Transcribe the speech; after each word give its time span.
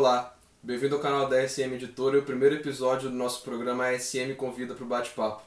Olá, 0.00 0.34
bem-vindo 0.62 0.94
ao 0.94 1.00
canal 1.02 1.28
da 1.28 1.46
SM 1.46 1.74
Editora 1.74 2.16
e 2.16 2.20
o 2.20 2.24
primeiro 2.24 2.54
episódio 2.54 3.10
do 3.10 3.14
nosso 3.14 3.42
programa 3.42 3.92
SM 3.98 4.34
Convida 4.34 4.72
para 4.72 4.82
o 4.82 4.86
Bate-Papo. 4.86 5.42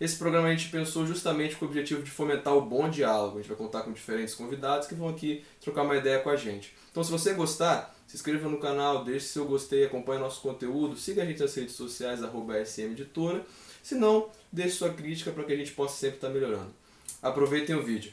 Esse 0.00 0.16
programa 0.16 0.48
a 0.48 0.50
gente 0.50 0.70
pensou 0.70 1.06
justamente 1.06 1.54
com 1.54 1.64
o 1.64 1.68
objetivo 1.68 2.02
de 2.02 2.10
fomentar 2.10 2.52
o 2.52 2.62
bom 2.62 2.90
diálogo. 2.90 3.38
A 3.38 3.40
gente 3.40 3.48
vai 3.48 3.56
contar 3.56 3.82
com 3.82 3.92
diferentes 3.92 4.34
convidados 4.34 4.88
que 4.88 4.96
vão 4.96 5.08
aqui 5.08 5.44
trocar 5.60 5.82
uma 5.82 5.96
ideia 5.96 6.18
com 6.18 6.30
a 6.30 6.34
gente. 6.34 6.74
Então, 6.90 7.04
se 7.04 7.12
você 7.12 7.32
gostar, 7.32 7.94
se 8.08 8.16
inscreva 8.16 8.48
no 8.48 8.58
canal, 8.58 9.04
deixe 9.04 9.26
seu 9.26 9.44
gostei, 9.44 9.84
acompanhe 9.84 10.18
nosso 10.18 10.40
conteúdo, 10.40 10.96
siga 10.96 11.22
a 11.22 11.24
gente 11.24 11.40
nas 11.40 11.54
redes 11.54 11.76
sociais, 11.76 12.24
arroba 12.24 12.58
SM 12.58 12.90
Editora. 12.90 13.46
Se 13.84 13.94
não, 13.94 14.30
deixe 14.50 14.78
sua 14.78 14.92
crítica 14.92 15.30
para 15.30 15.44
que 15.44 15.52
a 15.52 15.56
gente 15.56 15.70
possa 15.70 15.96
sempre 15.96 16.16
estar 16.16 16.28
melhorando. 16.28 16.74
Aproveitem 17.22 17.76
o 17.76 17.82
vídeo. 17.84 18.12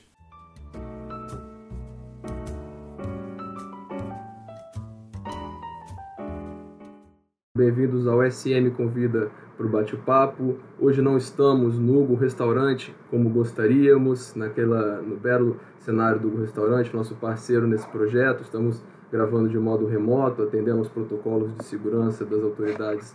Bem-vindos 7.59 8.07
ao 8.07 8.23
SM 8.23 8.69
Convida 8.77 9.29
para 9.57 9.65
o 9.65 9.69
bate-papo. 9.69 10.55
Hoje 10.79 11.01
não 11.01 11.17
estamos 11.17 11.77
no 11.77 11.99
Hugo 11.99 12.15
Restaurante 12.15 12.95
como 13.11 13.29
gostaríamos, 13.29 14.33
naquela, 14.33 15.01
no 15.01 15.17
belo 15.17 15.57
cenário 15.79 16.21
do 16.21 16.29
Hugo 16.29 16.39
Restaurante, 16.39 16.95
nosso 16.95 17.15
parceiro 17.15 17.67
nesse 17.67 17.85
projeto. 17.89 18.43
Estamos 18.43 18.81
gravando 19.11 19.49
de 19.49 19.59
modo 19.59 19.85
remoto, 19.85 20.41
atendendo 20.41 20.77
aos 20.77 20.87
protocolos 20.87 21.53
de 21.57 21.65
segurança 21.65 22.23
das 22.23 22.41
autoridades 22.41 23.13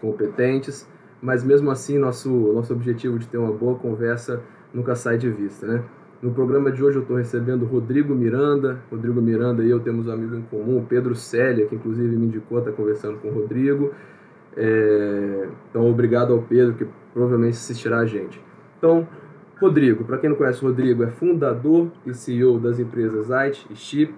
competentes, 0.00 0.84
mas 1.22 1.44
mesmo 1.44 1.70
assim 1.70 1.96
nosso, 1.96 2.28
nosso 2.28 2.72
objetivo 2.72 3.20
de 3.20 3.28
ter 3.28 3.38
uma 3.38 3.52
boa 3.52 3.78
conversa 3.78 4.42
nunca 4.74 4.96
sai 4.96 5.16
de 5.16 5.30
vista, 5.30 5.64
né? 5.64 5.84
No 6.22 6.32
programa 6.32 6.72
de 6.72 6.82
hoje 6.82 6.96
eu 6.96 7.02
estou 7.02 7.16
recebendo 7.16 7.66
Rodrigo 7.66 8.14
Miranda. 8.14 8.80
Rodrigo 8.90 9.20
Miranda 9.20 9.62
e 9.62 9.70
eu 9.70 9.80
temos 9.80 10.06
um 10.06 10.12
amigo 10.12 10.34
em 10.34 10.42
comum, 10.42 10.84
Pedro 10.88 11.14
Célia, 11.14 11.66
que 11.66 11.74
inclusive 11.74 12.16
me 12.16 12.26
indicou 12.26 12.58
estar 12.58 12.70
tá 12.70 12.76
conversando 12.76 13.18
com 13.18 13.28
o 13.28 13.32
Rodrigo. 13.32 13.92
É... 14.56 15.48
Então, 15.68 15.88
obrigado 15.90 16.32
ao 16.32 16.40
Pedro, 16.40 16.74
que 16.74 16.86
provavelmente 17.12 17.54
assistirá 17.54 17.98
a 17.98 18.06
gente. 18.06 18.40
Então, 18.78 19.06
Rodrigo, 19.60 20.04
para 20.04 20.16
quem 20.16 20.30
não 20.30 20.36
conhece, 20.36 20.62
Rodrigo 20.62 21.02
é 21.02 21.08
fundador 21.08 21.90
e 22.06 22.14
CEO 22.14 22.58
das 22.58 22.78
empresas 22.78 23.30
IT 23.30 23.66
e 23.70 23.76
Chip, 23.76 24.14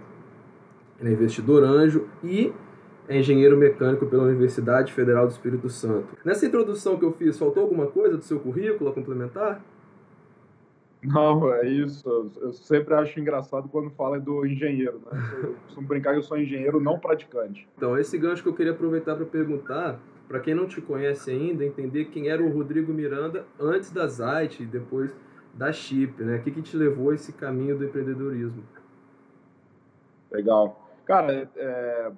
é 1.01 1.11
investidor 1.11 1.65
anjo 1.65 2.07
e 2.23 2.53
é 3.09 3.19
engenheiro 3.19 3.57
mecânico 3.57 4.07
pela 4.07 4.25
Universidade 4.25 4.93
Federal 4.93 5.27
do 5.27 5.33
Espírito 5.33 5.69
Santo. 5.69 6.09
Nessa 6.25 6.47
introdução 6.47 6.97
que 6.97 7.05
eu 7.05 7.13
fiz, 7.13 7.39
faltou 7.39 7.63
alguma 7.63 7.87
coisa 7.87 8.17
do 8.17 8.23
seu 8.23 8.39
currículo 8.39 8.91
a 8.91 8.93
complementar? 8.93 9.63
Não, 11.03 11.53
é 11.55 11.67
isso. 11.69 12.33
Eu 12.41 12.53
sempre 12.53 12.95
acho 12.95 13.19
engraçado 13.21 13.69
quando 13.69 13.91
fala 13.91 14.19
do 14.19 14.45
engenheiro. 14.45 15.01
Né? 15.07 15.41
Eu 15.43 15.55
costumo 15.65 15.87
brincar 15.87 16.13
que 16.13 16.19
eu 16.19 16.23
sou 16.23 16.39
engenheiro 16.39 16.81
não 16.81 16.99
praticante. 16.99 17.69
Então, 17.77 17.97
esse 17.97 18.19
gancho 18.19 18.43
que 18.43 18.49
eu 18.49 18.55
queria 18.55 18.73
aproveitar 18.73 19.15
para 19.15 19.25
perguntar, 19.25 20.01
para 20.27 20.41
quem 20.41 20.55
não 20.55 20.67
te 20.67 20.81
conhece 20.81 21.31
ainda, 21.31 21.65
entender 21.65 22.07
quem 22.07 22.29
era 22.29 22.43
o 22.43 22.53
Rodrigo 22.53 22.93
Miranda 22.93 23.45
antes 23.61 23.93
da 23.93 24.07
Zite 24.09 24.65
e 24.65 24.67
depois 24.67 25.15
da 25.55 25.73
Chip, 25.73 26.23
né? 26.23 26.37
O 26.37 26.43
que, 26.43 26.51
que 26.51 26.63
te 26.63 26.77
levou 26.77 27.11
a 27.11 27.15
esse 27.15 27.33
caminho 27.33 27.79
do 27.79 27.85
empreendedorismo? 27.85 28.63
Legal. 30.31 30.89
Cara, 31.05 31.49
é, 31.57 32.13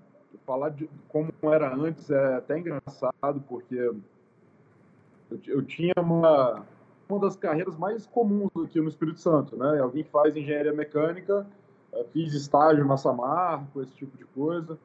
falar 0.44 0.70
de 0.70 0.90
como 1.08 1.32
era 1.42 1.74
antes 1.74 2.10
é 2.10 2.34
até 2.36 2.58
engraçado, 2.58 3.42
porque 3.48 3.74
eu, 3.74 4.00
eu 5.46 5.62
tinha 5.62 5.94
uma 5.98 6.66
uma 7.12 7.20
das 7.20 7.36
carreiras 7.36 7.76
mais 7.76 8.06
comuns 8.06 8.50
aqui 8.64 8.80
no 8.80 8.88
Espírito 8.88 9.20
Santo, 9.20 9.56
né? 9.56 9.80
Alguém 9.80 10.04
que 10.04 10.10
faz 10.10 10.36
engenharia 10.36 10.72
mecânica, 10.72 11.46
eh, 11.92 12.06
fiz 12.12 12.32
estágio 12.34 12.84
na 12.84 12.96
Samarco, 12.96 13.82
esse 13.82 13.94
tipo 13.94 14.16
de 14.16 14.24
coisa. 14.24 14.78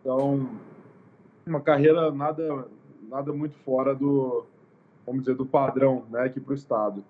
Então, 0.00 0.48
uma 1.46 1.60
carreira 1.60 2.10
nada 2.10 2.66
nada 3.08 3.32
muito 3.32 3.56
fora 3.58 3.94
do, 3.94 4.44
vamos 5.06 5.22
dizer, 5.22 5.36
do 5.36 5.46
padrão, 5.46 6.04
né, 6.10 6.22
aqui 6.22 6.40
para 6.40 6.52
o 6.52 6.54
estado. 6.54 7.04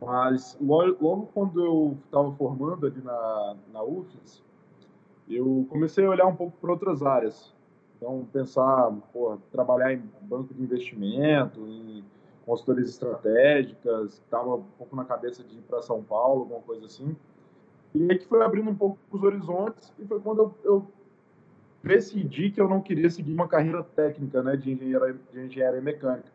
Mas 0.00 0.56
logo, 0.60 0.96
logo 1.00 1.26
quando 1.32 1.64
eu 1.64 1.96
estava 2.04 2.30
formando 2.32 2.86
ali 2.86 3.00
na, 3.02 3.56
na 3.72 3.82
UFES, 3.82 4.42
eu 5.28 5.66
comecei 5.70 6.04
a 6.04 6.10
olhar 6.10 6.26
um 6.26 6.36
pouco 6.36 6.56
para 6.60 6.70
outras 6.70 7.02
áreas. 7.02 7.54
Então, 7.96 8.26
pensar, 8.30 8.92
pô, 9.12 9.38
trabalhar 9.50 9.94
em 9.94 10.02
banco 10.22 10.52
de 10.52 10.62
investimento, 10.62 11.66
em 11.66 12.04
consultorias 12.44 12.90
estratégicas, 12.90 14.14
estava 14.14 14.56
um 14.56 14.62
pouco 14.78 14.94
na 14.94 15.04
cabeça 15.04 15.42
de 15.42 15.56
ir 15.56 15.62
para 15.62 15.82
São 15.82 16.02
Paulo, 16.02 16.42
alguma 16.42 16.60
coisa 16.60 16.86
assim. 16.86 17.16
E 17.94 18.02
aí 18.10 18.18
que 18.18 18.26
foi 18.26 18.42
abrindo 18.42 18.70
um 18.70 18.74
pouco 18.74 18.98
os 19.10 19.22
horizontes 19.22 19.92
e 19.98 20.04
foi 20.04 20.20
quando 20.20 20.40
eu, 20.40 20.54
eu 20.64 20.86
decidi 21.82 22.50
que 22.50 22.60
eu 22.60 22.68
não 22.68 22.80
queria 22.80 23.08
seguir 23.08 23.32
uma 23.32 23.48
carreira 23.48 23.82
técnica, 23.82 24.42
né, 24.42 24.56
de 24.56 24.72
engenharia, 24.72 25.16
de 25.32 25.40
engenharia 25.40 25.80
mecânica. 25.80 26.28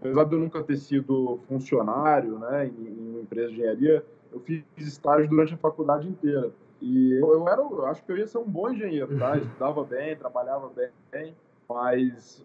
Apesar 0.00 0.24
de 0.24 0.34
eu 0.34 0.38
nunca 0.38 0.62
ter 0.62 0.76
sido 0.76 1.40
funcionário, 1.48 2.38
né, 2.38 2.66
em, 2.66 2.86
em 2.86 3.10
uma 3.10 3.20
empresa 3.20 3.48
de 3.48 3.54
engenharia, 3.54 4.04
eu 4.32 4.40
fiz 4.40 4.64
estágio 4.78 5.28
durante 5.28 5.54
a 5.54 5.58
faculdade 5.58 6.08
inteira. 6.08 6.50
E 6.80 7.12
eu, 7.12 7.32
eu 7.32 7.48
era, 7.48 7.60
eu 7.60 7.86
acho 7.86 8.02
que 8.04 8.12
eu 8.12 8.16
ia 8.16 8.26
ser 8.26 8.38
um 8.38 8.48
bom 8.48 8.70
engenheiro, 8.70 9.18
tá? 9.18 9.36
Estudava 9.38 9.84
bem, 9.84 10.16
trabalhava 10.16 10.70
bem, 11.12 11.34
mas 11.68 12.44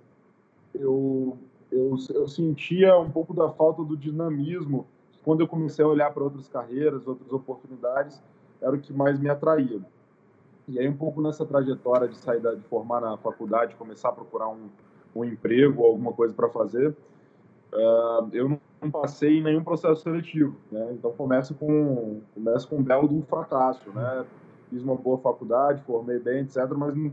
eu 0.73 1.37
eu, 1.71 1.95
eu 2.13 2.27
sentia 2.27 2.97
um 2.97 3.09
pouco 3.09 3.33
da 3.33 3.49
falta 3.49 3.83
do 3.83 3.97
dinamismo 3.97 4.87
quando 5.25 5.41
eu 5.41 5.47
comecei 5.47 5.83
a 5.83 5.87
olhar 5.87 6.13
para 6.13 6.23
outras 6.23 6.47
carreiras, 6.47 7.07
outras 7.07 7.31
oportunidades, 7.33 8.21
era 8.61 8.75
o 8.75 8.79
que 8.79 8.93
mais 8.93 9.19
me 9.19 9.27
atraía. 9.27 9.81
E 10.67 10.79
aí, 10.79 10.87
um 10.87 10.95
pouco 10.95 11.19
nessa 11.19 11.43
trajetória 11.43 12.07
de 12.07 12.15
sair 12.15 12.39
de 12.41 12.61
formar 12.69 13.01
na 13.01 13.17
faculdade, 13.17 13.75
começar 13.75 14.09
a 14.09 14.11
procurar 14.11 14.49
um, 14.49 14.69
um 15.15 15.25
emprego, 15.25 15.83
alguma 15.83 16.13
coisa 16.13 16.31
para 16.31 16.47
fazer, 16.49 16.95
uh, 17.73 18.29
eu 18.33 18.59
não 18.81 18.91
passei 18.91 19.39
em 19.39 19.43
nenhum 19.43 19.63
processo 19.63 20.03
seletivo. 20.03 20.55
Né? 20.71 20.93
Então, 20.93 21.11
começo 21.11 21.55
com, 21.55 22.21
começo 22.35 22.67
com 22.67 22.77
um 22.77 22.83
belo 22.83 23.11
um 23.11 23.23
fracasso. 23.23 23.89
Né? 23.91 24.25
Fiz 24.69 24.83
uma 24.83 24.95
boa 24.95 25.17
faculdade, 25.17 25.81
formei 25.83 26.19
bem, 26.19 26.41
etc., 26.41 26.67
mas 26.77 26.95
não, 26.95 27.11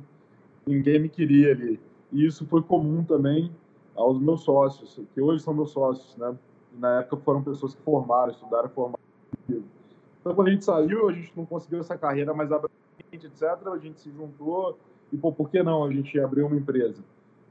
ninguém 0.66 1.00
me 1.00 1.08
queria 1.08 1.52
ali. 1.52 1.80
E 2.10 2.26
isso 2.26 2.46
foi 2.46 2.62
comum 2.62 3.02
também 3.02 3.50
aos 3.94 4.18
meus 4.20 4.42
sócios, 4.42 5.00
que 5.14 5.20
hoje 5.20 5.42
são 5.42 5.54
meus 5.54 5.70
sócios, 5.70 6.16
né? 6.16 6.34
Na 6.78 7.00
época 7.00 7.18
foram 7.18 7.42
pessoas 7.42 7.74
que 7.74 7.82
formaram, 7.82 8.32
estudaram, 8.32 8.68
formaram. 8.70 9.02
Então, 9.48 10.34
quando 10.34 10.48
a 10.48 10.50
gente 10.50 10.64
saiu, 10.64 11.08
a 11.08 11.12
gente 11.12 11.32
não 11.36 11.44
conseguiu 11.44 11.80
essa 11.80 11.98
carreira 11.98 12.32
mais 12.32 12.50
abrangente, 12.50 13.26
etc. 13.26 13.66
A 13.66 13.78
gente 13.78 14.00
se 14.00 14.10
juntou 14.10 14.78
e, 15.12 15.16
pô, 15.16 15.32
por 15.32 15.50
que 15.50 15.62
não 15.62 15.84
a 15.84 15.92
gente 15.92 16.18
abriu 16.18 16.46
uma 16.46 16.56
empresa? 16.56 17.02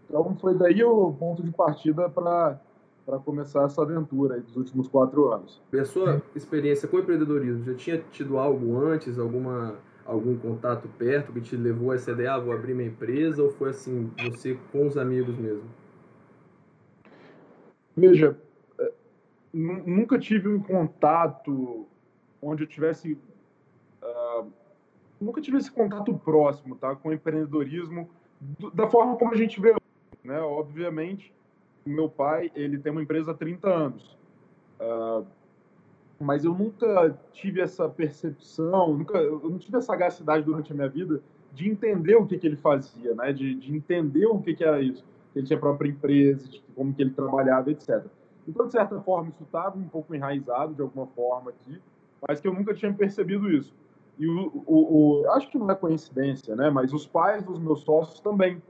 Então, 0.10 0.36
foi 0.36 0.56
daí 0.56 0.84
o 0.84 1.14
ponto 1.14 1.44
de 1.44 1.52
partida 1.52 2.10
para 2.10 2.60
para 3.06 3.18
começar 3.18 3.64
essa 3.66 3.82
aventura 3.82 4.40
dos 4.40 4.56
últimos 4.56 4.88
quatro 4.88 5.34
anos. 5.34 5.60
E 5.74 5.80
a 5.80 5.86
sua 5.86 6.22
experiência 6.36 6.88
com 6.88 7.00
empreendedorismo, 7.00 7.66
já 7.66 7.74
tinha 7.74 7.98
tido 8.12 8.38
algo 8.38 8.78
antes, 8.78 9.18
alguma 9.18 9.76
algum 10.06 10.38
contato 10.38 10.88
perto 10.98 11.32
que 11.32 11.42
te 11.42 11.56
levou 11.56 11.92
a 11.92 11.96
essa 11.96 12.12
ideia, 12.12 12.34
ah, 12.34 12.40
vou 12.40 12.54
abrir 12.54 12.74
minha 12.74 12.90
empresa, 12.90 13.42
ou 13.42 13.50
foi 13.52 13.70
assim, 13.70 14.12
você 14.32 14.58
com 14.72 14.88
os 14.88 14.98
amigos 14.98 15.38
mesmo? 15.38 15.64
Veja, 17.96 18.38
é, 18.80 18.92
nunca 19.54 20.18
tive 20.18 20.48
um 20.48 20.62
contato 20.62 21.88
onde 22.42 22.64
eu 22.64 22.68
tivesse. 22.68 23.18
Uh, 24.02 24.52
nunca 25.20 25.42
tive 25.42 25.58
esse 25.58 25.72
contato 25.72 26.14
próximo 26.18 26.76
tá, 26.76 26.96
com 26.96 27.10
o 27.10 27.14
empreendedorismo 27.14 28.10
da 28.74 28.88
forma 28.88 29.16
como 29.16 29.34
a 29.34 29.38
gente 29.38 29.60
vê. 29.62 29.76
Né? 30.24 30.40
Obviamente, 30.40 31.34
meu 31.86 32.10
pai 32.10 32.52
ele 32.56 32.80
tem 32.80 32.92
uma 32.92 33.04
empresa 33.04 33.32
há 33.32 33.34
30 33.34 33.70
anos. 33.70 34.18
Uh, 34.80 35.26
mas 36.20 36.44
eu 36.44 36.54
nunca 36.54 37.18
tive 37.34 37.62
essa 37.62 37.90
percepção, 37.90 38.96
nunca, 38.96 39.18
eu 39.18 39.40
não 39.50 39.58
tive 39.58 39.78
essa 39.78 39.88
sagacidade 39.88 40.46
durante 40.46 40.72
a 40.72 40.76
minha 40.76 40.90
vida 40.90 41.22
de 41.54 41.68
entender 41.68 42.16
o 42.16 42.26
que, 42.26 42.38
que 42.38 42.48
ele 42.48 42.56
fazia, 42.56 43.14
né? 43.16 43.34
de, 43.34 43.56
de 43.56 43.76
entender 43.76 44.26
o 44.26 44.40
que, 44.40 44.56
que 44.56 44.64
era 44.64 44.82
isso 44.82 45.04
que 45.32 45.40
ele 45.40 45.48
tinha 45.48 45.58
a 45.58 45.60
própria 45.60 45.90
empresa, 45.90 46.48
de 46.48 46.62
como 46.76 46.94
que 46.94 47.02
ele 47.02 47.12
trabalhava, 47.12 47.72
etc. 47.72 48.06
Então, 48.48 48.66
de 48.66 48.72
certa 48.72 49.00
forma, 49.02 49.30
isso 49.30 49.44
estava 49.44 49.78
um 49.78 49.88
pouco 49.88 50.16
enraizado 50.16 50.74
de 50.74 50.82
alguma 50.82 51.08
forma 51.08 51.52
aqui, 51.52 51.80
mas 52.28 52.40
que 52.40 52.48
eu 52.48 52.54
nunca 52.54 52.74
tinha 52.74 52.94
percebido 52.94 53.50
isso. 53.50 53.74
E 54.20 54.28
o, 54.28 54.64
o, 54.68 55.22
o, 55.24 55.32
acho 55.32 55.50
que 55.50 55.58
não 55.58 55.70
é 55.72 55.76
coincidência, 55.76 56.56
né? 56.56 56.70
Mas 56.70 56.94
os 56.94 57.08
pais 57.08 57.44
dos 57.44 57.60
meus 57.60 57.82
sócios 57.82 58.20
também 58.20 58.62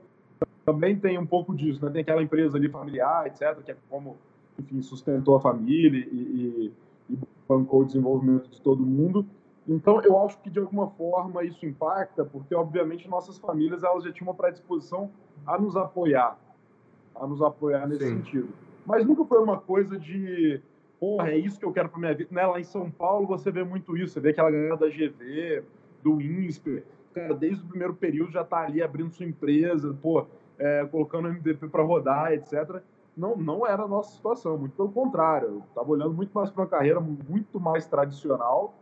também 0.65 0.95
tem 0.95 1.17
um 1.17 1.25
pouco 1.25 1.55
disso, 1.55 1.83
né? 1.83 1.91
Tem 1.91 2.01
aquela 2.01 2.21
empresa 2.21 2.57
ali 2.57 2.69
familiar, 2.69 3.27
etc, 3.27 3.61
que 3.63 3.71
é 3.71 3.77
como, 3.89 4.17
enfim, 4.59 4.81
sustentou 4.81 5.35
a 5.35 5.41
família 5.41 5.99
e, 5.99 6.15
e, 6.15 6.73
e 7.09 7.19
bancou 7.47 7.81
o 7.81 7.85
desenvolvimento 7.85 8.49
de 8.49 8.61
todo 8.61 8.85
mundo. 8.85 9.25
Então, 9.67 10.01
eu 10.01 10.17
acho 10.23 10.39
que 10.39 10.49
de 10.49 10.59
alguma 10.59 10.87
forma 10.91 11.43
isso 11.43 11.65
impacta, 11.65 12.25
porque 12.25 12.53
obviamente 12.55 13.07
nossas 13.07 13.37
famílias 13.37 13.83
elas 13.83 14.03
já 14.03 14.11
tinham 14.11 14.29
uma 14.29 14.35
predisposição 14.35 15.09
a 15.45 15.59
nos 15.59 15.75
apoiar, 15.75 16.37
a 17.21 17.27
nos 17.27 17.41
apoiar 17.41 17.87
nesse 17.87 18.03
Sim. 18.03 18.17
sentido. 18.17 18.49
Mas 18.85 19.05
nunca 19.05 19.23
foi 19.23 19.41
uma 19.41 19.57
coisa 19.57 19.97
de, 19.97 20.59
porra, 20.99 21.29
é 21.29 21.37
isso 21.37 21.59
que 21.59 21.65
eu 21.65 21.71
quero 21.71 21.87
para 21.87 21.99
minha 21.99 22.15
vida. 22.15 22.29
Né? 22.33 22.45
Lá 22.45 22.59
em 22.59 22.63
São 22.63 22.89
Paulo 22.89 23.27
você 23.27 23.51
vê 23.51 23.63
muito 23.63 23.95
isso, 23.95 24.13
você 24.13 24.19
vê 24.19 24.29
aquela 24.29 24.49
galera 24.49 24.75
da 24.75 24.87
GV, 24.87 25.63
do 26.03 26.19
INSPER, 26.19 26.83
cara, 27.13 27.35
desde 27.35 27.63
o 27.63 27.67
primeiro 27.67 27.93
período 27.93 28.31
já 28.31 28.41
está 28.41 28.65
ali 28.65 28.81
abrindo 28.81 29.11
sua 29.11 29.25
empresa, 29.25 29.95
pô, 30.01 30.25
é, 30.57 30.85
colocando 30.85 31.25
o 31.25 31.31
MVP 31.31 31.67
para 31.67 31.83
rodar, 31.83 32.33
etc. 32.33 32.81
Não, 33.15 33.35
não 33.35 33.67
era 33.67 33.83
a 33.83 33.87
nossa 33.87 34.15
situação, 34.15 34.57
muito 34.57 34.75
pelo 34.75 34.91
contrário. 34.91 35.47
Eu 35.47 35.63
estava 35.69 35.89
olhando 35.89 36.13
muito 36.13 36.31
mais 36.33 36.49
para 36.49 36.63
uma 36.63 36.69
carreira 36.69 36.99
muito 36.99 37.59
mais 37.59 37.85
tradicional 37.85 38.73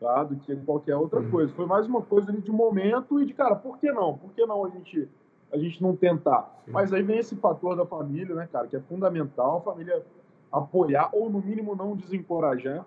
tá, 0.00 0.24
do 0.24 0.36
que 0.36 0.54
qualquer 0.56 0.96
outra 0.96 1.20
uhum. 1.20 1.30
coisa. 1.30 1.52
Foi 1.54 1.64
mais 1.64 1.86
uma 1.86 2.02
coisa 2.02 2.32
de 2.32 2.50
momento 2.50 3.20
e 3.20 3.24
de, 3.24 3.32
cara, 3.32 3.54
por 3.54 3.78
que 3.78 3.90
não? 3.90 4.18
Por 4.18 4.32
que 4.32 4.44
não 4.44 4.64
a 4.64 4.68
gente, 4.68 5.08
a 5.52 5.58
gente 5.58 5.82
não 5.82 5.96
tentar? 5.96 6.62
Sim. 6.64 6.72
Mas 6.72 6.92
aí 6.92 7.02
vem 7.02 7.18
esse 7.18 7.36
fator 7.36 7.76
da 7.76 7.86
família, 7.86 8.34
né, 8.34 8.48
cara, 8.50 8.66
que 8.66 8.76
é 8.76 8.80
fundamental 8.80 9.58
a 9.58 9.60
família 9.60 10.04
apoiar 10.52 11.10
ou, 11.12 11.30
no 11.30 11.40
mínimo, 11.40 11.74
não 11.74 11.96
desencorajar. 11.96 12.84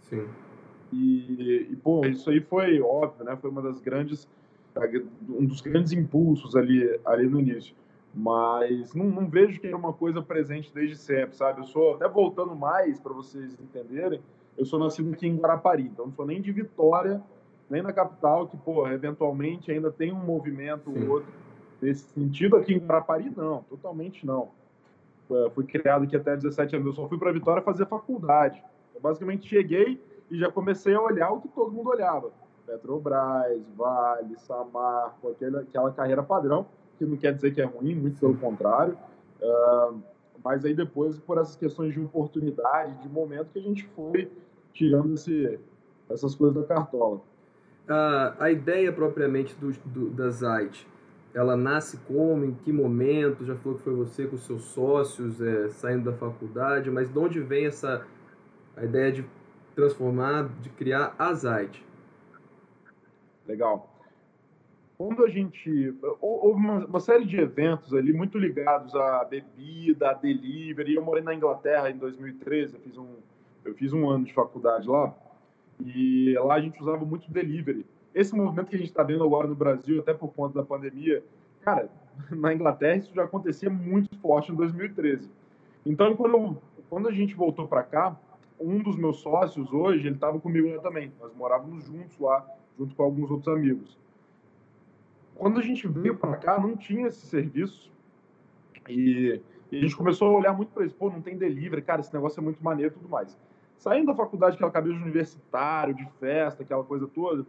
Sim. 0.00 0.26
E, 0.92 1.68
e, 1.70 1.76
pô, 1.76 2.04
isso 2.06 2.30
aí 2.30 2.40
foi 2.40 2.80
óbvio, 2.80 3.24
né? 3.24 3.36
Foi 3.36 3.50
uma 3.50 3.62
das 3.62 3.80
grandes, 3.80 4.28
um 5.28 5.46
dos 5.46 5.60
grandes 5.60 5.92
impulsos 5.92 6.56
ali, 6.56 6.98
ali 7.04 7.28
no 7.28 7.38
início. 7.38 7.74
Mas 8.12 8.92
não, 8.92 9.04
não 9.06 9.28
vejo 9.28 9.60
que 9.60 9.68
era 9.68 9.76
uma 9.76 9.92
coisa 9.92 10.20
presente 10.20 10.72
desde 10.74 10.96
sempre, 10.96 11.36
sabe? 11.36 11.60
Eu 11.60 11.64
sou, 11.64 11.94
até 11.94 12.08
voltando 12.08 12.56
mais 12.56 12.98
para 12.98 13.12
vocês 13.12 13.56
entenderem, 13.60 14.20
eu 14.58 14.64
sou 14.64 14.80
nascido 14.80 15.12
aqui 15.12 15.28
em 15.28 15.36
Guarapari, 15.36 15.84
então 15.84 16.06
não 16.06 16.12
sou 16.12 16.26
nem 16.26 16.42
de 16.42 16.50
Vitória, 16.50 17.22
nem 17.68 17.82
na 17.82 17.92
capital, 17.92 18.48
que, 18.48 18.56
pô, 18.56 18.88
eventualmente 18.88 19.70
ainda 19.70 19.92
tem 19.92 20.12
um 20.12 20.18
movimento 20.18 20.90
ou 20.90 21.08
outro 21.08 21.32
nesse 21.80 22.04
sentido. 22.10 22.56
Aqui 22.56 22.74
em 22.74 22.78
Guarapari, 22.78 23.32
não, 23.36 23.62
totalmente 23.64 24.26
não. 24.26 24.48
É, 25.30 25.50
fui 25.50 25.64
criado 25.64 26.04
aqui 26.04 26.16
até 26.16 26.36
17 26.36 26.76
anos, 26.76 26.88
eu 26.88 26.92
só 26.92 27.08
fui 27.08 27.18
para 27.18 27.32
Vitória 27.32 27.62
fazer 27.62 27.86
faculdade. 27.86 28.62
Eu 28.94 29.00
basicamente 29.00 29.48
cheguei 29.48 30.02
e 30.30 30.38
já 30.38 30.50
comecei 30.50 30.94
a 30.94 31.00
olhar 31.00 31.30
o 31.30 31.40
que 31.40 31.48
todo 31.48 31.72
mundo 31.72 31.90
olhava. 31.90 32.30
Petrobras, 32.66 33.60
Vale, 33.76 34.36
Samarco, 34.38 35.30
aquela, 35.30 35.60
aquela 35.60 35.92
carreira 35.92 36.22
padrão, 36.22 36.66
que 36.98 37.04
não 37.04 37.16
quer 37.16 37.34
dizer 37.34 37.52
que 37.52 37.60
é 37.60 37.64
ruim, 37.64 37.94
muito 37.94 38.20
pelo 38.20 38.36
contrário. 38.36 38.96
Uh, 39.40 40.00
mas 40.42 40.64
aí 40.64 40.74
depois, 40.74 41.18
por 41.18 41.38
essas 41.38 41.56
questões 41.56 41.92
de 41.92 42.00
oportunidade, 42.00 42.94
de 43.02 43.08
momento, 43.08 43.48
que 43.52 43.58
a 43.58 43.62
gente 43.62 43.84
foi 43.96 44.30
tirando 44.72 45.14
esse, 45.14 45.58
essas 46.08 46.34
coisas 46.34 46.56
da 46.56 46.66
cartola. 46.66 47.20
A, 47.88 48.34
a 48.38 48.50
ideia 48.50 48.92
propriamente 48.92 49.54
do, 49.56 49.72
do, 49.86 50.10
da 50.10 50.30
Zait, 50.30 50.86
ela 51.32 51.56
nasce 51.56 51.96
como, 51.98 52.44
em 52.44 52.54
que 52.54 52.72
momento? 52.72 53.44
Já 53.44 53.54
falou 53.56 53.78
que 53.78 53.84
foi 53.84 53.94
você 53.94 54.26
com 54.26 54.36
seus 54.36 54.62
sócios 54.62 55.40
é, 55.40 55.68
saindo 55.70 56.10
da 56.10 56.16
faculdade, 56.16 56.90
mas 56.90 57.12
de 57.12 57.18
onde 57.18 57.40
vem 57.40 57.66
essa 57.66 58.04
a 58.76 58.84
ideia 58.84 59.12
de 59.12 59.24
transformar, 59.74 60.48
de 60.60 60.70
criar 60.70 61.14
a 61.18 61.32
Zait? 61.34 61.84
Legal. 63.46 63.88
Quando 64.96 65.24
a 65.24 65.28
gente. 65.28 65.94
Houve 66.20 66.60
uma, 66.60 66.84
uma, 66.84 67.00
série 67.00 67.24
de 67.24 67.38
eventos 67.38 67.94
ali 67.94 68.12
muito 68.12 68.38
ligados 68.38 68.94
à 68.94 69.24
bebida, 69.24 70.10
a 70.10 70.14
delivery. 70.14 70.94
Eu 70.94 71.02
morei 71.02 71.22
na 71.22 71.34
Inglaterra 71.34 71.90
em 71.90 71.96
2013, 71.96 72.74
eu 72.74 72.80
fiz 72.80 72.98
um, 72.98 73.16
eu 73.64 73.74
fiz 73.74 73.92
um 73.92 74.10
ano 74.10 74.24
de 74.24 74.34
faculdade 74.34 74.86
lá. 74.86 75.14
E 75.82 76.34
lá 76.38 76.54
a 76.54 76.60
gente 76.60 76.80
usava 76.80 77.04
muito 77.04 77.30
delivery. 77.30 77.86
Esse 78.14 78.34
movimento 78.34 78.68
que 78.68 78.76
a 78.76 78.78
gente 78.78 78.88
está 78.88 79.02
vendo 79.02 79.24
agora 79.24 79.46
no 79.46 79.54
Brasil, 79.54 80.00
até 80.00 80.12
por 80.12 80.32
conta 80.32 80.60
da 80.60 80.64
pandemia, 80.64 81.22
cara, 81.60 81.88
na 82.30 82.52
Inglaterra 82.52 82.96
isso 82.96 83.14
já 83.14 83.24
acontecia 83.24 83.70
muito 83.70 84.16
forte 84.18 84.52
em 84.52 84.54
2013. 84.54 85.30
Então, 85.86 86.14
quando, 86.16 86.58
quando 86.88 87.08
a 87.08 87.12
gente 87.12 87.34
voltou 87.34 87.66
para 87.66 87.82
cá, 87.82 88.18
um 88.60 88.78
dos 88.82 88.96
meus 88.96 89.18
sócios 89.20 89.72
hoje, 89.72 90.06
ele 90.06 90.16
estava 90.16 90.38
comigo 90.38 90.68
lá 90.68 90.82
também. 90.82 91.12
Nós 91.18 91.34
morávamos 91.34 91.84
juntos 91.86 92.18
lá, 92.18 92.46
junto 92.78 92.94
com 92.94 93.02
alguns 93.02 93.30
outros 93.30 93.48
amigos. 93.48 93.98
Quando 95.34 95.58
a 95.58 95.62
gente 95.62 95.88
veio 95.88 96.16
para 96.16 96.36
cá, 96.36 96.60
não 96.60 96.76
tinha 96.76 97.06
esse 97.06 97.26
serviço. 97.26 97.90
E, 98.86 99.40
e, 99.72 99.78
a 99.78 99.80
gente 99.80 99.96
começou 99.96 100.28
a 100.28 100.38
olhar 100.38 100.52
muito 100.52 100.70
para 100.72 100.84
isso. 100.84 100.94
Pô, 100.94 101.08
não 101.08 101.22
tem 101.22 101.38
delivery, 101.38 101.80
cara, 101.80 102.02
esse 102.02 102.12
negócio 102.12 102.40
é 102.40 102.42
muito 102.42 102.62
maneiro 102.62 102.92
e 102.92 102.98
tudo 102.98 103.08
mais. 103.08 103.38
Saindo 103.78 104.08
da 104.08 104.14
faculdade, 104.14 104.56
aquela 104.56 104.70
cabeça 104.70 104.96
de 104.96 105.02
universitário, 105.02 105.94
de 105.94 106.06
festa, 106.20 106.62
aquela 106.62 106.84
coisa 106.84 107.08
toda, 107.08 107.46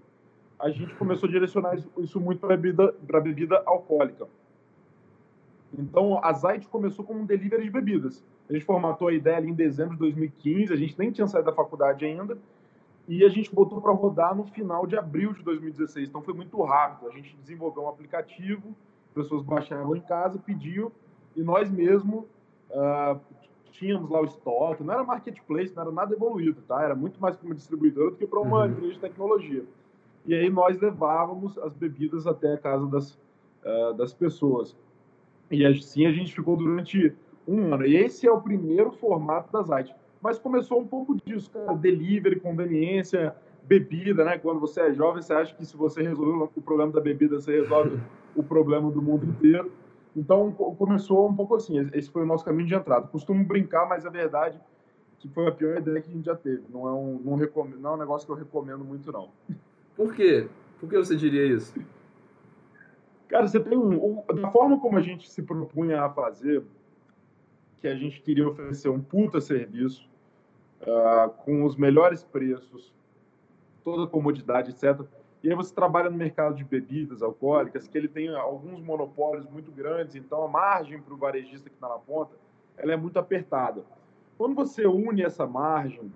a 0.62 0.70
gente 0.70 0.94
começou 0.96 1.28
a 1.28 1.32
direcionar 1.32 1.76
isso, 1.98 2.20
muito 2.20 2.40
para 2.40 2.56
bebida, 2.56 2.94
bebida 3.02 3.64
alcoólica. 3.66 4.28
Então, 5.78 6.24
a 6.24 6.32
Zait 6.34 6.68
começou 6.68 7.04
como 7.04 7.20
um 7.20 7.26
delivery 7.26 7.64
de 7.64 7.70
bebidas. 7.72 8.24
A 8.50 8.54
gente 8.54 8.66
formatou 8.66 9.08
a 9.08 9.14
ideia 9.14 9.38
ali 9.38 9.50
em 9.50 9.54
dezembro 9.54 9.94
de 9.94 10.00
2015, 10.00 10.72
a 10.72 10.76
gente 10.76 10.98
nem 11.00 11.12
tinha 11.12 11.28
saído 11.28 11.50
da 11.50 11.56
faculdade 11.56 12.06
ainda, 12.06 12.38
e 13.08 13.26
a 13.26 13.30
gente 13.30 13.54
botou 13.54 13.82
para 13.82 13.92
rodar 13.92 14.36
no 14.36 14.44
final 14.44 14.86
de 14.86 14.96
abril 14.96 15.34
de 15.34 15.42
2016. 15.44 16.10
Então, 16.10 16.22
foi 16.22 16.34
muito 16.34 16.62
rápido. 16.62 17.10
A 17.10 17.12
gente 17.12 17.36
desenvolveu 17.38 17.84
um 17.84 17.90
aplicativo, 17.90 18.76
pessoas 19.16 19.42
baixavam 19.42 19.96
em 19.96 20.02
casa, 20.02 20.38
pediam, 20.38 20.92
e 21.36 21.42
nós 21.42 21.72
mesmos 21.72 22.26
uh, 22.70 23.20
tínhamos 23.72 24.10
lá 24.12 24.22
o 24.22 24.26
estoque. 24.26 24.84
Não 24.84 24.94
era 24.94 25.04
marketplace, 25.04 25.74
não 25.76 25.84
era 25.84 25.92
nada 25.92 26.14
evoluído, 26.14 26.62
tá? 26.68 26.84
Era 26.84 26.94
muito 26.94 27.20
mais 27.20 27.36
como 27.36 27.56
distribuidora 27.56 28.12
do 28.12 28.18
que 28.18 28.28
para 28.28 28.40
uma 28.40 28.66
uhum. 28.66 28.72
empresa 28.72 28.94
de 28.94 29.00
tecnologia. 29.00 29.66
E 30.26 30.36
aí 30.36 30.50
nós 30.50 30.80
levávamos 30.80 31.58
as 31.58 31.74
bebidas 31.74 32.28
até 32.28 32.54
a 32.54 32.58
casa 32.58 32.88
das, 32.88 33.14
uh, 33.66 33.94
das 33.96 34.14
pessoas. 34.14 34.76
E 35.50 35.66
assim 35.66 36.06
a 36.06 36.12
gente 36.12 36.34
ficou 36.34 36.56
durante 36.56 37.14
um 37.48 37.74
ano. 37.74 37.86
E 37.86 37.96
esse 37.96 38.28
é 38.28 38.32
o 38.32 38.42
primeiro 38.42 38.92
formato 38.92 39.52
da 39.52 39.62
Zite. 39.64 39.96
Mas 40.22 40.38
começou 40.38 40.80
um 40.80 40.88
pouco 40.88 41.18
disso, 41.26 41.50
cara, 41.50 41.74
delivery, 41.74 42.40
conveniência, 42.40 43.36
bebida, 43.64 44.24
né? 44.24 44.38
Quando 44.38 44.60
você 44.60 44.82
é 44.82 44.94
jovem, 44.94 45.22
você 45.22 45.34
acha 45.34 45.56
que 45.56 45.66
se 45.66 45.76
você 45.76 46.04
resolver 46.04 46.50
o 46.56 46.62
problema 46.62 46.92
da 46.92 47.02
bebida, 47.02 47.40
você 47.40 47.60
resolve 47.62 48.00
o 48.36 48.44
problema 48.44 48.92
do 48.92 49.02
mundo 49.02 49.26
inteiro. 49.26 49.72
Então 50.16 50.52
começou 50.52 51.28
um 51.28 51.34
pouco 51.34 51.56
assim. 51.56 51.90
Esse 51.94 52.10
foi 52.12 52.22
o 52.22 52.26
nosso 52.26 52.46
caminho 52.46 52.68
de 52.68 52.76
entrada. 52.76 53.08
Costumo 53.08 53.44
brincar, 53.44 53.88
mas 53.88 54.06
a 54.06 54.10
verdade 54.10 54.58
é 54.58 54.72
que 55.20 55.28
foi 55.30 55.48
a 55.48 55.52
pior 55.52 55.78
ideia 55.78 56.02
que 56.02 56.10
a 56.10 56.14
gente 56.14 56.26
já 56.26 56.36
teve. 56.36 56.64
Não 56.70 56.88
é 56.88 56.92
um, 56.92 57.20
não 57.24 57.36
recomendo, 57.36 57.80
não 57.80 57.92
é 57.92 57.94
um 57.94 57.98
negócio 57.98 58.26
que 58.26 58.32
eu 58.32 58.36
recomendo 58.36 58.84
muito, 58.84 59.12
não. 59.12 59.30
Por 59.96 60.14
quê? 60.14 60.48
Por 60.80 60.90
que 60.90 60.98
você 60.98 61.16
diria 61.16 61.46
isso? 61.46 61.74
Cara, 63.28 63.48
você 63.48 63.60
tem 63.60 63.78
um, 63.78 64.24
da 64.36 64.52
forma 64.52 64.80
como 64.80 64.98
a 64.98 65.02
gente 65.02 65.30
se 65.30 65.42
propunha 65.42 66.02
a 66.04 66.10
fazer, 66.10 66.64
que 67.78 67.88
a 67.88 67.96
gente 67.96 68.22
queria 68.22 68.48
oferecer 68.48 68.90
um 68.90 69.02
puta 69.02 69.40
serviço, 69.40 70.10
uh, 70.82 71.30
com 71.46 71.64
os 71.64 71.76
melhores 71.76 72.24
preços, 72.24 72.94
toda 73.84 74.04
a 74.04 74.08
comodidade, 74.08 74.72
etc. 74.72 75.06
E 75.44 75.50
aí 75.50 75.56
você 75.56 75.74
trabalha 75.74 76.10
no 76.10 76.18
mercado 76.18 76.56
de 76.56 76.64
bebidas 76.64 77.24
alcoólicas, 77.24 77.88
que 77.88 77.98
ele 77.98 78.08
tem 78.08 78.30
alguns 78.36 78.80
monopólios 78.82 79.48
muito 79.50 79.72
grandes, 79.72 80.16
então 80.16 80.44
a 80.44 80.48
margem 80.48 81.02
para 81.02 81.14
o 81.14 81.18
varejista 81.18 81.70
que 81.70 81.76
está 81.76 81.90
na 81.90 81.98
ponta, 81.98 82.36
ela 82.78 82.94
é 82.94 82.98
muito 82.98 83.18
apertada. 83.18 83.84
Quando 84.38 84.56
você 84.56 84.86
une 84.86 85.24
essa 85.24 85.48
margem, 85.48 86.12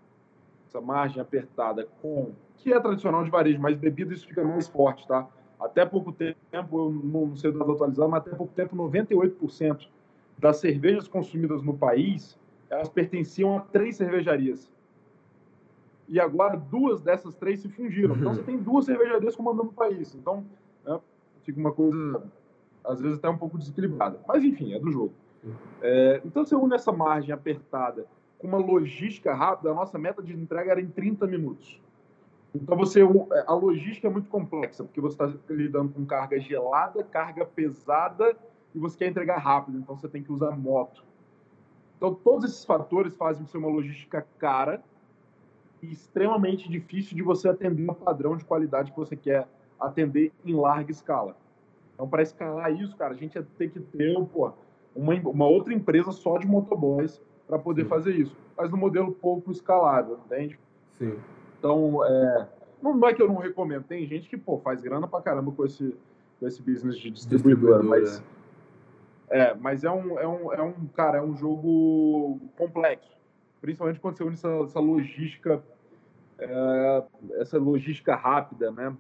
essa 0.68 0.82
margem 0.82 1.22
apertada 1.22 1.88
com, 2.02 2.32
que 2.58 2.74
é 2.74 2.80
tradicional 2.80 3.24
de 3.24 3.30
varejo, 3.30 3.60
mas 3.60 3.78
bebida 3.78 4.14
isso 4.14 4.28
fica 4.28 4.44
mais 4.44 4.68
forte, 4.68 5.08
tá? 5.08 5.28
Até 5.60 5.86
pouco 5.86 6.12
tempo, 6.12 6.46
eu 6.52 6.92
não 6.92 7.36
sei 7.36 7.52
dado 7.52 7.72
atualizado, 7.72 8.10
mas 8.10 8.22
até 8.22 8.36
pouco 8.36 8.54
tempo, 8.54 8.76
98% 8.76 9.88
das 10.38 10.58
cervejas 10.58 11.08
consumidas 11.08 11.64
no 11.64 11.78
país, 11.78 12.38
elas 12.70 12.90
pertenciam 12.90 13.58
a 13.58 13.62
três 13.62 13.96
cervejarias. 13.96 14.70
E 16.08 16.20
agora 16.20 16.58
duas 16.58 17.02
dessas 17.02 17.34
três 17.36 17.62
se 17.62 17.70
fundiram. 17.70 18.16
Então 18.16 18.30
uhum. 18.30 18.36
você 18.36 18.44
tem 18.44 18.58
duas 18.58 18.86
cervejarias 18.86 19.36
comandando 19.36 19.70
o 19.70 19.74
país. 19.74 20.14
Então 20.14 20.46
né, 20.86 21.00
fica 21.44 21.60
uma 21.60 21.72
coisa, 21.72 22.24
às 22.84 23.02
vezes, 23.02 23.18
até 23.18 23.30
um 23.30 23.38
pouco 23.38 23.58
desequilibrada. 23.58 24.20
Mas 24.28 24.44
enfim, 24.44 24.74
é 24.74 24.80
do 24.80 24.92
jogo. 24.92 25.14
É, 25.82 26.22
então 26.26 26.46
você 26.46 26.56
une 26.56 26.76
essa 26.76 26.92
margem 26.92 27.34
apertada 27.34 28.06
com 28.46 28.48
uma 28.48 28.58
logística 28.58 29.34
rápida. 29.34 29.72
A 29.72 29.74
nossa 29.74 29.98
meta 29.98 30.22
de 30.22 30.34
entrega 30.34 30.72
era 30.72 30.82
em 30.82 30.88
30 30.88 31.26
minutos. 31.26 31.82
Então 32.54 32.78
você 32.78 33.02
é, 33.02 33.06
a 33.48 33.54
logística 33.54 34.08
é 34.08 34.10
muito 34.10 34.30
complexa, 34.30 34.84
porque 34.84 35.02
você 35.02 35.22
está 35.22 35.54
lidando 35.54 35.92
com 35.92 36.06
carga 36.06 36.40
gelada, 36.40 37.04
carga 37.04 37.46
pesada 37.46 38.38
e 38.74 38.80
você 38.80 38.98
quer 39.00 39.08
entregar 39.08 39.38
rápido, 39.40 39.78
então 39.78 39.98
você 39.98 40.08
tem 40.08 40.24
que 40.24 40.32
usar 40.32 40.52
moto. 40.52 41.04
Então 41.98 42.14
todos 42.14 42.46
esses 42.46 42.64
fatores 42.64 43.16
fazem 43.16 43.46
ser 43.46 43.58
uma 43.58 43.68
logística 43.68 44.26
cara 44.38 44.82
e 45.82 45.92
extremamente 45.92 46.70
difícil 46.70 47.16
de 47.16 47.24
você 47.24 47.50
atender 47.50 47.90
o 47.90 47.94
padrão 47.96 48.38
de 48.38 48.46
qualidade 48.46 48.92
que 48.92 48.98
você 48.98 49.18
quer 49.18 49.50
atender 49.78 50.32
em 50.46 50.54
larga 50.54 50.92
escala. 50.92 51.36
Então 51.94 52.08
para 52.08 52.22
escalar 52.22 52.72
isso, 52.72 52.96
cara, 52.96 53.14
a 53.14 53.18
gente 53.18 53.36
ia 53.36 53.46
ter 53.58 53.70
que 53.70 53.82
ter 53.82 54.16
pô, 54.28 54.54
uma, 54.96 55.14
uma 55.14 55.48
outra 55.48 55.74
empresa 55.74 56.14
só 56.14 56.38
de 56.38 56.48
motoboys 56.48 57.22
para 57.48 57.60
poder 57.60 57.84
Sim. 57.84 57.90
fazer 57.90 58.16
isso, 58.16 58.36
mas 58.58 58.70
no 58.70 58.78
modelo 58.78 59.12
pouco 59.12 59.52
escalável, 59.52 60.20
entende? 60.26 60.60
Sim. 60.98 61.18
Então, 61.60 62.04
é, 62.06 62.48
não 62.82 63.08
é 63.08 63.14
que 63.14 63.22
eu 63.22 63.28
não 63.28 63.38
recomendo. 63.38 63.84
Tem 63.84 64.06
gente 64.06 64.30
que, 64.30 64.38
pô, 64.38 64.60
faz 64.60 64.82
grana 64.82 65.08
pra 65.08 65.22
caramba 65.22 65.52
com 65.52 65.66
esse, 65.66 65.96
com 66.40 66.48
esse 66.48 66.62
business 66.62 66.98
de 66.98 67.12
distribuidora, 67.12 67.84
mas... 67.84 68.24
É, 69.28 69.56
mas 69.56 69.84
é 69.84 69.90
um, 69.90 70.20
é, 70.20 70.28
um, 70.28 70.54
é 70.54 70.62
um, 70.62 70.74
cara, 70.94 71.18
é 71.18 71.22
um 71.22 71.36
jogo 71.36 72.40
complexo. 72.56 73.12
Principalmente 73.60 74.00
quando 74.00 74.18
você 74.18 74.24
une 74.24 74.34
essa, 74.34 74.50
essa 74.64 74.80
logística, 74.80 75.64
é, 76.38 77.04
essa 77.40 77.58
logística 77.58 78.16
rápida, 78.16 78.70
né? 78.70 78.96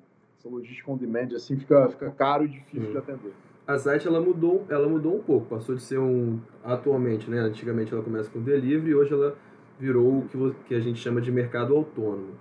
essa 0.45 0.49
logística 0.49 0.91
on 0.91 0.97
demand 0.97 1.35
assim 1.35 1.57
fica, 1.57 1.89
fica 1.89 2.11
caro 2.11 2.45
e 2.45 2.47
difícil 2.47 2.89
hum. 2.89 2.91
de 2.91 2.97
atender. 2.97 3.33
A 3.67 3.79
site 3.79 4.07
ela 4.07 4.21
mudou, 4.21 4.63
ela 4.69 4.87
mudou 4.87 5.15
um 5.15 5.21
pouco, 5.21 5.47
passou 5.47 5.73
de 5.73 5.81
ser 5.81 5.97
um 5.97 6.39
atualmente, 6.63 7.29
né? 7.29 7.39
Antigamente 7.39 7.91
ela 7.91 8.03
começa 8.03 8.29
com 8.29 8.39
delivery 8.39 8.91
e 8.91 8.95
hoje 8.95 9.11
ela 9.11 9.35
virou 9.79 10.19
o 10.19 10.27
que, 10.27 10.37
que 10.67 10.75
a 10.75 10.79
gente 10.79 10.99
chama 10.99 11.19
de 11.19 11.31
mercado 11.31 11.75
autônomo. 11.75 12.33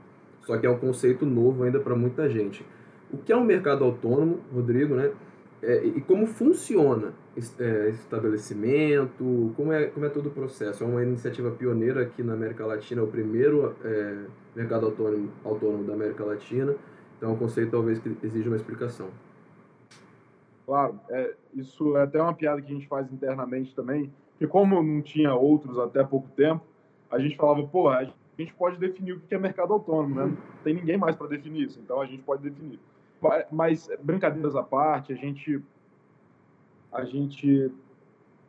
Só 0.43 0.59
que 0.59 0.67
é 0.67 0.71
um 0.71 0.79
conceito 0.79 1.25
novo 1.25 1.63
ainda 1.63 1.81
para 1.81 1.97
muita 1.97 2.29
gente. 2.29 2.65
O 3.11 3.17
que 3.17 3.33
é 3.33 3.37
um 3.37 3.45
mercado 3.45 3.85
autônomo, 3.85 4.41
Rodrigo, 4.53 4.95
né? 4.95 5.13
É, 5.63 5.83
e 5.83 6.01
como 6.03 6.27
funciona 6.27 7.15
esse 7.35 7.63
é, 7.63 7.89
estabelecimento, 7.89 9.51
como 9.57 9.73
é, 9.73 9.87
como 9.87 10.05
é 10.05 10.11
todo 10.11 10.27
o 10.27 10.31
processo? 10.31 10.85
É 10.85 10.87
uma 10.87 11.03
iniciativa 11.03 11.51
pioneira 11.51 12.03
aqui 12.03 12.23
na 12.23 12.35
América 12.35 12.67
Latina, 12.67 13.01
é 13.01 13.05
o 13.05 13.07
primeiro 13.07 13.75
é, 13.83 14.25
mercado 14.55 14.85
autônomo, 14.85 15.31
autônomo 15.43 15.85
da 15.85 15.95
América 15.95 16.23
Latina, 16.23 16.75
então 17.17 17.31
é 17.31 17.33
um 17.33 17.37
conceito 17.37 17.71
talvez 17.71 17.99
que 17.99 18.15
exija 18.23 18.51
uma 18.51 18.57
explicação. 18.57 19.09
Claro, 20.67 20.99
é, 21.11 21.35
isso 21.55 21.97
é 21.97 22.03
até 22.03 22.21
uma 22.21 22.35
piada 22.35 22.61
que 22.63 22.71
a 22.73 22.75
gente 22.75 22.89
faz 22.89 23.13
internamente 23.13 23.75
também, 23.75 24.13
que 24.39 24.47
como 24.47 24.83
não 24.83 25.03
tinha 25.03 25.35
outros 25.35 25.79
até 25.79 26.03
pouco 26.03 26.29
tempo, 26.31 26.65
a 27.11 27.19
gente 27.19 27.37
falava, 27.37 27.67
pô, 27.67 27.89
a 27.89 28.05
gente 28.39 28.55
pode 28.55 28.79
definir 28.79 29.13
o 29.13 29.21
que 29.21 29.35
é 29.35 29.39
mercado 29.39 29.73
autônomo, 29.73 30.15
né? 30.15 30.27
Não 30.27 30.63
tem 30.63 30.75
ninguém 30.75 30.97
mais 30.97 31.15
para 31.17 31.29
definir 31.29 31.67
isso, 31.67 31.81
então 31.81 32.01
a 32.01 32.07
gente 32.07 32.23
pode 32.23 32.43
definir. 32.43 32.81
Mas, 33.51 33.89
brincadeiras 34.03 34.57
à 34.57 34.63
parte, 34.63 35.13
a 35.13 35.17
gente, 35.17 35.63
a 36.93 37.05
gente 37.05 37.73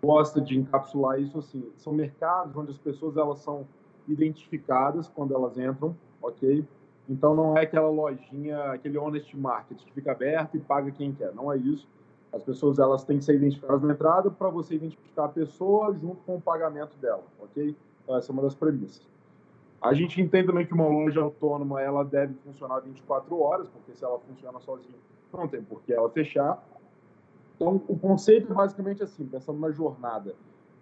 gosta 0.04 0.42
de 0.42 0.58
encapsular 0.58 1.20
isso 1.20 1.40
assim. 1.40 1.72
São 1.78 1.94
mercados 1.94 2.56
onde 2.56 2.72
as 2.72 2.78
pessoas 2.78 3.18
elas 3.18 3.40
são 3.40 3.68
identificadas 4.08 5.08
quando 5.08 5.34
elas 5.34 5.58
entram, 5.58 5.96
ok? 6.22 6.66
Então 7.08 7.36
não 7.36 7.58
é 7.58 7.62
aquela 7.62 7.90
lojinha, 7.90 8.72
aquele 8.72 8.98
honest 8.98 9.36
market 9.38 9.78
que 9.78 9.94
fica 9.94 10.12
aberto 10.12 10.58
e 10.58 10.60
paga 10.60 10.92
quem 10.92 11.14
quer. 11.14 11.34
Não 11.34 11.52
é 11.52 11.58
isso. 11.58 11.88
As 12.36 12.44
pessoas 12.44 12.80
elas 12.80 13.06
têm 13.06 13.18
que 13.18 13.24
ser 13.24 13.36
identificadas 13.36 13.82
na 13.82 13.94
entrada 13.94 14.30
para 14.30 14.50
você 14.50 14.76
identificar 14.76 15.26
a 15.26 15.30
pessoa 15.30 15.94
junto 15.94 16.18
com 16.26 16.36
o 16.36 16.42
pagamento 16.42 16.98
dela, 16.98 17.24
ok? 17.40 17.74
Então, 18.04 18.18
essa 18.18 18.30
é 18.30 18.34
uma 18.34 18.42
das 18.42 18.54
premissas. 18.54 19.08
A 19.82 19.94
gente 19.94 20.22
entende 20.22 20.48
também 20.48 20.66
que 20.66 20.74
uma 20.74 20.86
loja 20.86 21.22
autônoma 21.22 21.82
ela 21.82 22.04
deve 22.04 22.34
funcionar 22.44 22.82
24 22.82 23.40
horas, 23.40 23.70
porque 23.70 23.94
se 23.94 24.04
ela 24.04 24.20
funciona 24.20 24.60
sozinha, 24.60 24.98
não 25.32 25.48
tem 25.48 25.64
por 25.64 25.82
que 25.84 25.94
ela 25.94 26.10
fechar. 26.10 26.62
Então, 27.56 27.82
o 27.88 27.98
conceito 27.98 28.52
é 28.52 28.54
basicamente 28.54 29.02
assim, 29.02 29.26
pensando 29.26 29.60
na 29.60 29.72
jornada. 29.72 30.36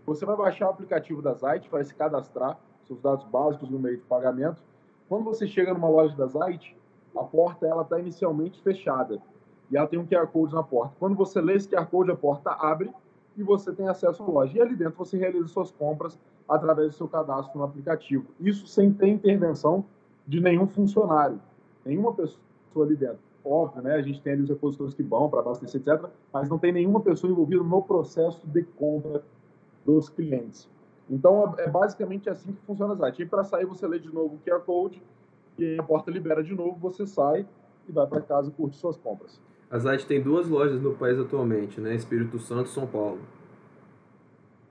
Você 0.08 0.26
vai 0.26 0.36
baixar 0.36 0.68
o 0.68 0.72
aplicativo 0.72 1.22
da 1.22 1.36
Zite, 1.36 1.70
vai 1.70 1.84
se 1.84 1.94
cadastrar, 1.94 2.60
seus 2.88 3.00
dados 3.00 3.26
básicos 3.26 3.70
no 3.70 3.78
meio 3.78 3.98
de 3.98 4.04
pagamento. 4.04 4.60
Quando 5.08 5.24
você 5.24 5.48
chega 5.48 5.72
numa 5.72 5.88
loja 5.88 6.16
da 6.16 6.26
Zite, 6.26 6.76
a 7.16 7.24
porta 7.24 7.68
ela 7.68 7.84
está 7.84 8.00
inicialmente 8.00 8.60
fechada 8.64 9.22
e 9.72 9.78
ela 9.78 9.88
tem 9.88 10.00
um 10.00 10.06
QR 10.06 10.28
Code 10.28 10.54
na 10.54 10.64
porta. 10.64 10.96
Quando 11.00 11.16
você 11.16 11.42
lê 11.42 11.56
esse 11.56 11.68
QR 11.68 11.86
Code, 11.88 12.12
a 12.12 12.16
porta 12.16 12.52
abre 12.52 12.92
e 13.36 13.44
você 13.44 13.72
tem 13.72 13.88
acesso 13.88 14.24
à 14.24 14.26
loja. 14.26 14.58
E 14.58 14.62
ali 14.62 14.76
dentro 14.76 14.98
você 14.98 15.18
realiza 15.18 15.48
suas 15.48 15.72
compras 15.72 16.20
através 16.48 16.90
do 16.90 16.96
seu 16.96 17.08
cadastro 17.08 17.58
no 17.58 17.64
aplicativo. 17.64 18.26
Isso 18.40 18.68
sem 18.68 18.92
ter 18.92 19.08
intervenção 19.08 19.86
de 20.28 20.40
nenhum 20.40 20.68
funcionário, 20.68 21.40
nenhuma 21.86 22.14
pessoa 22.14 22.86
ali 22.86 22.96
dentro. 22.96 23.20
Óbvio, 23.46 23.82
né? 23.82 23.96
A 23.96 24.02
gente 24.02 24.22
tem 24.22 24.34
ali 24.34 24.42
os 24.42 24.50
repositores 24.50 24.94
que 24.94 25.04
vão 25.04 25.30
para 25.30 25.42
abastecer, 25.42 25.82
etc., 25.82 26.10
mas 26.32 26.48
não 26.50 26.58
tem 26.58 26.72
nenhuma 26.72 27.02
pessoa 27.02 27.32
envolvida 27.32 27.62
no 27.62 27.82
processo 27.82 28.46
de 28.48 28.64
compra 28.64 29.22
dos 29.86 30.08
clientes. 30.08 30.70
Então, 31.10 31.54
é 31.58 31.70
basicamente 31.70 32.30
assim 32.30 32.54
que 32.54 32.62
funciona 32.62 32.94
a 32.94 32.98
site. 32.98 33.24
E 33.24 33.26
para 33.26 33.44
sair, 33.44 33.66
você 33.66 33.86
lê 33.86 34.00
de 34.00 34.14
novo 34.14 34.36
o 34.36 34.40
QR 34.40 34.62
Code 34.62 35.02
e 35.58 35.78
a 35.78 35.84
porta 35.84 36.10
libera 36.10 36.42
de 36.42 36.56
novo, 36.56 36.78
você 36.80 37.06
sai 37.06 37.46
e 37.88 37.92
vai 37.92 38.08
para 38.08 38.22
casa 38.22 38.50
curtir 38.52 38.78
suas 38.78 38.96
compras. 38.96 39.42
A 39.74 39.80
Zite 39.80 40.06
tem 40.06 40.22
duas 40.22 40.48
lojas 40.48 40.80
no 40.80 40.94
país 40.94 41.20
atualmente, 41.20 41.82
né? 41.82 41.96
Espírito 41.96 42.38
Santo 42.38 42.68
e 42.68 42.70
São 42.70 42.86
Paulo. 42.86 43.18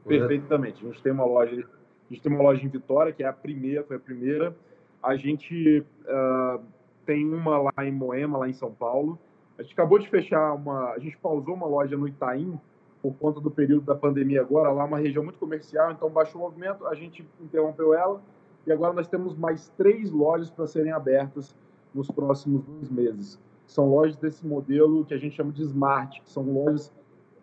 Perfeitamente. 0.07 0.87
A 0.87 0.91
gente 0.91 1.03
tem 1.03 1.11
uma 1.11 1.25
loja, 1.25 1.51
a 1.57 2.15
gente 2.15 2.23
tem 2.23 2.33
uma 2.33 2.41
loja 2.41 2.65
em 2.65 2.69
Vitória, 2.69 3.13
que 3.13 3.25
é 3.25 3.27
a 3.27 3.33
primeira, 3.33 3.83
foi 3.83 3.97
a 3.97 3.99
primeira. 3.99 4.57
A 5.03 5.17
gente 5.17 5.85
uh, 6.05 6.63
tem 7.05 7.35
uma 7.35 7.59
lá 7.59 7.73
em 7.85 7.91
Moema, 7.91 8.39
lá 8.39 8.49
em 8.49 8.53
São 8.53 8.73
Paulo. 8.73 9.19
A 9.59 9.63
gente 9.65 9.73
acabou 9.73 9.99
de 9.99 10.09
fechar 10.09 10.55
uma, 10.55 10.93
a 10.93 10.99
gente 11.01 11.19
pausou 11.19 11.57
uma 11.57 11.67
loja 11.67 11.97
no 11.97 12.07
Itaim 12.07 12.57
por 13.03 13.13
conta 13.15 13.41
do 13.41 13.51
período 13.51 13.85
da 13.85 13.97
pandemia 13.97 14.41
agora, 14.41 14.71
lá 14.71 14.85
é 14.85 14.87
uma 14.87 14.99
região 14.99 15.25
muito 15.25 15.39
comercial, 15.41 15.91
então 15.91 16.09
baixou 16.09 16.41
o 16.41 16.45
movimento, 16.45 16.87
a 16.87 16.95
gente 16.95 17.29
interrompeu 17.41 17.93
ela 17.93 18.23
e 18.65 18.71
agora 18.71 18.93
nós 18.93 19.09
temos 19.09 19.37
mais 19.37 19.69
três 19.71 20.13
lojas 20.13 20.49
para 20.49 20.69
serem 20.69 20.93
abertas 20.93 21.53
nos 21.93 22.09
próximos 22.09 22.63
dois 22.63 22.89
meses. 22.89 23.41
São 23.73 23.89
lojas 23.89 24.17
desse 24.17 24.47
modelo 24.47 25.05
que 25.05 25.15
a 25.15 25.17
gente 25.17 25.35
chama 25.35 25.51
de 25.51 25.63
smart, 25.63 26.21
que 26.21 26.31
são 26.31 26.43
lojas 26.43 26.93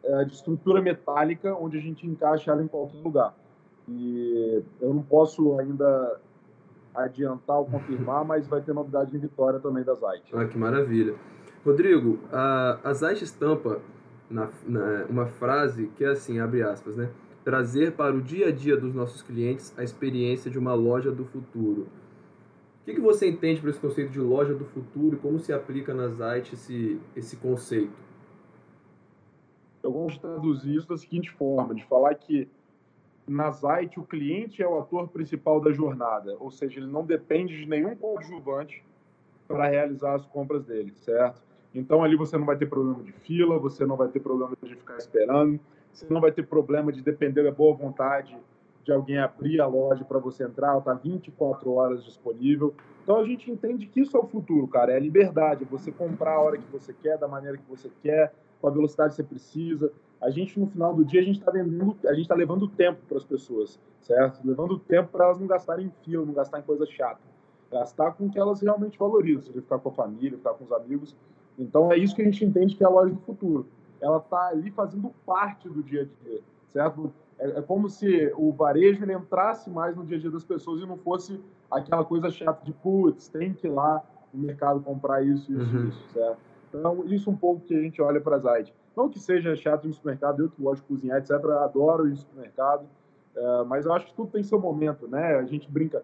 é, 0.04 0.26
de 0.26 0.34
estrutura 0.34 0.80
metálica, 0.80 1.56
onde 1.56 1.78
a 1.78 1.82
gente 1.82 2.06
encaixa 2.06 2.52
ela 2.52 2.64
em 2.64 2.68
qualquer 2.68 3.02
lugar. 3.02 3.36
E 3.88 4.62
eu 4.80 4.94
não 4.94 5.02
posso 5.02 5.58
ainda 5.60 6.20
adiantar 6.94 7.58
ou 7.58 7.66
confirmar, 7.66 8.24
mas 8.24 8.48
vai 8.48 8.62
ter 8.62 8.74
novidade 8.74 9.16
em 9.16 9.20
Vitória 9.20 9.60
também 9.60 9.84
da 9.84 9.96
Zite. 9.96 10.32
Ah, 10.34 10.46
que 10.46 10.56
maravilha. 10.56 11.16
Rodrigo, 11.66 12.20
a, 12.32 12.78
a 12.84 12.94
Zite 12.94 13.24
estampa 13.24 13.80
na, 14.30 14.50
na, 14.68 15.06
uma 15.10 15.26
frase 15.26 15.88
que 15.96 16.04
é 16.06 16.10
assim, 16.10 16.40
abre 16.40 16.62
aspas, 16.62 16.96
né? 16.96 17.10
Trazer 17.44 17.94
para 17.94 18.16
o 18.16 18.22
dia 18.22 18.50
a 18.50 18.52
dia 18.52 18.78
dos 18.78 18.94
nossos 18.94 19.24
clientes 19.24 19.74
a 19.76 19.84
experiência 19.84 20.52
de 20.52 20.60
uma 20.60 20.76
loja 20.76 21.12
do 21.12 21.26
futuro. 21.26 21.88
Que, 22.90 22.96
que 22.96 23.02
você 23.02 23.30
entende 23.30 23.62
por 23.62 23.70
esse 23.70 23.80
conceito 23.80 24.12
de 24.12 24.20
loja 24.20 24.56
do 24.56 24.66
futuro 24.66 25.16
e 25.16 25.20
como 25.20 25.38
se 25.38 25.54
aplica 25.54 25.94
na 25.94 26.08
Zite 26.08 26.56
esse, 26.56 27.00
esse 27.16 27.38
conceito? 27.38 27.94
eu 29.84 29.92
gosto 29.92 30.16
de 30.16 30.22
traduzir 30.22 30.76
isso 30.76 30.90
da 30.90 30.98
seguinte 30.98 31.30
forma, 31.30 31.76
de 31.76 31.86
falar 31.86 32.16
que 32.16 32.50
na 33.28 33.52
Zite 33.52 34.00
o 34.00 34.04
cliente 34.04 34.64
é 34.64 34.68
o 34.68 34.80
ator 34.80 35.08
principal 35.08 35.62
da 35.62 35.72
jornada, 35.72 36.36
ou 36.40 36.50
seja, 36.50 36.80
ele 36.80 36.88
não 36.88 37.06
depende 37.06 37.56
de 37.60 37.68
nenhum 37.68 37.96
coadjuvante 37.96 38.84
para 39.48 39.68
realizar 39.68 40.16
as 40.16 40.26
compras 40.26 40.66
dele, 40.66 40.92
certo? 40.96 41.42
Então 41.74 42.04
ali 42.04 42.16
você 42.16 42.40
não 42.40 42.46
vai 42.46 42.58
ter 42.58 42.66
problema 42.66 43.04
de 43.04 43.12
fila, 43.12 43.60
você 43.60 43.86
não 43.86 43.96
vai 43.96 44.08
ter 44.08 44.20
problema 44.20 44.58
de 44.64 44.76
ficar 44.76 44.98
esperando, 44.98 45.60
você 45.94 46.12
não 46.12 46.20
vai 46.20 46.32
ter 46.32 46.44
problema 46.44 46.92
de 46.92 47.04
depender 47.04 47.44
da 47.44 47.52
boa 47.52 47.76
vontade 47.76 48.36
de 48.84 48.92
alguém 48.92 49.18
abrir 49.20 49.60
a 49.62 49.68
loja 49.68 50.04
para 50.04 50.20
você 50.20 50.44
entrar, 50.44 50.78
está 50.78 50.94
24 50.94 51.72
horas 51.74 52.04
disponível. 52.04 52.74
Então 53.04 53.18
a 53.18 53.24
gente 53.26 53.52
entende 53.52 53.86
que 53.88 54.02
isso 54.02 54.16
é 54.16 54.20
o 54.20 54.28
futuro, 54.28 54.68
cara, 54.68 54.94
é 54.94 54.98
a 54.98 55.00
liberdade, 55.00 55.64
é 55.64 55.68
você 55.68 55.92
comprar 55.92 56.34
a 56.34 56.40
hora 56.40 56.58
que 56.58 56.72
você 56.72 56.94
quer, 56.94 57.18
da 57.18 57.28
maneira 57.28 57.58
que 57.58 57.70
você 57.70 57.90
quer, 58.02 58.34
com 58.62 58.68
a 58.68 58.72
velocidade 58.72 59.12
que 59.12 59.16
você 59.18 59.24
precisa. 59.24 59.92
A 60.22 60.30
gente, 60.30 60.60
no 60.60 60.68
final 60.68 60.94
do 60.94 61.06
dia, 61.06 61.22
a 61.22 61.24
gente 61.24 61.40
está 61.40 61.52
vendendo, 61.52 61.96
a 62.06 62.14
gente 62.14 62.24
está 62.24 62.36
levando 62.36 62.68
tempo 62.68 63.00
para 63.08 63.18
as 63.18 63.24
pessoas, 63.24 63.80
certo? 64.02 64.46
Levando 64.46 64.78
tempo 64.78 65.10
para 65.10 65.26
elas 65.26 65.40
não 65.40 65.48
gastarem 65.48 65.88
em 65.88 65.92
fila, 66.04 66.26
não 66.26 66.34
gastar 66.34 66.60
em 66.60 66.64
coisa 66.64 66.86
chata. 66.86 67.22
Gastar 67.72 68.14
com 68.14 68.26
o 68.26 68.32
que 68.32 68.40
elas 68.40 68.62
realmente 68.62 68.98
valorizam, 68.98 69.44
seja 69.44 69.62
ficar 69.62 69.80
com 69.80 69.90
a 69.90 69.92
família, 69.92 70.38
ficar 70.38 70.54
com 70.56 70.66
os 70.66 70.72
amigos. 70.72 71.16
Então, 71.58 71.92
é 71.92 71.98
isso 71.98 72.16
que 72.16 72.22
a 72.22 72.26
gente 72.26 72.44
entende 72.44 72.76
que 72.76 72.84
é 72.84 72.88
a 72.88 72.90
loja 72.90 73.14
do 73.14 73.22
futuro. 73.22 73.68
Ela 74.02 74.18
está 74.18 74.48
ali 74.48 74.72
fazendo 74.72 75.14
parte 75.26 75.70
do 75.70 75.84
dia 75.84 76.02
a 76.02 76.24
dia, 76.24 76.42
certo? 76.70 77.14
É, 77.40 77.60
é 77.60 77.62
como 77.62 77.90
se 77.90 78.32
o 78.36 78.52
varejo 78.52 79.04
ele 79.04 79.14
entrasse 79.14 79.70
mais 79.70 79.96
no 79.96 80.06
dia 80.06 80.18
a 80.18 80.20
dia 80.20 80.32
das 80.32 80.44
pessoas 80.44 80.82
e 80.82 80.86
não 80.86 80.98
fosse 80.98 81.40
aquela 81.72 82.04
coisa 82.04 82.30
chata 82.30 82.64
de, 82.66 82.74
putz, 82.74 83.28
tem 83.30 83.54
que 83.54 83.68
ir 83.68 83.72
lá 83.72 84.04
no 84.34 84.42
mercado 84.42 84.80
comprar 84.82 85.24
isso, 85.24 85.52
isso, 85.52 85.78
uhum. 85.78 85.88
isso, 85.88 86.10
certo? 86.14 86.38
Então, 86.70 87.04
isso 87.06 87.32
um 87.32 87.36
pouco 87.36 87.62
que 87.62 87.76
a 87.76 87.82
gente 87.82 88.02
olha 88.02 88.22
para 88.22 88.36
a 88.36 88.40
Zite. 88.40 88.74
Não 88.96 89.10
que 89.10 89.20
seja 89.20 89.56
chato 89.56 89.88
no 89.88 89.94
supermercado, 89.94 90.42
eu 90.42 90.50
que 90.50 90.62
gosto 90.62 90.82
de 90.82 90.88
cozinhar, 90.88 91.18
etc., 91.18 91.32
adoro 91.64 92.06
ir 92.06 92.12
no 92.12 92.18
supermercado, 92.18 92.86
é, 93.36 93.64
mas 93.64 93.86
eu 93.86 93.94
acho 93.94 94.08
que 94.08 94.14
tudo 94.14 94.30
tem 94.32 94.44
seu 94.44 94.60
momento, 94.60 95.08
né? 95.08 95.36
A 95.36 95.46
gente 95.46 95.70
brinca. 95.72 96.04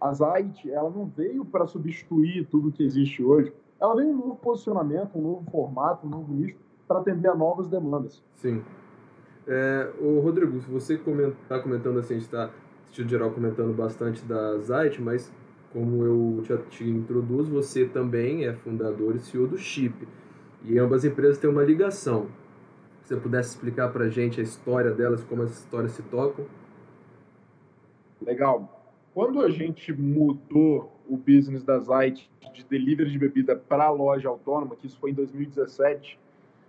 A 0.00 0.12
Zite, 0.12 0.70
ela 0.70 0.90
não 0.90 1.06
veio 1.06 1.44
para 1.44 1.66
substituir 1.66 2.46
tudo 2.46 2.70
que 2.70 2.82
existe 2.82 3.22
hoje, 3.22 3.52
ela 3.80 3.94
veio 3.94 4.10
um 4.10 4.16
novo 4.16 4.36
posicionamento, 4.36 5.18
um 5.18 5.22
novo 5.22 5.50
formato, 5.50 6.06
um 6.06 6.10
novo 6.10 6.32
nicho, 6.32 6.56
para 6.86 7.00
atender 7.00 7.28
a 7.28 7.34
novas 7.34 7.68
demandas. 7.68 8.22
Sim. 8.36 8.62
É, 9.46 9.92
o 10.00 10.18
Rodrigo, 10.18 10.58
você 10.68 10.94
está 10.94 11.60
comentando 11.60 11.98
assim, 11.98 12.14
a 12.14 12.18
gente 12.18 12.26
está, 12.26 12.50
geral, 12.92 13.30
comentando 13.30 13.72
bastante 13.72 14.24
da 14.24 14.58
Zite, 14.58 15.00
mas 15.00 15.32
como 15.72 16.04
eu 16.04 16.42
te, 16.42 16.56
te 16.76 16.84
introduzo, 16.84 17.50
você 17.50 17.84
também 17.84 18.44
é 18.44 18.52
fundador 18.52 19.14
e 19.14 19.20
CEO 19.20 19.46
do 19.46 19.56
Chip. 19.56 20.06
E 20.64 20.78
ambas 20.78 21.04
empresas 21.04 21.38
têm 21.38 21.48
uma 21.48 21.62
ligação. 21.62 22.26
Se 23.02 23.14
você 23.14 23.20
pudesse 23.20 23.50
explicar 23.50 23.92
para 23.92 24.06
a 24.06 24.08
gente 24.08 24.40
a 24.40 24.42
história 24.42 24.90
delas, 24.90 25.22
como 25.22 25.42
as 25.42 25.52
histórias 25.52 25.92
se 25.92 26.02
tocam? 26.02 26.44
Legal. 28.20 28.72
Quando 29.14 29.40
a 29.42 29.48
gente 29.48 29.92
mudou 29.92 30.92
o 31.08 31.16
business 31.16 31.62
da 31.62 31.78
Zite 31.78 32.28
de 32.52 32.64
delivery 32.64 33.10
de 33.10 33.18
bebida 33.18 33.54
para 33.54 33.84
a 33.84 33.90
loja 33.90 34.28
autônoma, 34.28 34.74
que 34.74 34.86
isso 34.86 34.98
foi 34.98 35.10
em 35.10 35.14
2017, 35.14 36.18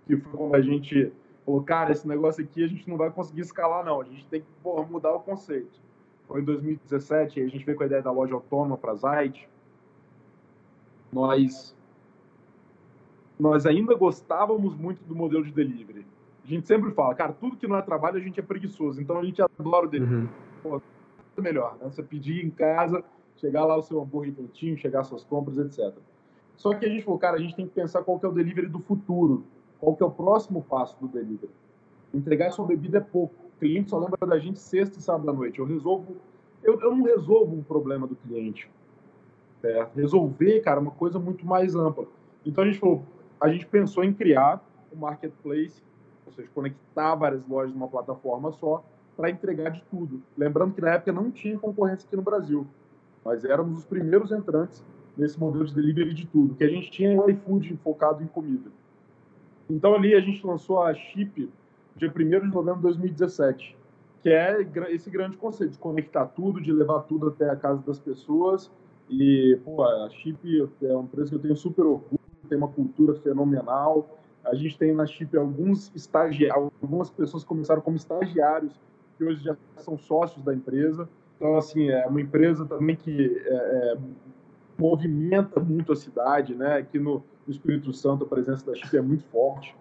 que 0.06 0.16
foi 0.16 0.32
quando 0.32 0.54
a 0.54 0.60
gente 0.60 1.12
falou, 1.48 1.62
cara, 1.62 1.92
esse 1.92 2.06
negócio 2.06 2.44
aqui 2.44 2.62
a 2.62 2.66
gente 2.66 2.88
não 2.88 2.96
vai 2.96 3.10
conseguir 3.10 3.40
escalar 3.40 3.84
não, 3.84 4.00
a 4.00 4.04
gente 4.04 4.26
tem 4.26 4.40
que 4.40 4.46
porra, 4.62 4.86
mudar 4.86 5.12
o 5.12 5.20
conceito 5.20 5.80
foi 6.28 6.42
em 6.42 6.44
2017, 6.44 7.40
a 7.40 7.48
gente 7.48 7.64
veio 7.64 7.76
com 7.76 7.82
a 7.82 7.86
ideia 7.86 8.02
da 8.02 8.12
loja 8.12 8.34
autônoma 8.34 8.76
para 8.76 8.94
a. 8.94 9.48
Nós 11.10 11.74
nós 13.40 13.64
ainda 13.64 13.94
gostávamos 13.94 14.76
muito 14.76 15.02
do 15.04 15.14
modelo 15.14 15.44
de 15.44 15.52
delivery. 15.52 16.04
A 16.44 16.46
gente 16.46 16.66
sempre 16.66 16.90
fala, 16.90 17.14
cara, 17.14 17.32
tudo 17.32 17.56
que 17.56 17.68
não 17.68 17.76
é 17.76 17.82
trabalho 17.82 18.16
a 18.16 18.20
gente 18.20 18.38
é 18.38 18.42
preguiçoso, 18.42 19.00
então 19.00 19.18
a 19.18 19.24
gente 19.24 19.40
adora 19.40 19.86
o 19.86 19.88
delivery. 19.88 20.22
Uhum. 20.22 20.28
Pô, 20.62 20.82
é 21.36 21.40
melhor, 21.40 21.78
né? 21.80 21.88
Você 21.88 22.02
pedir 22.02 22.44
em 22.44 22.50
casa, 22.50 23.02
chegar 23.36 23.64
lá 23.64 23.76
o 23.76 23.82
seu 23.82 24.02
hambúrguer 24.02 24.34
quentinho, 24.34 24.76
chegar 24.76 25.04
suas 25.04 25.24
compras, 25.24 25.56
etc. 25.56 25.96
Só 26.56 26.74
que 26.74 26.84
a 26.84 26.88
gente 26.88 27.04
falou, 27.04 27.18
cara, 27.18 27.36
a 27.36 27.40
gente 27.40 27.54
tem 27.54 27.66
que 27.66 27.72
pensar 27.72 28.02
qual 28.02 28.18
que 28.18 28.26
é 28.26 28.28
o 28.28 28.32
delivery 28.32 28.66
do 28.66 28.80
futuro, 28.80 29.44
qual 29.80 29.94
que 29.94 30.02
é 30.02 30.06
o 30.06 30.10
próximo 30.10 30.62
passo 30.62 30.96
do 31.00 31.08
delivery. 31.08 31.52
Entregar 32.12 32.50
sua 32.50 32.66
bebida 32.66 32.98
é 32.98 33.00
pouco. 33.00 33.34
O 33.34 33.58
cliente 33.58 33.90
só 33.90 33.98
lembra 33.98 34.26
da 34.26 34.38
gente 34.38 34.58
sexta 34.58 34.98
e 34.98 35.02
sábado 35.02 35.30
à 35.30 35.32
noite. 35.32 35.58
Eu 35.58 35.66
resolvo, 35.66 36.16
eu, 36.62 36.80
eu 36.80 36.94
não 36.94 37.04
resolvo 37.04 37.54
um 37.54 37.62
problema 37.62 38.06
do 38.06 38.16
cliente. 38.16 38.70
Certo? 39.60 39.94
Resolver, 39.94 40.60
cara, 40.60 40.78
é 40.78 40.82
uma 40.82 40.90
coisa 40.90 41.18
muito 41.18 41.44
mais 41.44 41.74
ampla. 41.74 42.06
Então 42.46 42.64
a 42.64 42.66
gente 42.66 42.78
falou, 42.78 43.02
a 43.40 43.48
gente 43.48 43.66
pensou 43.66 44.04
em 44.04 44.12
criar 44.12 44.64
um 44.92 44.96
marketplace, 44.96 45.82
ou 46.26 46.32
seja, 46.32 46.48
conectar 46.54 47.14
várias 47.14 47.46
lojas 47.46 47.74
numa 47.74 47.88
plataforma 47.88 48.52
só 48.52 48.84
para 49.16 49.30
entregar 49.30 49.70
de 49.70 49.82
tudo. 49.90 50.22
Lembrando 50.36 50.74
que 50.74 50.80
na 50.80 50.90
época 50.90 51.12
não 51.12 51.30
tinha 51.30 51.58
concorrência 51.58 52.06
aqui 52.06 52.16
no 52.16 52.22
Brasil, 52.22 52.66
mas 53.24 53.44
éramos 53.44 53.78
os 53.78 53.84
primeiros 53.84 54.30
entrantes 54.30 54.84
nesse 55.16 55.38
modelo 55.38 55.64
de 55.66 55.74
delivery 55.74 56.14
de 56.14 56.26
tudo, 56.26 56.54
que 56.54 56.62
a 56.62 56.68
gente 56.68 56.90
tinha 56.90 57.20
o 57.20 57.28
iFood 57.28 57.76
focado 57.82 58.22
em 58.22 58.28
comida. 58.28 58.70
Então 59.68 59.94
ali 59.94 60.14
a 60.14 60.20
gente 60.20 60.46
lançou 60.46 60.82
a 60.82 60.94
Chip 60.94 61.50
dia 61.96 62.12
1 62.14 62.48
de 62.48 62.54
novembro 62.54 62.76
de 62.76 62.82
2017, 62.82 63.76
que 64.22 64.28
é 64.28 64.66
esse 64.90 65.10
grande 65.10 65.36
conceito 65.36 65.72
de 65.72 65.78
conectar 65.78 66.26
tudo, 66.26 66.60
de 66.60 66.72
levar 66.72 67.00
tudo 67.00 67.28
até 67.28 67.50
a 67.50 67.56
casa 67.56 67.82
das 67.82 67.98
pessoas. 67.98 68.70
E 69.10 69.58
pô, 69.64 69.82
a 69.82 70.08
Chip 70.10 70.68
é 70.82 70.92
uma 70.92 71.02
empresa 71.02 71.30
que 71.30 71.36
eu 71.36 71.40
tenho 71.40 71.56
super 71.56 71.84
orgulho, 71.84 72.20
tem 72.48 72.56
uma 72.56 72.68
cultura 72.68 73.14
fenomenal. 73.14 74.18
A 74.44 74.54
gente 74.54 74.78
tem 74.78 74.94
na 74.94 75.06
Chip 75.06 75.36
alguns 75.36 75.92
estagiários, 75.94 76.70
algumas 76.80 77.10
pessoas 77.10 77.44
começaram 77.44 77.82
como 77.82 77.96
estagiários, 77.96 78.72
que 79.16 79.24
hoje 79.24 79.42
já 79.42 79.56
são 79.76 79.98
sócios 79.98 80.42
da 80.44 80.54
empresa. 80.54 81.08
Então, 81.36 81.56
assim, 81.56 81.88
é 81.90 82.06
uma 82.06 82.20
empresa 82.20 82.64
também 82.64 82.96
que 82.96 83.42
é, 83.44 83.54
é, 83.54 83.98
movimenta 84.78 85.60
muito 85.60 85.92
a 85.92 85.96
cidade, 85.96 86.54
né? 86.54 86.76
Aqui 86.78 86.98
no, 86.98 87.22
no 87.48 87.52
Espírito 87.52 87.92
Santo, 87.94 88.24
a 88.24 88.28
presença 88.28 88.64
da 88.66 88.74
Chip 88.76 88.94
é 88.94 89.00
muito 89.00 89.24
forte. 89.24 89.74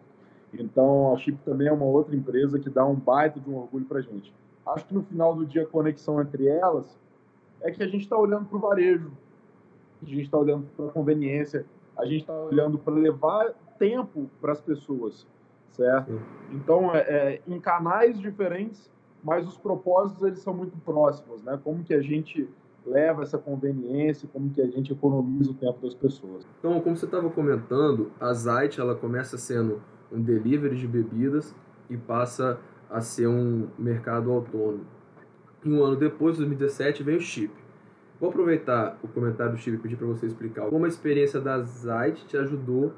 Então, 0.54 1.14
a 1.14 1.18
Chip 1.18 1.38
também 1.44 1.68
é 1.68 1.72
uma 1.72 1.86
outra 1.86 2.16
empresa 2.16 2.58
que 2.58 2.70
dá 2.70 2.86
um 2.86 2.96
baita 2.96 3.42
de 3.42 3.50
um 3.50 3.58
orgulho 3.58 3.86
para 3.86 4.00
a 4.00 4.02
gente. 4.02 4.34
Acho 4.66 4.86
que 4.86 4.94
no 4.94 5.04
final 5.04 5.36
do 5.36 5.46
dia, 5.46 5.64
a 5.64 5.66
conexão 5.66 6.22
entre 6.22 6.48
elas 6.48 6.98
é 7.62 7.70
que 7.70 7.84
a 7.84 7.88
gente 7.88 8.04
está 8.04 8.18
olhando 8.18 8.46
para 8.46 8.58
o 8.58 8.62
varejo, 8.62 9.12
a 10.02 10.06
gente 10.06 10.22
está 10.22 10.38
olhando 10.38 10.66
para 10.78 10.86
a 10.86 10.90
conveniência, 10.90 11.66
a 11.98 12.06
gente 12.06 12.22
está 12.22 12.34
olhando 12.34 12.78
para 12.78 12.94
levar 12.94 13.54
tempo 13.78 14.30
para 14.40 14.54
as 14.54 14.62
pessoas, 14.62 15.28
certo? 15.72 16.22
Então, 16.52 16.96
é, 16.96 17.00
é, 17.00 17.42
em 17.46 17.60
canais 17.60 18.18
diferentes, 18.18 18.90
mas 19.22 19.46
os 19.46 19.58
propósitos 19.58 20.24
eles 20.24 20.40
são 20.40 20.54
muito 20.54 20.78
próximos, 20.78 21.44
né? 21.44 21.60
Como 21.62 21.84
que 21.84 21.94
a 21.94 22.02
gente 22.02 22.48
leva 22.88 23.24
essa 23.24 23.38
conveniência, 23.38 24.29
como 24.32 24.50
que 24.50 24.62
a 24.62 24.67
gente 24.67 24.91
economiza 24.91 25.51
o 25.51 25.53
tempo 25.53 25.79
das 25.82 25.94
pessoas. 25.94 26.46
Então, 26.60 26.79
como 26.79 26.96
você 26.96 27.06
estava 27.06 27.29
comentando, 27.29 28.12
a 28.20 28.34
Zite 28.34 28.79
ela 28.79 28.96
começa 28.96 29.38
sendo 29.38 29.82
um 30.12 30.22
delivery 30.22 30.75
de 30.75 30.88
bebidas 30.88 31.53
e 31.89 31.98
passa 31.98 32.60
a 32.89 33.01
ser 33.01 33.27
um 33.27 33.67
mercado 33.77 34.32
autônomo. 34.32 34.86
E 35.63 35.70
um 35.70 35.84
ano 35.84 35.98
depois, 35.98 36.38
2017, 36.38 37.03
vem 37.03 37.17
o 37.17 37.22
Chip. 37.22 37.53
Vou 38.20 38.29
aproveitar 38.29 38.98
o 39.03 39.08
comentário 39.08 39.53
do 39.53 39.58
Chip 39.58 39.75
e 39.75 39.79
pedir 39.79 39.98
para 39.98 40.08
você 40.08 40.25
explicar 40.25 40.70
como 40.70 40.86
a 40.86 40.88
experiência 40.88 41.39
da 41.39 41.60
Zite 41.60 42.25
te 42.25 42.38
ajudou 42.38 42.94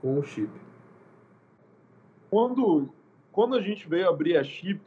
com 0.00 0.18
o 0.18 0.22
Chip. 0.22 0.50
Quando, 2.30 2.88
quando 3.32 3.56
a 3.56 3.60
gente 3.60 3.88
veio 3.88 4.08
abrir 4.08 4.36
a 4.36 4.44
Chip, 4.44 4.80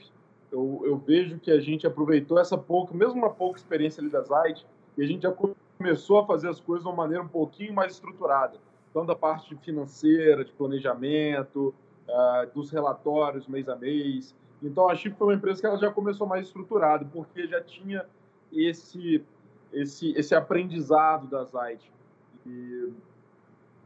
eu, 0.52 0.82
eu 0.86 0.98
vejo 0.98 1.40
que 1.40 1.52
a 1.52 1.60
gente 1.60 1.86
aproveitou 1.86 2.40
essa 2.40 2.58
pouca, 2.58 2.94
mesmo 2.94 3.16
uma 3.16 3.30
pouca 3.30 3.60
experiência 3.60 4.02
ali 4.02 4.10
da 4.10 4.22
Zite, 4.22 4.66
e 4.98 5.04
a 5.04 5.08
gente 5.08 5.24
já 5.24 5.34
começou 5.78 6.20
a 6.20 6.26
fazer 6.26 6.50
as 6.50 6.60
coisas 6.60 6.84
de 6.84 6.90
uma 6.90 6.96
maneira 6.96 7.24
um 7.24 7.28
pouquinho 7.28 7.74
mais 7.74 7.94
estruturada 7.94 8.58
tanto 8.98 9.08
da 9.08 9.16
parte 9.16 9.56
financeira, 9.58 10.44
de 10.44 10.52
planejamento, 10.52 11.74
uh, 12.08 12.52
dos 12.54 12.72
relatórios 12.72 13.48
mês 13.48 13.70
a 13.70 13.76
mês. 13.76 14.36
Então 14.62 14.90
a 14.90 14.96
Chip 14.96 15.16
foi 15.16 15.28
uma 15.28 15.34
empresa 15.36 15.62
que 15.62 15.68
ela 15.68 15.78
já 15.78 15.92
começou 15.92 16.26
mais 16.26 16.48
estruturada, 16.48 17.06
porque 17.06 17.48
já 17.48 17.62
tinha 17.62 18.06
esse 18.52 19.24
esse 19.72 20.12
esse 20.18 20.34
aprendizado 20.34 21.28
da 21.28 21.44
Zite. 21.44 21.92
E 22.46 22.92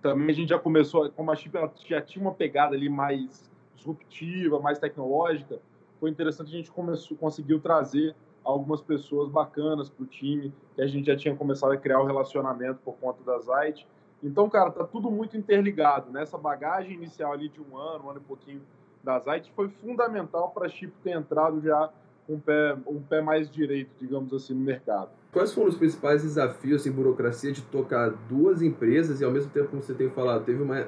também 0.02 0.30
a 0.30 0.34
gente 0.34 0.50
já 0.50 0.60
começou, 0.60 1.10
como 1.12 1.30
a 1.30 1.36
Chip 1.36 1.58
já 1.86 2.02
tinha 2.02 2.24
uma 2.24 2.34
pegada 2.34 2.74
ali 2.74 2.88
mais 2.88 3.52
disruptiva, 3.76 4.60
mais 4.60 4.80
tecnológica, 4.80 5.60
foi 6.02 6.10
interessante 6.10 6.48
a 6.48 6.58
gente 6.58 6.72
começou, 6.72 7.16
conseguiu 7.16 7.60
trazer 7.60 8.16
algumas 8.44 8.82
pessoas 8.82 9.30
bacanas 9.30 9.88
para 9.88 10.04
o 10.04 10.08
time, 10.08 10.52
que 10.76 10.82
a 10.82 10.88
gente 10.88 11.06
já 11.06 11.16
tinha 11.16 11.36
começado 11.36 11.74
a 11.74 11.78
criar 11.78 12.00
o 12.00 12.04
um 12.04 12.08
relacionamento 12.08 12.80
por 12.84 12.96
conta 12.96 13.24
da 13.24 13.38
Zite. 13.38 13.88
Então, 14.24 14.50
cara, 14.50 14.72
tá 14.72 14.84
tudo 14.84 15.12
muito 15.12 15.38
interligado. 15.38 16.12
Né? 16.12 16.24
Essa 16.24 16.40
bagagem 16.40 16.94
inicial 16.94 17.32
ali 17.32 17.50
de 17.50 17.62
um 17.62 17.78
ano, 17.78 18.06
um 18.06 18.10
ano 18.10 18.20
e 18.20 18.24
pouquinho 18.24 18.64
da 19.04 19.20
Zite 19.20 19.52
foi 19.56 19.70
fundamental 19.70 20.50
para 20.50 20.66
a 20.66 20.70
Chip 20.70 20.92
ter 21.04 21.12
entrado 21.12 21.62
já 21.62 21.92
com 22.26 22.34
um 22.34 22.40
pé, 22.40 22.76
um 22.88 23.00
pé 23.00 23.22
mais 23.22 23.50
direito, 23.50 23.92
digamos 24.00 24.34
assim, 24.34 24.56
no 24.56 24.62
mercado. 24.62 25.10
Quais 25.32 25.54
foram 25.54 25.70
os 25.70 25.78
principais 25.78 26.24
desafios 26.24 26.86
em 26.88 26.92
burocracia 26.92 27.52
de 27.52 27.62
tocar 27.62 28.10
duas 28.10 28.64
empresas 28.64 29.22
e 29.22 29.24
ao 29.24 29.32
mesmo 29.32 29.52
tempo, 29.52 29.70
como 29.70 29.84
você 29.84 29.94
tem 29.94 30.10
falado, 30.10 30.46
teve 30.46 30.64
uma 30.64 30.88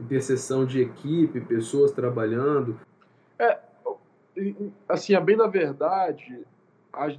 interseção 0.00 0.64
de 0.64 0.80
equipe, 0.80 1.38
pessoas 1.42 1.92
trabalhando? 1.92 2.78
É, 3.38 3.58
assim, 4.88 5.14
a 5.14 5.20
bem 5.20 5.36
da 5.36 5.46
verdade, 5.46 6.44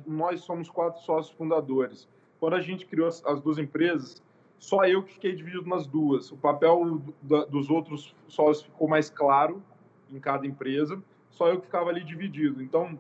nós 0.06 0.42
somos 0.42 0.70
quatro 0.70 1.02
sócios 1.02 1.36
fundadores. 1.36 2.08
Quando 2.40 2.56
a 2.56 2.62
gente 2.62 2.86
criou 2.86 3.08
as 3.08 3.42
duas 3.42 3.58
empresas, 3.58 4.22
só 4.58 4.86
eu 4.86 5.04
que 5.04 5.14
fiquei 5.14 5.36
dividido 5.36 5.68
nas 5.68 5.86
duas. 5.86 6.32
O 6.32 6.38
papel 6.38 7.02
dos 7.22 7.70
outros 7.70 8.16
sócios 8.28 8.66
ficou 8.66 8.88
mais 8.88 9.10
claro 9.10 9.62
em 10.12 10.20
cada 10.20 10.46
empresa, 10.46 11.02
só 11.30 11.50
eu 11.50 11.60
que 11.60 11.66
ficava 11.66 11.90
ali 11.90 12.04
dividido. 12.04 12.62
Então, 12.62 12.98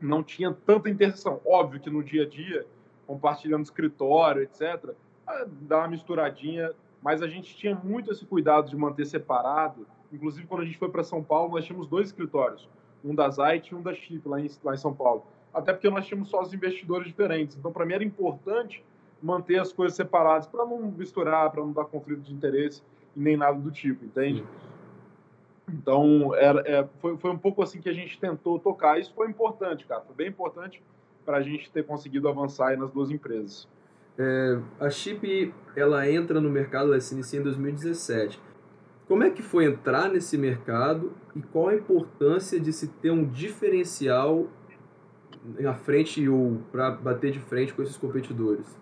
não 0.00 0.22
tinha 0.22 0.52
tanta 0.52 0.88
interseção. 0.88 1.40
Óbvio 1.44 1.80
que 1.80 1.90
no 1.90 2.02
dia 2.02 2.22
a 2.22 2.28
dia, 2.28 2.66
compartilhando 3.06 3.64
escritório, 3.64 4.42
etc., 4.42 4.94
dá 5.62 5.78
uma 5.78 5.88
misturadinha, 5.88 6.72
mas 7.02 7.22
a 7.22 7.28
gente 7.28 7.56
tinha 7.56 7.74
muito 7.74 8.10
esse 8.10 8.24
cuidado 8.24 8.70
de 8.70 8.76
manter 8.76 9.04
separado. 9.06 9.86
Inclusive, 10.12 10.46
quando 10.46 10.62
a 10.62 10.64
gente 10.64 10.78
foi 10.78 10.88
para 10.88 11.02
São 11.02 11.22
Paulo, 11.22 11.54
nós 11.54 11.64
tínhamos 11.64 11.86
dois 11.86 12.08
escritórios, 12.08 12.68
um 13.04 13.14
da 13.14 13.28
Zite 13.30 13.72
e 13.72 13.74
um 13.74 13.82
da 13.82 13.94
Chip, 13.94 14.28
lá 14.28 14.40
em, 14.40 14.50
lá 14.62 14.74
em 14.74 14.78
São 14.78 14.94
Paulo. 14.94 15.24
Até 15.52 15.72
porque 15.72 15.88
nós 15.88 16.06
tínhamos 16.06 16.28
sócios 16.28 16.52
investidores 16.52 17.06
diferentes. 17.06 17.56
Então, 17.56 17.72
para 17.72 17.84
mim, 17.86 17.94
era 17.94 18.04
importante 18.04 18.84
manter 19.22 19.58
as 19.58 19.72
coisas 19.72 19.96
separadas 19.96 20.46
para 20.46 20.64
não 20.64 20.80
misturar, 20.92 21.50
para 21.50 21.60
não 21.62 21.72
dar 21.72 21.84
conflito 21.84 22.20
de 22.20 22.32
interesse 22.32 22.82
e 23.16 23.20
nem 23.20 23.36
nada 23.36 23.58
do 23.58 23.70
tipo, 23.70 24.04
entende? 24.04 24.44
Então, 25.68 26.34
era, 26.34 26.62
é, 26.66 26.86
foi, 26.98 27.16
foi 27.16 27.30
um 27.30 27.38
pouco 27.38 27.62
assim 27.62 27.80
que 27.80 27.88
a 27.88 27.92
gente 27.92 28.18
tentou 28.18 28.58
tocar. 28.58 28.98
Isso 28.98 29.12
foi 29.14 29.28
importante, 29.28 29.84
cara. 29.86 30.00
Foi 30.02 30.14
bem 30.14 30.28
importante 30.28 30.82
para 31.24 31.38
a 31.38 31.42
gente 31.42 31.70
ter 31.70 31.84
conseguido 31.84 32.28
avançar 32.28 32.76
nas 32.78 32.90
duas 32.90 33.10
empresas. 33.10 33.68
É, 34.18 34.58
a 34.80 34.90
Chip, 34.90 35.54
ela 35.76 36.10
entra 36.10 36.40
no 36.40 36.50
mercado, 36.50 36.92
ela 36.92 37.00
se 37.00 37.14
inicia 37.14 37.38
em 37.38 37.42
2017. 37.42 38.40
Como 39.08 39.24
é 39.24 39.30
que 39.30 39.42
foi 39.42 39.64
entrar 39.64 40.10
nesse 40.10 40.36
mercado 40.36 41.14
e 41.34 41.40
qual 41.40 41.68
a 41.68 41.74
importância 41.74 42.60
de 42.60 42.72
se 42.72 42.88
ter 42.88 43.10
um 43.10 43.24
diferencial 43.24 44.46
na 45.58 45.74
frente 45.74 46.28
ou 46.28 46.58
para 46.70 46.90
bater 46.90 47.32
de 47.32 47.40
frente 47.40 47.72
com 47.72 47.82
esses 47.82 47.96
competidores? 47.96 48.78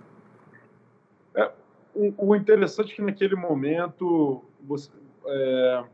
o, 1.95 2.37
interessante 2.37 2.93
é 2.93 2.97
que 2.97 3.03
naquele 3.03 3.35
momento 3.35 4.45
você, 4.61 4.91
é, 5.27 5.85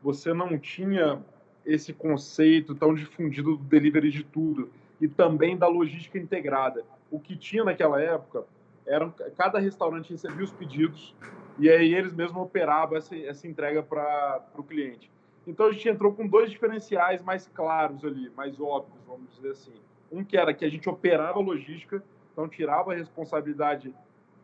você 0.00 0.32
não 0.32 0.56
tinha 0.56 1.20
esse 1.66 1.92
conceito 1.92 2.74
tão 2.74 2.94
difundido 2.94 3.56
do 3.56 3.64
delivery 3.64 4.10
de 4.10 4.22
tudo 4.22 4.70
e 5.00 5.08
também 5.08 5.56
da 5.56 5.66
logística 5.66 6.18
integrada. 6.18 6.84
O 7.10 7.18
que 7.18 7.36
tinha 7.36 7.64
naquela 7.64 8.00
época 8.00 8.44
era 8.86 9.10
cada 9.36 9.58
restaurante 9.58 10.12
recebia 10.12 10.44
os 10.44 10.52
pedidos 10.52 11.14
e 11.58 11.68
aí 11.68 11.94
eles 11.94 12.12
mesmos 12.12 12.42
operavam 12.42 12.96
essa, 12.96 13.16
essa 13.16 13.46
entrega 13.46 13.82
para 13.82 14.44
o 14.56 14.62
cliente. 14.62 15.10
Então 15.46 15.66
a 15.66 15.72
gente 15.72 15.88
entrou 15.88 16.12
com 16.12 16.26
dois 16.26 16.50
diferenciais 16.50 17.22
mais 17.22 17.48
claros 17.48 18.04
ali, 18.04 18.30
mais 18.36 18.60
óbvios, 18.60 18.98
vamos 19.06 19.34
dizer 19.34 19.50
assim. 19.50 19.74
Um 20.10 20.22
que 20.22 20.36
era 20.36 20.54
que 20.54 20.64
a 20.64 20.68
gente 20.68 20.88
operava 20.88 21.38
a 21.38 21.42
logística, 21.42 22.02
então 22.32 22.48
tirava 22.48 22.92
a 22.92 22.96
responsabilidade 22.96 23.94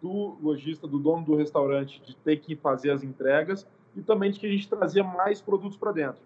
do 0.03 0.37
lojista, 0.42 0.87
do 0.87 0.98
dono 0.98 1.24
do 1.24 1.37
restaurante, 1.37 2.03
de 2.03 2.16
ter 2.16 2.38
que 2.38 2.57
fazer 2.57 2.90
as 2.90 3.03
entregas 3.03 3.66
e 3.96 4.03
também 4.03 4.31
de 4.31 4.40
que 4.40 4.46
a 4.46 4.50
gente 4.50 4.68
trazia 4.68 5.05
mais 5.05 5.40
produtos 5.40 5.77
para 5.77 5.92
dentro. 5.92 6.20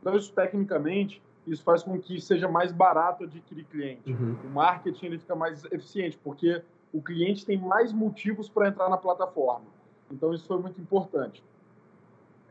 Então, 0.00 0.16
isso 0.16 0.32
tecnicamente, 0.32 1.22
isso 1.46 1.62
faz 1.62 1.82
com 1.82 1.98
que 2.00 2.20
seja 2.20 2.48
mais 2.48 2.72
barato 2.72 3.24
adquirir 3.24 3.64
cliente. 3.66 4.12
Uhum. 4.12 4.36
O 4.44 4.48
marketing 4.48 5.06
ele 5.06 5.18
fica 5.18 5.36
mais 5.36 5.64
eficiente, 5.66 6.18
porque 6.22 6.62
o 6.92 7.02
cliente 7.02 7.44
tem 7.44 7.58
mais 7.58 7.92
motivos 7.92 8.48
para 8.48 8.68
entrar 8.68 8.88
na 8.88 8.96
plataforma. 8.96 9.66
Então, 10.10 10.32
isso 10.34 10.46
foi 10.46 10.58
muito 10.58 10.80
importante. 10.80 11.42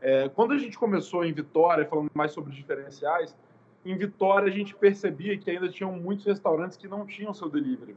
É, 0.00 0.28
quando 0.30 0.52
a 0.52 0.58
gente 0.58 0.78
começou 0.78 1.24
em 1.24 1.32
Vitória, 1.32 1.84
falando 1.86 2.10
mais 2.14 2.32
sobre 2.32 2.54
diferenciais, 2.54 3.36
em 3.84 3.96
Vitória 3.96 4.48
a 4.48 4.54
gente 4.54 4.74
percebia 4.74 5.36
que 5.38 5.50
ainda 5.50 5.68
tinham 5.68 5.92
muitos 5.92 6.24
restaurantes 6.24 6.76
que 6.76 6.88
não 6.88 7.06
tinham 7.06 7.32
seu 7.32 7.48
delivery, 7.48 7.96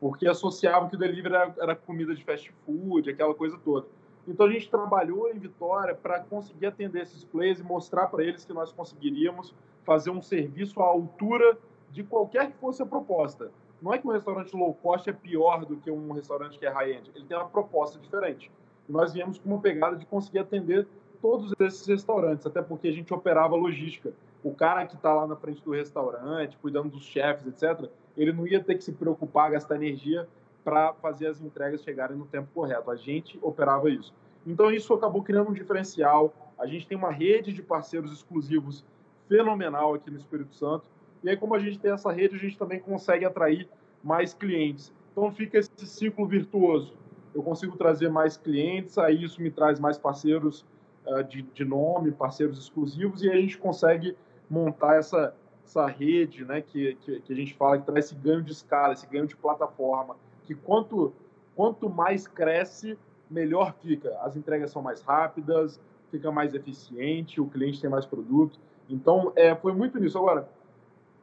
porque 0.00 0.26
associavam 0.26 0.88
que 0.88 0.96
o 0.96 0.98
delivery 0.98 1.34
era, 1.34 1.54
era 1.58 1.76
comida 1.76 2.14
de 2.14 2.24
fast 2.24 2.52
food, 2.64 3.08
aquela 3.08 3.34
coisa 3.34 3.58
toda. 3.64 3.86
Então 4.26 4.46
a 4.46 4.50
gente 4.50 4.70
trabalhou 4.70 5.30
em 5.30 5.38
Vitória 5.38 5.94
para 5.94 6.20
conseguir 6.20 6.66
atender 6.66 7.02
esses 7.02 7.24
players 7.24 7.60
e 7.60 7.62
mostrar 7.62 8.06
para 8.06 8.24
eles 8.24 8.44
que 8.44 8.52
nós 8.52 8.72
conseguiríamos 8.72 9.54
fazer 9.84 10.10
um 10.10 10.22
serviço 10.22 10.80
à 10.80 10.86
altura 10.86 11.58
de 11.90 12.02
qualquer 12.02 12.50
que 12.50 12.58
fosse 12.58 12.82
a 12.82 12.86
proposta. 12.86 13.50
Não 13.82 13.92
é 13.92 13.98
que 13.98 14.06
um 14.06 14.12
restaurante 14.12 14.56
low 14.56 14.72
cost 14.74 15.08
é 15.10 15.12
pior 15.12 15.64
do 15.66 15.76
que 15.76 15.90
um 15.90 16.12
restaurante 16.12 16.58
que 16.58 16.64
é 16.64 16.70
high-end, 16.70 17.10
ele 17.14 17.26
tem 17.26 17.36
uma 17.36 17.48
proposta 17.48 17.98
diferente. 17.98 18.50
Nós 18.88 19.12
viemos 19.12 19.38
com 19.38 19.48
uma 19.48 19.60
pegada 19.60 19.96
de 19.96 20.04
conseguir 20.06 20.40
atender 20.40 20.86
todos 21.20 21.54
esses 21.58 21.86
restaurantes, 21.86 22.46
até 22.46 22.60
porque 22.60 22.88
a 22.88 22.92
gente 22.92 23.12
operava 23.14 23.56
logística. 23.56 24.12
O 24.42 24.54
cara 24.54 24.86
que 24.86 24.94
está 24.94 25.14
lá 25.14 25.26
na 25.26 25.36
frente 25.36 25.62
do 25.62 25.70
restaurante, 25.70 26.58
cuidando 26.58 26.90
dos 26.90 27.04
chefes, 27.04 27.46
etc., 27.46 27.88
ele 28.16 28.32
não 28.32 28.46
ia 28.46 28.62
ter 28.62 28.74
que 28.74 28.84
se 28.84 28.92
preocupar, 28.92 29.50
gastar 29.50 29.76
energia 29.76 30.28
para 30.62 30.92
fazer 30.94 31.28
as 31.28 31.40
entregas 31.40 31.82
chegarem 31.82 32.16
no 32.16 32.26
tempo 32.26 32.48
correto. 32.54 32.90
A 32.90 32.96
gente 32.96 33.38
operava 33.42 33.88
isso. 33.88 34.12
Então 34.46 34.70
isso 34.70 34.92
acabou 34.92 35.22
criando 35.22 35.50
um 35.50 35.54
diferencial. 35.54 36.32
A 36.58 36.66
gente 36.66 36.86
tem 36.86 36.96
uma 36.96 37.10
rede 37.10 37.52
de 37.52 37.62
parceiros 37.62 38.12
exclusivos 38.12 38.84
fenomenal 39.28 39.94
aqui 39.94 40.10
no 40.10 40.18
Espírito 40.18 40.54
Santo. 40.54 40.84
E 41.22 41.30
aí, 41.30 41.36
como 41.36 41.54
a 41.54 41.58
gente 41.58 41.78
tem 41.78 41.90
essa 41.90 42.12
rede, 42.12 42.36
a 42.36 42.38
gente 42.38 42.58
também 42.58 42.78
consegue 42.78 43.24
atrair 43.24 43.66
mais 44.02 44.34
clientes. 44.34 44.92
Então 45.12 45.30
fica 45.32 45.58
esse 45.58 45.86
ciclo 45.86 46.26
virtuoso. 46.26 46.94
Eu 47.34 47.42
consigo 47.42 47.76
trazer 47.76 48.08
mais 48.08 48.36
clientes, 48.36 48.96
aí 48.96 49.24
isso 49.24 49.42
me 49.42 49.50
traz 49.50 49.80
mais 49.80 49.98
parceiros 49.98 50.64
uh, 51.06 51.24
de, 51.24 51.42
de 51.42 51.64
nome, 51.64 52.12
parceiros 52.12 52.58
exclusivos, 52.58 53.22
e 53.22 53.30
a 53.30 53.34
gente 53.34 53.58
consegue 53.58 54.16
montar 54.48 54.96
essa, 54.96 55.34
essa 55.64 55.86
rede 55.86 56.44
né, 56.44 56.60
que, 56.60 56.94
que, 56.96 57.20
que 57.20 57.32
a 57.32 57.36
gente 57.36 57.54
fala 57.54 57.78
que 57.78 57.86
traz 57.86 58.06
esse 58.06 58.14
ganho 58.14 58.42
de 58.42 58.52
escala, 58.52 58.92
esse 58.92 59.06
ganho 59.06 59.26
de 59.26 59.34
plataforma 59.34 60.16
que 60.44 60.54
quanto, 60.54 61.12
quanto 61.56 61.90
mais 61.90 62.28
cresce, 62.28 62.98
melhor 63.28 63.74
fica. 63.80 64.16
As 64.20 64.36
entregas 64.36 64.70
são 64.70 64.82
mais 64.82 65.02
rápidas, 65.02 65.80
fica 66.10 66.30
mais 66.30 66.54
eficiente, 66.54 67.40
o 67.40 67.46
cliente 67.46 67.80
tem 67.80 67.90
mais 67.90 68.06
produto. 68.06 68.58
Então, 68.88 69.32
é, 69.34 69.54
foi 69.54 69.72
muito 69.72 69.98
nisso. 69.98 70.18
Agora, 70.18 70.48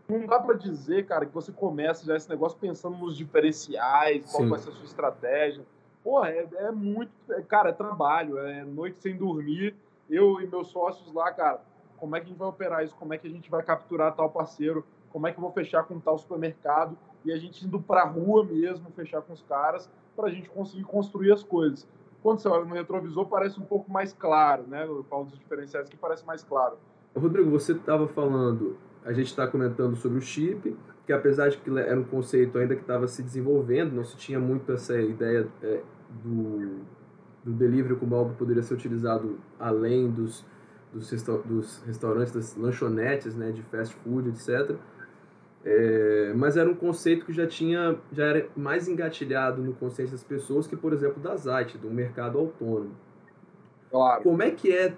não 0.10 0.26
dá 0.26 0.39
para 0.39 0.56
dizer, 0.56 1.06
cara, 1.06 1.26
que 1.26 1.34
você 1.34 1.52
começa 1.52 2.06
já 2.06 2.15
esse 2.17 2.30
negócio 2.30 2.58
pensando 2.60 2.97
nos 2.97 3.15
diferenciais, 3.15 4.30
qual 4.32 4.43
Sim. 4.43 4.50
vai 4.50 4.60
ser 4.60 4.69
a 4.69 4.74
sua 4.74 4.86
estratégia. 4.86 5.63
Porra, 6.04 6.30
é, 6.30 6.48
é 6.54 6.72
muito. 6.72 7.12
É, 7.30 7.42
cara, 7.42 7.70
é 7.70 7.74
trabalho, 7.74 8.38
é 8.40 8.64
noite 8.64 9.02
sem 9.02 9.16
dormir. 9.16 9.76
Eu 10.10 10.42
e 10.42 10.48
meus 10.48 10.68
sócios 10.68 11.14
lá, 11.14 11.32
cara, 11.32 11.62
como 11.98 12.16
é 12.16 12.20
que 12.20 12.26
a 12.26 12.30
gente 12.30 12.38
vai 12.38 12.48
operar 12.48 12.84
isso? 12.84 12.96
Como 12.96 13.14
é 13.14 13.18
que 13.18 13.28
a 13.28 13.32
gente 13.32 13.50
vai 13.50 13.64
capturar 13.64 14.14
tal 14.16 14.30
parceiro? 14.30 14.86
Como 15.12 15.28
é 15.28 15.32
que 15.32 15.38
eu 15.38 15.42
vou 15.42 15.52
fechar 15.52 15.84
com 15.84 16.00
tal 16.00 16.18
supermercado? 16.18 16.98
e 17.24 17.32
a 17.32 17.38
gente 17.38 17.66
indo 17.66 17.80
para 17.80 18.02
a 18.02 18.06
rua 18.06 18.44
mesmo, 18.44 18.90
fechar 18.92 19.22
com 19.22 19.34
os 19.34 19.42
caras, 19.44 19.90
para 20.16 20.28
a 20.28 20.32
gente 20.32 20.50
conseguir 20.50 20.84
construir 20.84 21.32
as 21.32 21.44
coisas. 21.44 21.88
Quando 22.22 22.40
você 22.40 22.48
olha 22.48 22.66
no 22.66 22.76
retrovisor, 22.76 23.26
parece 23.28 23.60
um 23.60 23.64
pouco 23.64 23.92
mais 23.92 24.14
claro, 24.14 24.64
né? 24.68 24.86
Eu 24.86 25.04
falo 25.06 25.26
dos 25.26 25.40
diferenciais 25.40 25.90
que 25.90 25.98
parece 25.98 26.26
mais 26.26 26.44
claro. 26.44 26.78
Rodrigo, 27.16 27.50
você 27.50 27.74
estava 27.74 28.08
falando, 28.08 28.78
a 29.04 29.12
gente 29.14 29.28
está 29.28 29.48
comentando 29.48 29.96
sobre 29.96 30.18
o 30.18 30.22
chip, 30.22 30.76
que 31.06 31.14
apesar 31.14 31.50
de 31.50 31.58
que 31.58 31.70
era 31.78 32.00
um 32.00 32.04
conceito 32.04 32.58
ainda 32.58 32.76
que 32.76 32.82
estava 32.82 33.08
se 33.08 33.24
desenvolvendo, 33.24 33.94
não 33.94 34.04
se 34.04 34.16
tinha 34.18 34.40
muito 34.40 34.72
essa 34.72 35.00
ideia 35.00 35.48
é, 35.64 35.82
do, 36.24 36.82
do 37.44 37.52
delivery 37.54 37.96
como 37.96 38.16
algo 38.16 38.32
que 38.32 38.38
poderia 38.38 38.62
ser 38.62 38.76
utilizado 38.76 39.40
além 39.60 40.10
dos, 40.10 40.46
dos, 40.94 41.10
resta 41.10 41.38
dos 41.40 41.82
restaurantes, 41.84 42.34
das 42.34 42.56
lanchonetes, 42.56 43.36
né, 43.36 43.52
de 43.52 43.64
fast 43.64 43.96
food, 43.96 44.30
etc. 44.30 44.78
É, 45.64 46.34
mas 46.36 46.58
era 46.58 46.70
um 46.70 46.74
conceito 46.74 47.26
que 47.26 47.34
já 47.34 47.46
tinha, 47.46 47.98
já 48.12 48.26
era 48.26 48.48
mais 48.56 48.88
engatilhado 48.88 49.62
no 49.62 49.74
consciência 49.74 50.14
das 50.14 50.24
pessoas 50.24 50.66
que, 50.66 50.76
por 50.76 50.94
exemplo, 50.94 51.22
da 51.22 51.36
ZAIT, 51.36 51.78
do 51.78 51.90
mercado 51.90 52.38
autônomo. 52.40 52.96
Claro. 53.90 54.24
Como 54.24 54.42
é 54.42 54.52
que 54.52 54.72
é 54.72 54.96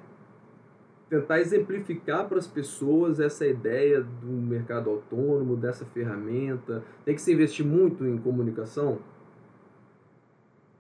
tentar 1.14 1.40
exemplificar 1.40 2.28
para 2.28 2.40
as 2.40 2.48
pessoas 2.48 3.20
essa 3.20 3.46
ideia 3.46 4.02
do 4.02 4.28
mercado 4.28 4.90
autônomo, 4.90 5.56
dessa 5.56 5.86
ferramenta? 5.86 6.84
Tem 7.06 7.14
que 7.14 7.22
se 7.22 7.32
investir 7.32 7.64
muito 7.64 8.04
em 8.08 8.18
comunicação? 8.18 8.98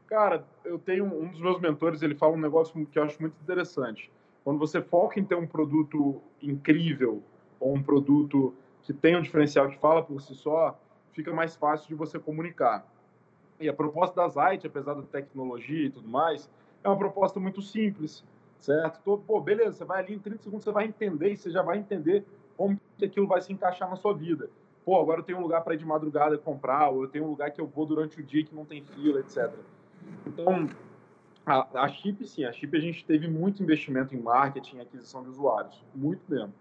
Cara, 0.07 0.43
eu 0.65 0.79
tenho 0.79 1.05
um 1.05 1.27
dos 1.27 1.39
meus 1.39 1.59
mentores, 1.59 2.01
ele 2.01 2.15
fala 2.15 2.33
um 2.33 2.39
negócio 2.39 2.83
que 2.87 2.97
eu 2.97 3.03
acho 3.03 3.21
muito 3.21 3.35
interessante. 3.43 4.11
Quando 4.43 4.57
você 4.57 4.81
foca 4.81 5.19
em 5.19 5.23
ter 5.23 5.35
um 5.35 5.45
produto 5.45 6.19
incrível 6.41 7.21
ou 7.59 7.75
um 7.75 7.83
produto 7.83 8.55
que 8.81 8.91
tem 8.91 9.15
um 9.15 9.21
diferencial 9.21 9.69
que 9.69 9.77
fala 9.77 10.01
por 10.01 10.19
si 10.19 10.33
só, 10.33 10.79
fica 11.11 11.31
mais 11.31 11.55
fácil 11.55 11.87
de 11.87 11.93
você 11.93 12.17
comunicar. 12.17 12.87
E 13.59 13.69
a 13.69 13.73
proposta 13.73 14.15
da 14.15 14.27
Zite, 14.27 14.65
apesar 14.65 14.95
da 14.95 15.03
tecnologia 15.03 15.85
e 15.85 15.91
tudo 15.91 16.09
mais, 16.09 16.49
é 16.83 16.89
uma 16.89 16.97
proposta 16.97 17.39
muito 17.39 17.61
simples, 17.61 18.25
certo? 18.63 19.01
Tô, 19.03 19.17
pô, 19.17 19.41
beleza, 19.41 19.73
você 19.73 19.85
vai 19.85 20.01
ali 20.01 20.15
em 20.15 20.19
30 20.19 20.43
segundos, 20.43 20.63
você 20.63 20.71
vai 20.71 20.85
entender 20.85 21.31
e 21.31 21.37
você 21.37 21.51
já 21.51 21.61
vai 21.61 21.77
entender 21.77 22.25
como 22.55 22.79
que 22.97 23.05
aquilo 23.05 23.27
vai 23.27 23.41
se 23.41 23.51
encaixar 23.51 23.89
na 23.89 23.95
sua 23.95 24.13
vida. 24.13 24.49
Pô, 24.85 24.99
agora 24.99 25.19
eu 25.19 25.23
tenho 25.23 25.37
um 25.37 25.41
lugar 25.41 25.61
para 25.63 25.73
ir 25.73 25.77
de 25.77 25.85
madrugada 25.85 26.37
comprar, 26.37 26.89
ou 26.89 27.03
eu 27.03 27.09
tenho 27.09 27.25
um 27.25 27.29
lugar 27.29 27.51
que 27.51 27.59
eu 27.59 27.67
vou 27.67 27.85
durante 27.85 28.19
o 28.19 28.23
dia 28.23 28.43
que 28.43 28.55
não 28.55 28.65
tem 28.65 28.81
fila, 28.81 29.19
etc. 29.19 29.51
Então, 30.25 30.69
a, 31.45 31.83
a 31.83 31.87
Chip, 31.89 32.25
sim, 32.25 32.45
a 32.45 32.51
Chip 32.51 32.75
a 32.75 32.79
gente 32.79 33.05
teve 33.05 33.27
muito 33.27 33.61
investimento 33.61 34.15
em 34.15 34.19
marketing 34.19 34.79
aquisição 34.79 35.23
de 35.23 35.29
usuários, 35.29 35.83
muito 35.93 36.21
mesmo. 36.29 36.53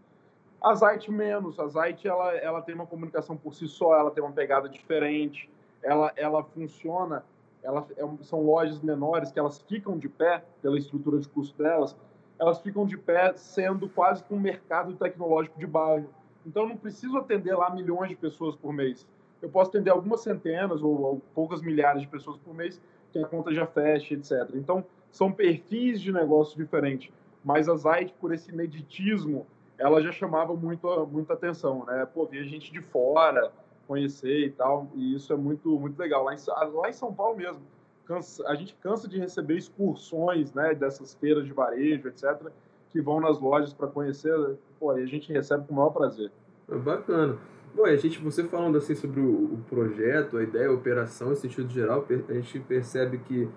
A 0.60 0.74
Zite 0.74 1.10
menos. 1.10 1.58
A 1.58 1.66
Zite 1.66 2.06
ela, 2.06 2.32
ela 2.36 2.62
tem 2.62 2.74
uma 2.74 2.86
comunicação 2.86 3.36
por 3.36 3.54
si 3.54 3.66
só, 3.66 3.98
ela 3.98 4.10
tem 4.10 4.22
uma 4.22 4.32
pegada 4.32 4.68
diferente, 4.68 5.50
ela, 5.82 6.12
ela 6.14 6.42
funciona. 6.44 7.24
Ela, 7.62 7.86
é, 7.96 8.24
são 8.24 8.42
lojas 8.42 8.80
menores 8.80 9.30
que 9.30 9.38
elas 9.38 9.60
ficam 9.62 9.98
de 9.98 10.08
pé 10.08 10.44
pela 10.60 10.78
estrutura 10.78 11.18
de 11.18 11.28
custo 11.28 11.56
delas, 11.56 11.96
elas 12.38 12.60
ficam 12.60 12.84
de 12.84 12.96
pé 12.96 13.32
sendo 13.34 13.88
quase 13.88 14.24
que 14.24 14.34
um 14.34 14.40
mercado 14.40 14.94
tecnológico 14.94 15.58
de 15.58 15.66
bairro. 15.66 16.08
Então, 16.44 16.64
eu 16.64 16.68
não 16.70 16.76
preciso 16.76 17.16
atender 17.16 17.54
lá 17.54 17.70
milhões 17.70 18.08
de 18.08 18.16
pessoas 18.16 18.56
por 18.56 18.72
mês. 18.72 19.06
Eu 19.40 19.48
posso 19.48 19.70
atender 19.70 19.90
algumas 19.90 20.22
centenas 20.22 20.82
ou, 20.82 21.00
ou 21.00 21.22
poucas 21.34 21.62
milhares 21.62 22.02
de 22.02 22.08
pessoas 22.08 22.36
por 22.38 22.54
mês 22.54 22.80
que 23.12 23.18
a 23.18 23.26
conta 23.26 23.52
já 23.52 23.66
fecha, 23.66 24.14
etc. 24.14 24.50
Então, 24.54 24.84
são 25.10 25.30
perfis 25.30 26.00
de 26.00 26.12
negócio 26.12 26.56
diferentes. 26.56 27.12
Mas 27.44 27.68
a 27.68 27.76
Zite, 27.76 28.14
por 28.20 28.32
esse 28.32 28.50
ineditismo 28.50 29.46
ela 29.78 30.00
já 30.00 30.12
chamava 30.12 30.54
muito, 30.54 31.06
muita 31.06 31.32
atenção, 31.32 31.84
né? 31.84 32.06
Pô, 32.06 32.24
via 32.24 32.44
gente 32.44 32.72
de 32.72 32.80
fora 32.80 33.50
conhecer 33.92 34.46
e 34.46 34.50
tal, 34.50 34.90
e 34.94 35.14
isso 35.14 35.30
é 35.32 35.36
muito, 35.36 35.78
muito 35.78 35.98
legal. 35.98 36.24
Lá 36.24 36.34
em, 36.34 36.38
lá 36.72 36.88
em 36.88 36.92
São 36.94 37.12
Paulo 37.12 37.36
mesmo, 37.36 37.60
cansa, 38.06 38.42
a 38.48 38.54
gente 38.54 38.74
cansa 38.82 39.06
de 39.06 39.18
receber 39.18 39.58
excursões, 39.58 40.54
né, 40.54 40.74
dessas 40.74 41.14
feiras 41.14 41.44
de 41.44 41.52
varejo, 41.52 42.08
etc., 42.08 42.50
que 42.88 43.02
vão 43.02 43.20
nas 43.20 43.38
lojas 43.38 43.72
para 43.72 43.86
conhecer, 43.86 44.34
pô, 44.80 44.96
e 44.96 45.02
a 45.02 45.06
gente 45.06 45.30
recebe 45.30 45.66
com 45.66 45.74
o 45.74 45.76
maior 45.76 45.90
prazer. 45.90 46.30
É 46.70 46.76
bacana. 46.76 47.36
Bom, 47.74 47.84
a 47.84 47.96
gente, 47.96 48.18
você 48.18 48.44
falando 48.44 48.78
assim 48.78 48.94
sobre 48.94 49.20
o, 49.20 49.54
o 49.54 49.64
projeto, 49.68 50.38
a 50.38 50.42
ideia, 50.42 50.68
a 50.68 50.72
operação, 50.72 51.32
em 51.32 51.36
sentido 51.36 51.70
geral, 51.70 52.06
a 52.28 52.32
gente 52.32 52.60
percebe 52.60 53.18
que 53.18 53.48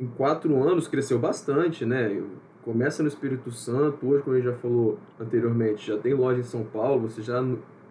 em 0.00 0.06
quatro 0.06 0.62
anos 0.62 0.88
cresceu 0.88 1.18
bastante, 1.18 1.84
né? 1.84 2.22
começa 2.64 3.02
no 3.02 3.08
Espírito 3.08 3.50
Santo, 3.50 4.06
hoje, 4.08 4.22
como 4.22 4.36
a 4.36 4.38
gente 4.40 4.50
já 4.50 4.56
falou 4.56 4.98
anteriormente, 5.18 5.86
já 5.86 5.98
tem 5.98 6.14
loja 6.14 6.40
em 6.40 6.44
São 6.44 6.64
Paulo, 6.64 7.08
você 7.08 7.20
já 7.20 7.40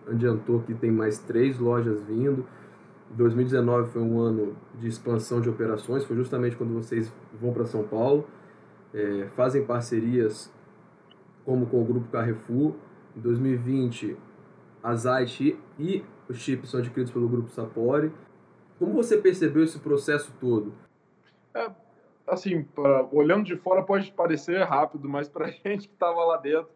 adiantou 0.08 0.62
que 0.62 0.74
tem 0.74 0.92
mais 0.92 1.20
três 1.20 1.60
lojas 1.60 2.02
vindo. 2.04 2.46
2019 3.12 3.92
foi 3.92 4.02
um 4.02 4.20
ano 4.20 4.56
de 4.80 4.88
expansão 4.88 5.42
de 5.42 5.50
operações, 5.50 6.06
foi 6.06 6.16
justamente 6.16 6.56
quando 6.56 6.74
vocês 6.74 7.14
vão 7.40 7.54
para 7.54 7.66
São 7.66 7.84
Paulo, 7.84 8.26
é, 8.94 9.28
fazem 9.36 9.66
parcerias 9.66 10.52
como 11.44 11.66
com 11.66 11.82
o 11.82 11.86
Grupo 11.86 12.10
Carrefour. 12.10 12.74
Em 13.16 13.20
2020, 13.20 14.16
a 14.82 14.96
Zait 14.96 15.58
e 15.78 16.04
o 16.30 16.34
Chip 16.34 16.66
são 16.68 16.80
adquiridos 16.80 17.12
pelo 17.12 17.28
Grupo 17.28 17.50
Sapori. 17.50 18.12
Como 18.80 18.94
você 18.94 19.18
percebeu 19.18 19.64
esse 19.64 19.80
processo 19.80 20.34
todo? 20.40 20.74
É, 21.54 21.70
assim, 22.26 22.64
pra, 22.64 23.08
olhando 23.12 23.44
de 23.44 23.58
fora 23.58 23.84
pode 23.84 24.12
parecer 24.14 24.64
rápido, 24.64 25.10
mas 25.10 25.28
para 25.28 25.48
a 25.48 25.52
gente 25.52 25.88
que 25.88 25.94
estava 25.94 26.24
lá 26.24 26.38
dentro 26.38 26.70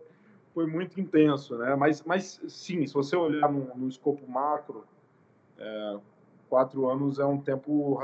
foi 0.55 0.65
muito 0.65 0.99
intenso, 0.99 1.57
né? 1.57 1.75
Mas, 1.75 2.01
mas 2.03 2.41
sim, 2.47 2.87
se 2.87 2.93
você 2.93 3.15
olhar 3.15 3.51
no, 3.51 3.75
no 3.75 3.87
escopo 3.87 4.27
macro, 4.27 4.85
é, 5.59 5.97
quatro 6.49 6.89
anos 6.89 7.19
é 7.19 7.25
um 7.25 7.39
tempo 7.39 8.01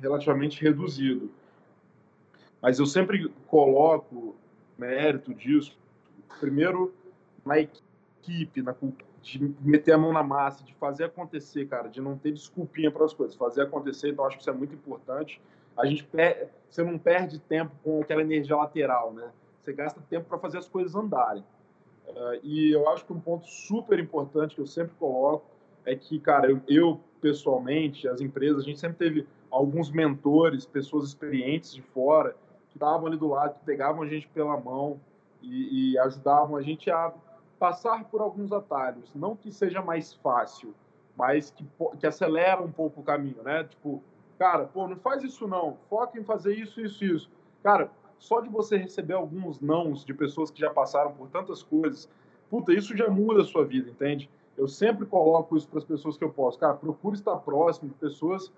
relativamente 0.00 0.60
reduzido. 0.60 1.30
Mas 2.60 2.78
eu 2.78 2.86
sempre 2.86 3.32
coloco 3.46 4.34
mérito 4.76 5.32
disso, 5.32 5.78
primeiro 6.40 6.92
na 7.44 7.58
equipe, 7.58 8.60
na 8.60 8.74
de 9.22 9.54
meter 9.60 9.92
a 9.92 9.98
mão 9.98 10.12
na 10.12 10.22
massa, 10.22 10.64
de 10.64 10.74
fazer 10.74 11.04
acontecer, 11.04 11.66
cara, 11.68 11.88
de 11.88 12.00
não 12.00 12.18
ter 12.18 12.32
desculpinha 12.32 12.90
para 12.90 13.04
as 13.04 13.14
coisas, 13.14 13.36
fazer 13.36 13.62
acontecer. 13.62 14.10
Então 14.10 14.26
acho 14.26 14.36
que 14.36 14.42
isso 14.42 14.50
é 14.50 14.52
muito 14.52 14.74
importante 14.74 15.40
a 15.76 15.86
gente 15.86 16.04
per... 16.04 16.50
você 16.68 16.82
não 16.82 16.98
perde 16.98 17.38
tempo 17.38 17.72
com 17.82 18.00
aquela 18.00 18.20
energia 18.20 18.56
lateral, 18.56 19.12
né? 19.12 19.30
você 19.62 19.72
gasta 19.72 20.00
tempo 20.08 20.28
para 20.28 20.38
fazer 20.38 20.58
as 20.58 20.68
coisas 20.68 20.94
andarem. 20.94 21.44
Uh, 22.14 22.38
e 22.42 22.70
eu 22.72 22.88
acho 22.90 23.04
que 23.04 23.12
um 23.12 23.20
ponto 23.20 23.46
super 23.46 23.98
importante 23.98 24.54
que 24.54 24.60
eu 24.60 24.66
sempre 24.66 24.94
coloco 24.98 25.46
é 25.84 25.96
que, 25.96 26.18
cara, 26.20 26.50
eu, 26.50 26.60
eu, 26.68 27.00
pessoalmente, 27.20 28.06
as 28.06 28.20
empresas, 28.20 28.62
a 28.62 28.64
gente 28.64 28.78
sempre 28.78 28.96
teve 28.98 29.26
alguns 29.50 29.90
mentores, 29.90 30.64
pessoas 30.64 31.08
experientes 31.08 31.74
de 31.74 31.82
fora, 31.82 32.36
que 32.68 32.76
estavam 32.76 33.06
ali 33.06 33.16
do 33.16 33.28
lado, 33.28 33.54
que 33.58 33.64
pegavam 33.64 34.02
a 34.02 34.06
gente 34.06 34.28
pela 34.28 34.58
mão 34.58 35.00
e, 35.42 35.92
e 35.92 35.98
ajudavam 35.98 36.56
a 36.56 36.62
gente 36.62 36.90
a 36.90 37.12
passar 37.58 38.04
por 38.04 38.20
alguns 38.20 38.52
atalhos. 38.52 39.14
Não 39.14 39.36
que 39.36 39.52
seja 39.52 39.82
mais 39.82 40.14
fácil, 40.14 40.74
mas 41.16 41.50
que, 41.50 41.66
que 41.98 42.06
acelera 42.06 42.62
um 42.62 42.72
pouco 42.72 43.00
o 43.00 43.04
caminho, 43.04 43.42
né? 43.42 43.64
Tipo, 43.64 44.02
cara, 44.38 44.64
pô, 44.64 44.88
não 44.88 44.96
faz 44.96 45.22
isso 45.22 45.46
não, 45.46 45.76
foca 45.88 46.18
em 46.18 46.24
fazer 46.24 46.54
isso, 46.54 46.80
isso, 46.80 47.04
isso. 47.04 47.30
Cara, 47.62 47.90
só 48.22 48.40
de 48.40 48.48
você 48.48 48.76
receber 48.76 49.14
alguns 49.14 49.60
nãos 49.60 50.04
de 50.04 50.14
pessoas 50.14 50.48
que 50.48 50.60
já 50.60 50.70
passaram 50.70 51.10
por 51.10 51.28
tantas 51.28 51.60
coisas, 51.60 52.08
puta, 52.48 52.72
isso 52.72 52.96
já 52.96 53.10
muda 53.10 53.42
a 53.42 53.44
sua 53.44 53.64
vida, 53.64 53.90
entende? 53.90 54.30
Eu 54.56 54.68
sempre 54.68 55.04
coloco 55.04 55.56
isso 55.56 55.66
para 55.66 55.80
as 55.80 55.84
pessoas 55.84 56.16
que 56.16 56.22
eu 56.22 56.30
posso. 56.30 56.56
Cara, 56.56 56.74
procure 56.74 57.16
estar 57.16 57.36
próximo 57.38 57.88
de 57.88 57.96
pessoas 57.96 58.52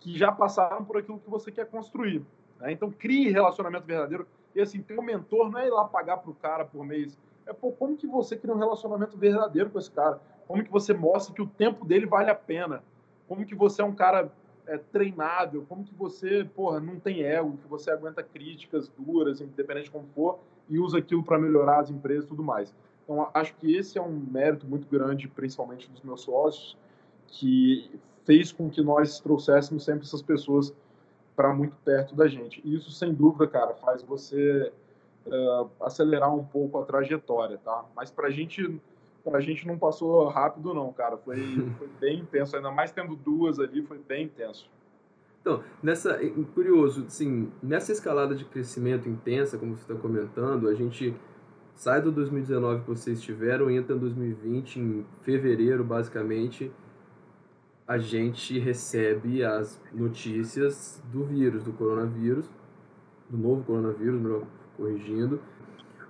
que 0.00 0.18
já 0.18 0.32
passaram 0.32 0.84
por 0.84 0.96
aquilo 0.96 1.20
que 1.20 1.30
você 1.30 1.52
quer 1.52 1.66
construir. 1.66 2.26
Né? 2.58 2.72
Então, 2.72 2.90
crie 2.90 3.30
relacionamento 3.30 3.86
verdadeiro. 3.86 4.26
E 4.52 4.60
assim, 4.60 4.82
ter 4.82 4.98
um 4.98 5.02
mentor 5.02 5.48
não 5.48 5.60
é 5.60 5.68
ir 5.68 5.70
lá 5.70 5.84
pagar 5.84 6.16
para 6.16 6.32
o 6.32 6.34
cara 6.34 6.64
por 6.64 6.84
mês. 6.84 7.16
É, 7.46 7.52
pô, 7.52 7.70
como 7.70 7.96
que 7.96 8.08
você 8.08 8.36
cria 8.36 8.52
um 8.52 8.58
relacionamento 8.58 9.16
verdadeiro 9.16 9.70
com 9.70 9.78
esse 9.78 9.92
cara? 9.92 10.20
Como 10.48 10.64
que 10.64 10.72
você 10.72 10.92
mostra 10.92 11.32
que 11.32 11.40
o 11.40 11.46
tempo 11.46 11.84
dele 11.84 12.06
vale 12.06 12.30
a 12.30 12.34
pena? 12.34 12.82
Como 13.28 13.46
que 13.46 13.54
você 13.54 13.80
é 13.80 13.84
um 13.84 13.94
cara 13.94 14.32
é, 14.66 14.78
treinável? 14.78 15.64
Como 15.68 15.84
que 15.84 15.94
você, 15.94 16.44
porra, 16.44 16.80
não 16.80 16.98
tem 16.98 17.22
ego, 17.22 17.56
que 17.56 17.68
você 17.68 17.90
aguenta 17.90 18.22
críticas 18.22 18.88
duras, 18.88 19.40
independente 19.40 19.84
de 19.84 19.90
como 19.90 20.06
for, 20.14 20.38
e 20.68 20.78
usa 20.78 20.98
aquilo 20.98 21.22
para 21.22 21.38
melhorar 21.38 21.80
as 21.80 21.90
empresas 21.90 22.24
e 22.24 22.28
tudo 22.28 22.42
mais. 22.42 22.74
Então, 23.04 23.28
acho 23.34 23.54
que 23.56 23.76
esse 23.76 23.98
é 23.98 24.02
um 24.02 24.18
mérito 24.30 24.66
muito 24.66 24.88
grande, 24.88 25.28
principalmente 25.28 25.90
dos 25.90 26.02
meus 26.02 26.22
sócios, 26.22 26.76
que 27.26 27.90
fez 28.24 28.50
com 28.50 28.70
que 28.70 28.82
nós 28.82 29.20
trouxéssemos 29.20 29.84
sempre 29.84 30.06
essas 30.06 30.22
pessoas 30.22 30.74
para 31.36 31.52
muito 31.52 31.76
perto 31.84 32.14
da 32.14 32.26
gente. 32.26 32.62
E 32.64 32.74
isso, 32.74 32.90
sem 32.90 33.12
dúvida, 33.12 33.46
cara, 33.46 33.74
faz 33.74 34.02
você 34.02 34.72
uh, 35.26 35.68
acelerar 35.80 36.34
um 36.34 36.44
pouco 36.44 36.78
a 36.78 36.84
trajetória, 36.84 37.58
tá? 37.58 37.84
Mas 37.94 38.10
para 38.10 38.28
a 38.28 38.30
gente, 38.30 38.80
a 39.32 39.40
gente 39.40 39.66
não 39.66 39.78
passou 39.78 40.28
rápido, 40.28 40.74
não, 40.74 40.92
cara. 40.92 41.16
Foi, 41.16 41.36
foi 41.78 41.88
bem 42.00 42.20
intenso, 42.20 42.56
ainda 42.56 42.70
mais 42.70 42.92
tendo 42.92 43.14
duas 43.16 43.58
ali, 43.58 43.82
foi 43.82 43.98
bem 43.98 44.26
intenso. 44.26 44.68
Então, 45.40 45.62
nessa, 45.82 46.18
curioso, 46.54 47.04
assim, 47.06 47.52
nessa 47.62 47.92
escalada 47.92 48.34
de 48.34 48.46
crescimento 48.46 49.08
intensa, 49.08 49.58
como 49.58 49.76
você 49.76 49.82
está 49.82 49.94
comentando, 49.94 50.68
a 50.68 50.74
gente 50.74 51.14
sai 51.74 52.00
do 52.00 52.10
2019 52.10 52.82
que 52.82 52.88
vocês 52.88 53.20
tiveram, 53.20 53.70
entra 53.70 53.94
em 53.94 53.98
2020, 53.98 54.80
em 54.80 55.06
fevereiro, 55.20 55.84
basicamente, 55.84 56.72
a 57.86 57.98
gente 57.98 58.58
recebe 58.58 59.44
as 59.44 59.78
notícias 59.92 61.02
do 61.12 61.24
vírus, 61.24 61.62
do 61.62 61.72
coronavírus, 61.74 62.48
do 63.28 63.36
novo 63.36 63.62
coronavírus, 63.64 64.20
melhor 64.20 64.46
corrigindo. 64.76 65.40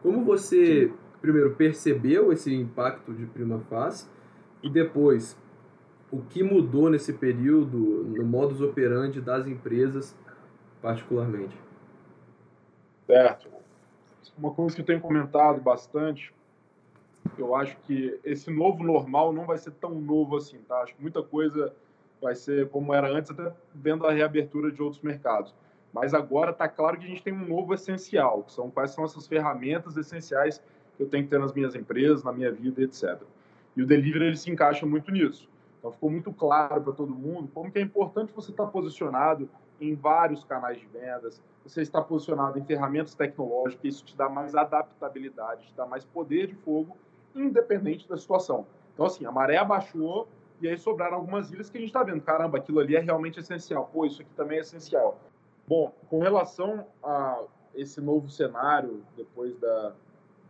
Como 0.00 0.24
você, 0.24 0.92
primeiro, 1.25 1.55
percebeu 1.55 2.31
esse 2.31 2.55
impacto 2.55 3.15
de 3.15 3.25
prima 3.25 3.59
face 3.71 4.07
e 4.63 4.69
depois, 4.69 5.39
o 6.11 6.21
que 6.21 6.43
mudou 6.43 6.91
nesse 6.91 7.15
período 7.15 7.79
no 7.79 8.25
modus 8.27 8.61
operandi 8.61 9.23
das 9.23 9.47
empresas, 9.47 10.15
particularmente? 10.83 11.57
Certo. 13.07 13.49
Uma 14.37 14.53
coisa 14.53 14.75
que 14.75 14.83
eu 14.83 14.87
tenho 14.87 15.01
comentado 15.01 15.63
bastante 15.63 16.35
eu 17.39 17.55
acho 17.55 17.77
que 17.79 18.21
esse 18.23 18.51
novo 18.51 18.85
normal 18.85 19.33
não 19.33 19.47
vai 19.47 19.57
ser 19.57 19.71
tão 19.73 19.95
novo 19.95 20.37
assim, 20.37 20.59
tá? 20.69 20.83
Acho 20.83 20.95
que 20.95 21.03
muita 21.03 21.23
coisa 21.23 21.75
vai 22.21 22.35
ser 22.35 22.69
como 22.69 22.93
era 22.95 23.09
antes, 23.09 23.31
até 23.31 23.53
vendo 23.75 24.07
a 24.07 24.13
reabertura 24.13 24.71
de 24.71 24.83
outros 24.83 25.03
mercados. 25.03 25.55
Mas 25.93 26.13
agora 26.13 26.51
está 26.51 26.69
claro 26.69 26.99
que 26.99 27.07
a 27.07 27.09
gente 27.09 27.23
tem 27.23 27.33
um 27.33 27.47
novo 27.47 27.73
essencial, 27.73 28.43
que 28.43 28.53
são 28.53 28.71
quais 28.71 28.91
são 28.91 29.05
essas 29.05 29.27
ferramentas 29.27 29.97
essenciais 29.97 30.63
que 30.97 31.03
eu 31.03 31.09
tenho 31.09 31.25
que 31.25 31.31
ter 31.31 31.39
nas 31.39 31.53
minhas 31.53 31.75
empresas, 31.75 32.23
na 32.23 32.33
minha 32.33 32.51
vida, 32.51 32.83
etc. 32.83 33.21
E 33.77 33.83
o 33.83 33.87
delivery 33.87 34.27
ele 34.27 34.37
se 34.37 34.51
encaixa 34.51 34.87
muito 34.87 35.11
nisso. 35.11 35.49
Então 35.79 35.93
ficou 35.93 36.11
muito 36.11 36.33
claro 36.33 36.81
para 36.81 36.93
todo 36.93 37.15
mundo 37.15 37.51
como 37.53 37.71
que 37.71 37.79
é 37.79 37.83
importante 37.83 38.33
você 38.33 38.51
estar 38.51 38.65
tá 38.65 38.71
posicionado 38.71 39.49
em 39.81 39.95
vários 39.95 40.45
canais 40.45 40.79
de 40.79 40.87
vendas, 40.87 41.43
você 41.63 41.83
está 41.83 42.01
posicionado 42.01 42.59
em 42.59 42.65
ferramentas 42.65 43.15
tecnológicas, 43.15 43.85
isso 43.85 44.05
te 44.05 44.17
dá 44.17 44.29
mais 44.29 44.55
adaptabilidade, 44.55 45.67
te 45.67 45.75
dá 45.75 45.85
mais 45.85 46.05
poder 46.05 46.47
de 46.47 46.55
fogo 46.55 46.97
independente 47.35 48.09
da 48.09 48.17
situação. 48.17 48.67
Então, 48.93 49.07
assim, 49.07 49.27
a 49.27 49.33
maré 49.33 49.57
abaixou 49.57 50.29
e 50.61 50.69
aí 50.69 50.79
sobraram 50.79 51.17
algumas 51.17 51.51
ilhas 51.51 51.69
que 51.69 51.77
a 51.77 51.81
gente 51.81 51.91
está 51.91 52.03
vendo. 52.03 52.21
Caramba, 52.21 52.59
aquilo 52.59 52.79
ali 52.79 52.95
é 52.95 53.01
realmente 53.01 53.41
essencial. 53.41 53.91
Pô, 53.93 54.07
isso 54.07 54.23
aqui 54.23 54.31
também 54.37 54.59
é 54.59 54.61
essencial. 54.61 55.19
Bom, 55.67 55.93
com 56.09 56.21
relação 56.21 56.87
a 57.03 57.43
esse 57.75 58.01
novo 58.01 58.29
cenário, 58.29 59.03
depois 59.17 59.57
da. 59.59 59.93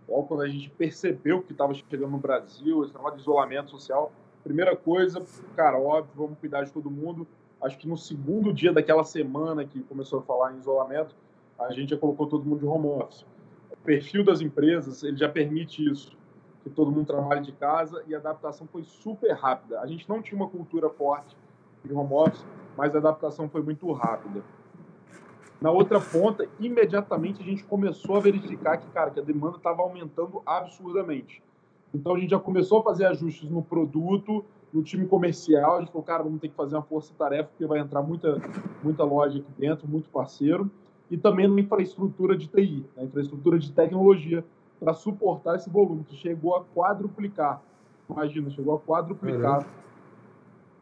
Logo 0.08 0.24
quando 0.24 0.42
a 0.42 0.48
gente 0.48 0.70
percebeu 0.70 1.42
que 1.42 1.52
estava 1.52 1.72
chegando 1.74 2.10
no 2.10 2.18
Brasil, 2.18 2.84
esse 2.84 2.92
negócio 2.92 3.16
de 3.16 3.22
isolamento 3.22 3.70
social, 3.70 4.12
primeira 4.42 4.76
coisa, 4.76 5.24
cara, 5.56 5.78
óbvio, 5.78 6.12
vamos 6.14 6.38
cuidar 6.38 6.64
de 6.64 6.72
todo 6.72 6.90
mundo. 6.90 7.26
Acho 7.62 7.78
que 7.78 7.88
no 7.88 7.96
segundo 7.96 8.52
dia 8.52 8.72
daquela 8.72 9.04
semana 9.04 9.64
que 9.64 9.82
começou 9.82 10.18
a 10.18 10.22
falar 10.22 10.52
em 10.52 10.58
isolamento, 10.58 11.14
a 11.58 11.72
gente 11.72 11.90
já 11.90 11.96
colocou 11.96 12.26
todo 12.26 12.44
mundo 12.44 12.60
de 12.60 12.66
home 12.66 12.86
office. 12.86 13.24
O 13.70 13.76
perfil 13.84 14.24
das 14.24 14.40
empresas, 14.40 15.02
ele 15.02 15.16
já 15.16 15.28
permite 15.28 15.90
isso 15.90 16.16
que 16.62 16.70
todo 16.70 16.90
mundo 16.90 17.06
trabalha 17.06 17.40
de 17.40 17.52
casa 17.52 18.02
e 18.06 18.14
a 18.14 18.18
adaptação 18.18 18.66
foi 18.66 18.82
super 18.84 19.32
rápida. 19.32 19.80
A 19.80 19.86
gente 19.86 20.08
não 20.08 20.20
tinha 20.20 20.36
uma 20.36 20.48
cultura 20.48 20.90
forte 20.90 21.36
de 21.84 21.92
home 21.92 22.12
office, 22.12 22.44
mas 22.76 22.94
a 22.94 22.98
adaptação 22.98 23.48
foi 23.48 23.62
muito 23.62 23.90
rápida. 23.92 24.42
Na 25.64 25.70
outra 25.70 25.98
ponta, 25.98 26.46
imediatamente 26.60 27.40
a 27.40 27.42
gente 27.42 27.64
começou 27.64 28.16
a 28.16 28.20
verificar 28.20 28.76
que, 28.76 28.86
cara, 28.90 29.10
que 29.10 29.18
a 29.18 29.22
demanda 29.22 29.56
estava 29.56 29.80
aumentando 29.80 30.42
absurdamente. 30.44 31.42
Então 31.94 32.14
a 32.14 32.20
gente 32.20 32.32
já 32.32 32.38
começou 32.38 32.80
a 32.80 32.82
fazer 32.82 33.06
ajustes 33.06 33.48
no 33.48 33.62
produto, 33.62 34.44
no 34.70 34.82
time 34.82 35.06
comercial. 35.06 35.76
A 35.76 35.80
gente 35.80 35.90
falou, 35.90 36.02
cara, 36.02 36.22
vamos 36.22 36.38
ter 36.38 36.50
que 36.50 36.54
fazer 36.54 36.76
uma 36.76 36.82
força-tarefa, 36.82 37.48
porque 37.48 37.64
vai 37.64 37.78
entrar 37.78 38.02
muita, 38.02 38.36
muita 38.82 39.04
loja 39.04 39.38
aqui 39.38 39.50
dentro, 39.56 39.88
muito 39.88 40.10
parceiro. 40.10 40.70
E 41.10 41.16
também 41.16 41.48
na 41.48 41.58
infraestrutura 41.58 42.36
de 42.36 42.46
TI, 42.46 42.84
na 42.94 43.04
infraestrutura 43.04 43.58
de 43.58 43.72
tecnologia, 43.72 44.44
para 44.78 44.92
suportar 44.92 45.56
esse 45.56 45.70
volume, 45.70 46.04
que 46.04 46.14
chegou 46.14 46.56
a 46.56 46.62
quadruplicar. 46.62 47.62
Imagina, 48.10 48.50
chegou 48.50 48.74
a 48.74 48.80
quadruplicar 48.80 49.66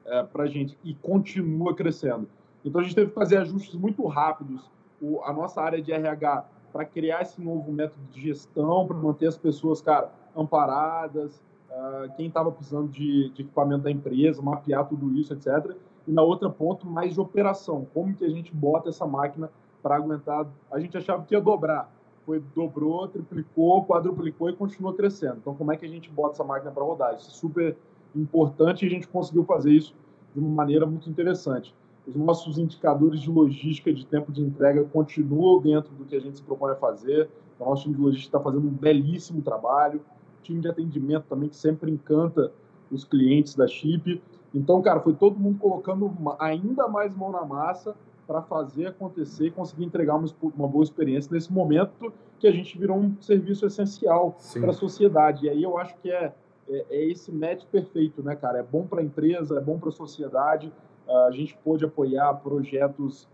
é, 0.06 0.24
para 0.24 0.42
a 0.42 0.46
gente 0.48 0.76
e 0.82 0.92
continua 0.92 1.72
crescendo. 1.72 2.26
Então 2.64 2.80
a 2.80 2.84
gente 2.84 2.94
teve 2.94 3.08
que 3.08 3.14
fazer 3.14 3.38
ajustes 3.38 3.74
muito 3.74 4.06
rápidos. 4.06 4.70
O, 5.00 5.20
a 5.22 5.32
nossa 5.32 5.60
área 5.60 5.82
de 5.82 5.92
RH 5.92 6.44
para 6.72 6.84
criar 6.84 7.22
esse 7.22 7.40
novo 7.40 7.70
método 7.70 8.02
de 8.10 8.20
gestão, 8.20 8.86
para 8.86 8.96
manter 8.96 9.26
as 9.26 9.36
pessoas, 9.36 9.82
cara, 9.82 10.10
amparadas, 10.34 11.42
uh, 11.70 12.10
quem 12.16 12.28
estava 12.28 12.50
precisando 12.50 12.88
de, 12.88 13.30
de, 13.30 13.42
equipamento 13.42 13.82
da 13.82 13.90
empresa, 13.90 14.40
mapear 14.40 14.88
tudo 14.88 15.14
isso, 15.14 15.34
etc. 15.34 15.76
E 16.06 16.12
na 16.12 16.22
outra 16.22 16.48
ponto, 16.48 16.86
mais 16.86 17.14
de 17.14 17.20
operação. 17.20 17.86
Como 17.92 18.14
que 18.14 18.24
a 18.24 18.30
gente 18.30 18.54
bota 18.54 18.88
essa 18.88 19.06
máquina 19.06 19.50
para 19.82 19.96
aguentar? 19.96 20.46
A 20.70 20.80
gente 20.80 20.96
achava 20.96 21.24
que 21.24 21.34
ia 21.34 21.40
dobrar 21.40 21.90
foi 22.24 22.42
dobrou, 22.54 23.08
triplicou, 23.08 23.84
quadruplicou 23.84 24.48
e 24.48 24.52
continua 24.54 24.94
crescendo. 24.94 25.38
Então, 25.38 25.54
como 25.54 25.72
é 25.72 25.76
que 25.76 25.84
a 25.84 25.88
gente 25.88 26.10
bota 26.10 26.34
essa 26.34 26.44
máquina 26.44 26.70
para 26.70 26.82
rodar? 26.82 27.14
Isso 27.14 27.28
é 27.28 27.32
super 27.32 27.76
importante 28.14 28.84
e 28.84 28.88
a 28.88 28.90
gente 28.90 29.08
conseguiu 29.08 29.44
fazer 29.44 29.72
isso 29.72 29.94
de 30.34 30.40
uma 30.40 30.48
maneira 30.48 30.86
muito 30.86 31.08
interessante. 31.10 31.74
Os 32.06 32.16
nossos 32.16 32.58
indicadores 32.58 33.20
de 33.20 33.30
logística 33.30 33.92
de 33.92 34.04
tempo 34.04 34.32
de 34.32 34.42
entrega 34.42 34.84
continuam 34.84 35.60
dentro 35.60 35.94
do 35.94 36.04
que 36.04 36.16
a 36.16 36.20
gente 36.20 36.38
se 36.38 36.42
propõe 36.42 36.72
a 36.72 36.76
fazer. 36.76 37.28
O 37.58 37.64
nosso 37.64 37.84
time 37.84 37.94
de 37.94 38.00
logística 38.00 38.36
está 38.36 38.40
fazendo 38.40 38.66
um 38.66 38.72
belíssimo 38.72 39.40
trabalho. 39.40 40.00
O 40.40 40.42
time 40.42 40.60
de 40.60 40.68
atendimento 40.68 41.26
também, 41.28 41.48
que 41.48 41.56
sempre 41.56 41.90
encanta 41.90 42.52
os 42.90 43.04
clientes 43.04 43.54
da 43.54 43.66
Chip. 43.66 44.20
Então, 44.54 44.82
cara, 44.82 45.00
foi 45.00 45.14
todo 45.14 45.38
mundo 45.38 45.58
colocando 45.58 46.12
ainda 46.38 46.88
mais 46.88 47.16
mão 47.16 47.30
na 47.30 47.44
massa 47.44 47.94
para 48.26 48.42
fazer 48.42 48.86
acontecer 48.86 49.46
e 49.46 49.50
conseguir 49.50 49.84
entregar 49.84 50.16
uma, 50.16 50.26
uma, 50.56 50.68
boa 50.68 50.84
experiência 50.84 51.32
nesse 51.32 51.52
momento 51.52 52.12
que 52.38 52.46
a 52.46 52.52
gente 52.52 52.78
virou 52.78 52.98
um 52.98 53.16
serviço 53.20 53.66
essencial 53.66 54.36
para 54.54 54.70
a 54.70 54.74
sociedade. 54.74 55.46
E 55.46 55.50
aí 55.50 55.62
eu 55.62 55.78
acho 55.78 55.96
que 55.98 56.10
é, 56.10 56.32
é, 56.68 56.86
é 56.90 57.10
esse 57.10 57.32
match 57.32 57.64
perfeito, 57.66 58.22
né, 58.22 58.36
cara? 58.36 58.58
É 58.58 58.62
bom 58.62 58.86
para 58.86 59.00
a 59.00 59.04
empresa, 59.04 59.58
é 59.58 59.60
bom 59.60 59.78
para 59.78 59.88
a 59.88 59.92
sociedade. 59.92 60.72
A 61.12 61.30
gente 61.30 61.56
pôde 61.62 61.84
apoiar 61.84 62.34
projetos, 62.34 63.28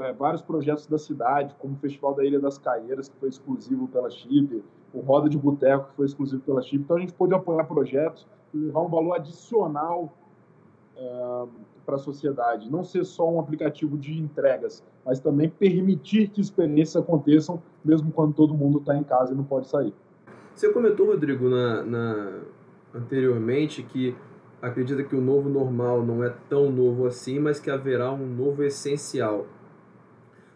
é, 0.00 0.12
vários 0.12 0.42
projetos 0.42 0.86
da 0.86 0.98
cidade, 0.98 1.54
como 1.58 1.74
o 1.74 1.76
Festival 1.78 2.14
da 2.14 2.24
Ilha 2.24 2.38
das 2.40 2.58
Caieiras, 2.58 3.08
que 3.08 3.16
foi 3.18 3.28
exclusivo 3.28 3.88
pela 3.88 4.10
Chip, 4.10 4.62
o 4.92 5.00
Roda 5.00 5.28
de 5.28 5.38
Boteco, 5.38 5.88
que 5.90 5.96
foi 5.96 6.06
exclusivo 6.06 6.42
pela 6.42 6.62
Chip. 6.62 6.82
Então 6.82 6.96
a 6.96 7.00
gente 7.00 7.12
pôde 7.12 7.34
apoiar 7.34 7.64
projetos, 7.64 8.26
levar 8.52 8.82
um 8.82 8.88
valor 8.88 9.14
adicional 9.14 10.12
uh, 10.96 11.48
para 11.84 11.96
a 11.96 11.98
sociedade. 11.98 12.70
Não 12.70 12.82
ser 12.82 13.04
só 13.04 13.30
um 13.30 13.38
aplicativo 13.38 13.96
de 13.96 14.18
entregas, 14.18 14.82
mas 15.04 15.20
também 15.20 15.48
permitir 15.48 16.28
que 16.28 16.40
experiências 16.40 17.02
aconteçam, 17.02 17.62
mesmo 17.84 18.10
quando 18.12 18.34
todo 18.34 18.54
mundo 18.54 18.78
está 18.78 18.96
em 18.96 19.04
casa 19.04 19.32
e 19.32 19.36
não 19.36 19.44
pode 19.44 19.68
sair. 19.68 19.94
Você 20.54 20.72
comentou, 20.72 21.06
Rodrigo, 21.06 21.48
na, 21.48 21.82
na, 21.84 22.40
anteriormente 22.94 23.82
que 23.82 24.16
acredita 24.60 25.02
que 25.04 25.14
o 25.14 25.20
novo 25.20 25.48
normal 25.48 26.04
não 26.04 26.24
é 26.24 26.34
tão 26.48 26.70
novo 26.70 27.06
assim, 27.06 27.38
mas 27.38 27.60
que 27.60 27.70
haverá 27.70 28.12
um 28.12 28.26
novo 28.26 28.62
essencial. 28.62 29.46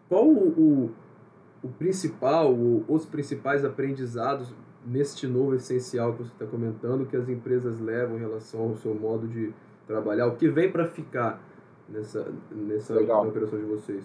Qual 0.08 0.26
o, 0.26 0.48
o, 0.48 0.90
o 1.62 1.68
principal, 1.68 2.52
o, 2.52 2.84
os 2.88 3.06
principais 3.06 3.64
aprendizados 3.64 4.52
neste 4.84 5.26
novo 5.26 5.54
essencial 5.54 6.12
que 6.14 6.24
você 6.24 6.32
está 6.32 6.46
comentando, 6.46 7.06
que 7.06 7.16
as 7.16 7.28
empresas 7.28 7.78
levam 7.80 8.16
em 8.16 8.20
relação 8.20 8.62
ao 8.62 8.76
seu 8.76 8.94
modo 8.94 9.28
de 9.28 9.52
trabalhar, 9.86 10.26
o 10.26 10.36
que 10.36 10.48
vem 10.48 10.70
para 10.70 10.86
ficar 10.86 11.42
nessa, 11.88 12.32
nessa 12.50 12.94
operação 12.94 13.58
de 13.58 13.64
vocês? 13.64 14.04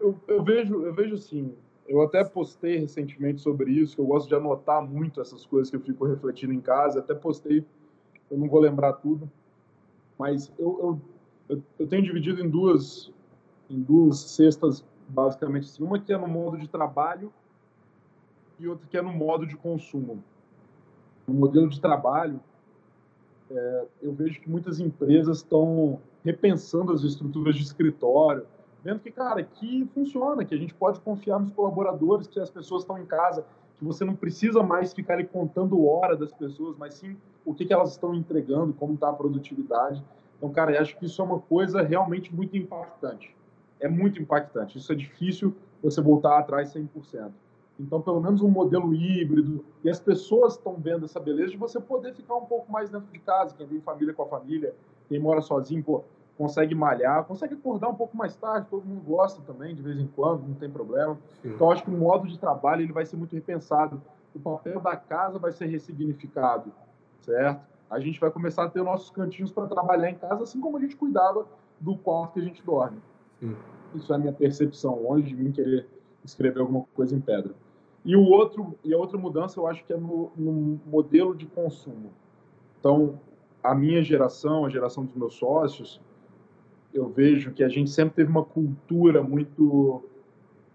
Eu, 0.00 0.16
eu, 0.26 0.42
vejo, 0.42 0.82
eu 0.82 0.94
vejo 0.94 1.16
sim. 1.18 1.54
Eu 1.86 2.00
até 2.00 2.24
postei 2.24 2.78
recentemente 2.78 3.40
sobre 3.40 3.72
isso, 3.72 3.96
que 3.96 4.00
eu 4.00 4.06
gosto 4.06 4.28
de 4.28 4.34
anotar 4.34 4.82
muito 4.82 5.20
essas 5.20 5.44
coisas 5.44 5.68
que 5.68 5.76
eu 5.76 5.80
fico 5.80 6.06
refletindo 6.06 6.52
em 6.52 6.60
casa. 6.60 7.00
Até 7.00 7.14
postei, 7.14 7.66
eu 8.30 8.38
não 8.38 8.48
vou 8.48 8.60
lembrar 8.60 8.94
tudo, 8.94 9.30
mas 10.18 10.52
eu, 10.58 11.00
eu, 11.48 11.62
eu 11.78 11.86
tenho 11.86 12.02
dividido 12.02 12.40
em 12.40 12.48
duas, 12.48 13.10
em 13.68 13.80
duas 13.80 14.20
cestas, 14.20 14.84
basicamente 15.08 15.64
assim. 15.64 15.82
Uma 15.82 15.98
que 15.98 16.12
é 16.12 16.18
no 16.18 16.28
modo 16.28 16.56
de 16.56 16.68
trabalho 16.68 17.32
e 18.58 18.68
outra 18.68 18.86
que 18.86 18.96
é 18.96 19.02
no 19.02 19.12
modo 19.12 19.46
de 19.46 19.56
consumo. 19.56 20.22
No 21.26 21.34
modelo 21.34 21.68
de 21.68 21.80
trabalho, 21.80 22.40
é, 23.50 23.86
eu 24.02 24.12
vejo 24.12 24.40
que 24.40 24.48
muitas 24.48 24.78
empresas 24.78 25.38
estão 25.38 25.98
repensando 26.24 26.92
as 26.92 27.02
estruturas 27.02 27.56
de 27.56 27.62
escritório, 27.62 28.46
vendo 28.84 29.00
que, 29.00 29.10
cara, 29.10 29.42
que 29.42 29.88
funciona, 29.94 30.44
que 30.44 30.54
a 30.54 30.58
gente 30.58 30.74
pode 30.74 31.00
confiar 31.00 31.40
nos 31.40 31.52
colaboradores, 31.52 32.26
que 32.26 32.38
as 32.38 32.50
pessoas 32.50 32.82
estão 32.82 32.98
em 32.98 33.06
casa, 33.06 33.44
que 33.80 33.84
você 33.86 34.04
não 34.04 34.14
precisa 34.14 34.62
mais 34.62 34.92
ficar 34.92 35.14
ali 35.14 35.24
contando 35.24 35.86
hora 35.86 36.14
das 36.14 36.30
pessoas, 36.34 36.76
mas 36.76 36.92
sim 36.94 37.16
o 37.46 37.54
que, 37.54 37.64
que 37.64 37.72
elas 37.72 37.92
estão 37.92 38.14
entregando, 38.14 38.74
como 38.74 38.92
está 38.92 39.08
a 39.08 39.12
produtividade. 39.12 40.04
Então, 40.36 40.50
cara, 40.50 40.72
eu 40.72 40.82
acho 40.82 40.98
que 40.98 41.06
isso 41.06 41.20
é 41.22 41.24
uma 41.24 41.40
coisa 41.40 41.80
realmente 41.80 42.34
muito 42.34 42.54
impactante. 42.58 43.34
É 43.80 43.88
muito 43.88 44.20
impactante. 44.20 44.76
Isso 44.76 44.92
é 44.92 44.94
difícil 44.94 45.56
você 45.82 46.02
voltar 46.02 46.38
atrás 46.38 46.74
100%. 46.74 47.30
Então, 47.80 48.02
pelo 48.02 48.20
menos 48.20 48.42
um 48.42 48.50
modelo 48.50 48.94
híbrido. 48.94 49.64
E 49.82 49.88
as 49.88 49.98
pessoas 49.98 50.56
estão 50.56 50.74
vendo 50.74 51.06
essa 51.06 51.18
beleza 51.18 51.52
de 51.52 51.56
você 51.56 51.80
poder 51.80 52.12
ficar 52.12 52.36
um 52.36 52.44
pouco 52.44 52.70
mais 52.70 52.90
dentro 52.90 53.10
de 53.10 53.18
casa. 53.18 53.54
Quem 53.56 53.66
tem 53.66 53.80
família 53.80 54.12
com 54.12 54.24
a 54.24 54.26
família, 54.26 54.74
quem 55.08 55.18
mora 55.18 55.40
sozinho, 55.40 55.82
pô, 55.82 56.04
consegue 56.40 56.74
malhar, 56.74 57.22
consegue 57.24 57.52
acordar 57.52 57.90
um 57.90 57.94
pouco 57.94 58.16
mais 58.16 58.34
tarde. 58.34 58.66
Todo 58.70 58.82
mundo 58.82 59.02
gosta 59.02 59.42
também, 59.42 59.74
de 59.74 59.82
vez 59.82 60.00
em 60.00 60.06
quando, 60.06 60.48
não 60.48 60.54
tem 60.54 60.70
problema. 60.70 61.18
Sim. 61.42 61.50
Então, 61.50 61.70
acho 61.70 61.84
que 61.84 61.90
o 61.90 61.92
modo 61.92 62.26
de 62.26 62.38
trabalho 62.38 62.80
ele 62.80 62.94
vai 62.94 63.04
ser 63.04 63.18
muito 63.18 63.34
repensado. 63.34 64.00
O 64.34 64.38
papel 64.38 64.80
da 64.80 64.96
casa 64.96 65.38
vai 65.38 65.52
ser 65.52 65.66
ressignificado, 65.66 66.72
certo? 67.20 67.60
A 67.90 68.00
gente 68.00 68.18
vai 68.18 68.30
começar 68.30 68.64
a 68.64 68.70
ter 68.70 68.82
nossos 68.82 69.10
cantinhos 69.10 69.52
para 69.52 69.66
trabalhar 69.66 70.08
em 70.08 70.14
casa, 70.14 70.44
assim 70.44 70.58
como 70.62 70.78
a 70.78 70.80
gente 70.80 70.96
cuidava 70.96 71.46
do 71.78 71.94
quarto 71.94 72.32
que 72.32 72.40
a 72.40 72.44
gente 72.44 72.64
dorme. 72.64 73.02
Sim. 73.38 73.54
Isso 73.94 74.10
é 74.10 74.16
a 74.16 74.18
minha 74.18 74.32
percepção, 74.32 75.02
longe 75.02 75.26
de 75.28 75.36
mim 75.36 75.52
querer 75.52 75.86
escrever 76.24 76.60
alguma 76.60 76.86
coisa 76.94 77.14
em 77.14 77.20
pedra. 77.20 77.54
E 78.02 78.16
o 78.16 78.24
outro 78.24 78.78
e 78.82 78.94
a 78.94 78.96
outra 78.96 79.18
mudança 79.18 79.60
eu 79.60 79.66
acho 79.66 79.84
que 79.84 79.92
é 79.92 79.96
no, 79.98 80.32
no, 80.34 80.80
modelo 80.86 81.34
de 81.34 81.44
consumo. 81.44 82.10
Então, 82.78 83.20
a 83.62 83.74
minha 83.74 84.02
geração, 84.02 84.64
a 84.64 84.70
geração 84.70 85.04
dos 85.04 85.14
meus 85.14 85.34
sócios, 85.34 86.00
eu 86.92 87.08
vejo 87.08 87.52
que 87.52 87.62
a 87.62 87.68
gente 87.68 87.90
sempre 87.90 88.14
teve 88.14 88.30
uma 88.30 88.44
cultura 88.44 89.22
muito 89.22 90.02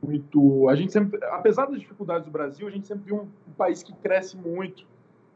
muito, 0.01 0.69
a 0.69 0.75
gente 0.75 0.91
sempre, 0.91 1.19
apesar 1.25 1.65
das 1.65 1.79
dificuldades 1.79 2.25
do 2.25 2.31
Brasil, 2.31 2.67
a 2.67 2.69
gente 2.71 2.85
sempre 2.85 3.05
viu 3.05 3.15
um, 3.15 3.27
um 3.49 3.53
país 3.57 3.81
que 3.81 3.91
cresce 3.93 4.37
muito, 4.37 4.85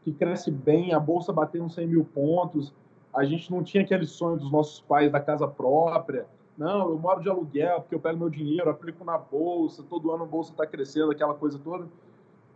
que 0.04 0.12
cresce 0.12 0.48
bem, 0.50 0.94
a 0.94 1.00
bolsa 1.00 1.32
batendo 1.32 1.68
100 1.68 1.88
mil 1.88 2.04
pontos, 2.04 2.72
a 3.12 3.24
gente 3.24 3.50
não 3.50 3.64
tinha 3.64 3.82
aquele 3.82 4.06
sonho 4.06 4.36
dos 4.36 4.52
nossos 4.52 4.80
pais 4.80 5.10
da 5.10 5.18
casa 5.18 5.48
própria, 5.48 6.24
não, 6.60 6.90
eu 6.90 6.98
moro 6.98 7.22
de 7.22 7.28
aluguel 7.30 7.80
porque 7.80 7.94
eu 7.94 8.00
pego 8.00 8.18
meu 8.18 8.28
dinheiro, 8.28 8.68
aplico 8.68 9.02
na 9.02 9.16
bolsa, 9.16 9.82
todo 9.82 10.12
ano 10.12 10.24
a 10.24 10.26
bolsa 10.26 10.52
está 10.52 10.66
crescendo, 10.66 11.10
aquela 11.10 11.32
coisa 11.32 11.58
toda. 11.58 11.88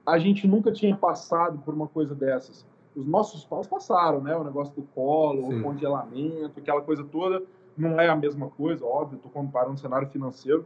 A 0.04 0.18
gente 0.18 0.46
nunca 0.46 0.70
tinha 0.70 0.94
passado 0.94 1.58
por 1.64 1.72
uma 1.72 1.88
coisa 1.88 2.14
dessas. 2.14 2.66
Os 2.94 3.06
nossos 3.06 3.46
pais 3.46 3.66
passaram, 3.66 4.20
né? 4.20 4.36
O 4.36 4.44
negócio 4.44 4.74
do 4.74 4.82
colo, 4.94 5.46
Sim. 5.46 5.58
o 5.58 5.62
congelamento, 5.62 6.60
aquela 6.60 6.82
coisa 6.82 7.02
toda. 7.02 7.42
Não 7.76 8.00
é 8.00 8.08
a 8.08 8.16
mesma 8.16 8.48
coisa, 8.50 8.84
óbvio, 8.84 9.16
estou 9.16 9.30
comparando 9.30 9.74
o 9.74 9.78
cenário 9.78 10.08
financeiro. 10.08 10.64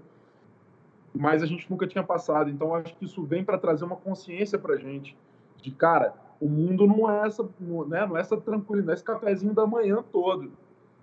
Mas 1.15 1.43
a 1.43 1.47
gente 1.47 1.71
nunca 1.71 1.87
tinha 1.87 2.05
passado. 2.05 2.51
Então, 2.51 2.75
acho 2.75 2.95
que 2.97 3.05
isso 3.05 3.23
vem 3.25 3.43
para 3.43 3.59
trazer 3.59 3.85
uma 3.85 3.97
consciência 3.97 4.59
para 4.59 4.75
a 4.75 4.79
gente 4.79 5.17
de, 5.57 5.71
cara, 5.71 6.15
o 6.41 6.49
mundo 6.49 6.87
não 6.87 7.11
é 7.11 7.27
essa, 7.27 7.43
né, 7.89 8.07
não 8.07 8.17
é 8.17 8.21
essa 8.21 8.37
tranquilidade, 8.37 8.99
esse 8.99 9.05
cafezinho 9.05 9.53
da 9.53 9.67
manhã 9.67 10.05
todo 10.13 10.53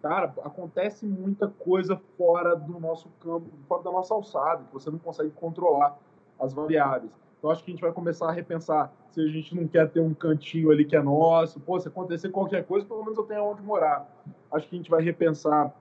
cara, 0.06 0.32
acontece 0.44 1.04
muita 1.04 1.48
coisa 1.48 2.00
fora 2.16 2.56
do 2.56 2.80
nosso 2.80 3.10
campo, 3.20 3.50
fora 3.68 3.82
da 3.82 3.92
nossa 3.92 4.14
alçada, 4.14 4.64
que 4.64 4.72
você 4.72 4.92
não 4.92 5.00
consegue 5.00 5.32
controlar 5.32 5.98
as 6.40 6.54
variáveis. 6.54 7.12
Então, 7.40 7.50
acho 7.50 7.64
que 7.64 7.72
a 7.72 7.74
gente 7.74 7.82
vai 7.82 7.92
começar 7.92 8.30
a 8.30 8.32
repensar 8.32 8.94
se 9.10 9.20
a 9.20 9.28
gente 9.28 9.56
não 9.56 9.68
quer 9.68 9.90
ter 9.90 10.02
um 10.02 10.14
cantinho 10.14 10.70
ali 10.70 10.86
que 10.86 10.96
é 10.96 11.02
nosso. 11.02 11.60
Pô, 11.60 11.80
se 11.80 11.88
acontecer 11.88 12.30
qualquer 12.30 12.66
coisa, 12.68 12.86
pelo 12.86 13.04
menos 13.04 13.18
eu 13.18 13.24
tenho 13.24 13.46
onde 13.46 13.64
morar. 13.64 14.08
Acho 14.52 14.70
que 14.70 14.76
a 14.76 14.78
gente 14.78 14.92
vai 14.92 15.02
repensar 15.02 15.74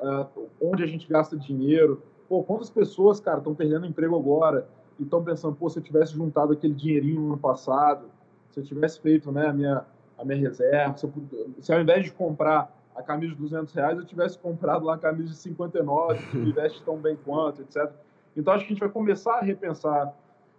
uh, 0.00 0.48
onde 0.60 0.82
a 0.82 0.86
gente 0.86 1.08
gasta 1.08 1.36
dinheiro. 1.36 2.02
Pô, 2.28 2.42
quantas 2.42 2.70
pessoas, 2.70 3.20
cara, 3.20 3.38
estão 3.38 3.54
perdendo 3.54 3.86
emprego 3.86 4.16
agora 4.16 4.68
e 4.98 5.02
estão 5.02 5.22
pensando, 5.22 5.54
pô, 5.56 5.68
se 5.68 5.78
eu 5.78 5.82
tivesse 5.82 6.14
juntado 6.14 6.52
aquele 6.52 6.74
dinheirinho 6.74 7.20
no 7.20 7.26
ano 7.28 7.38
passado, 7.38 8.06
se 8.50 8.60
eu 8.60 8.64
tivesse 8.64 9.00
feito 9.00 9.30
né, 9.32 9.46
a, 9.46 9.52
minha, 9.52 9.84
a 10.18 10.24
minha 10.24 10.38
reserva, 10.38 10.96
se, 10.96 11.04
eu, 11.04 11.12
se 11.60 11.72
ao 11.72 11.80
invés 11.80 12.04
de 12.04 12.12
comprar 12.12 12.76
a 12.94 13.02
camisa 13.02 13.34
de 13.34 13.40
200 13.40 13.72
reais, 13.74 13.98
eu 13.98 14.04
tivesse 14.04 14.38
comprado 14.38 14.84
lá 14.84 14.94
a 14.94 14.98
camisa 14.98 15.30
de 15.30 15.36
59, 15.36 16.18
que 16.30 16.36
me 16.36 16.52
veste 16.52 16.82
tão 16.82 16.96
bem 16.96 17.16
quanto, 17.24 17.62
etc. 17.62 17.90
Então 18.36 18.52
acho 18.52 18.64
que 18.64 18.72
a 18.72 18.74
gente 18.74 18.80
vai 18.80 18.90
começar 18.90 19.38
a 19.38 19.40
repensar 19.40 20.14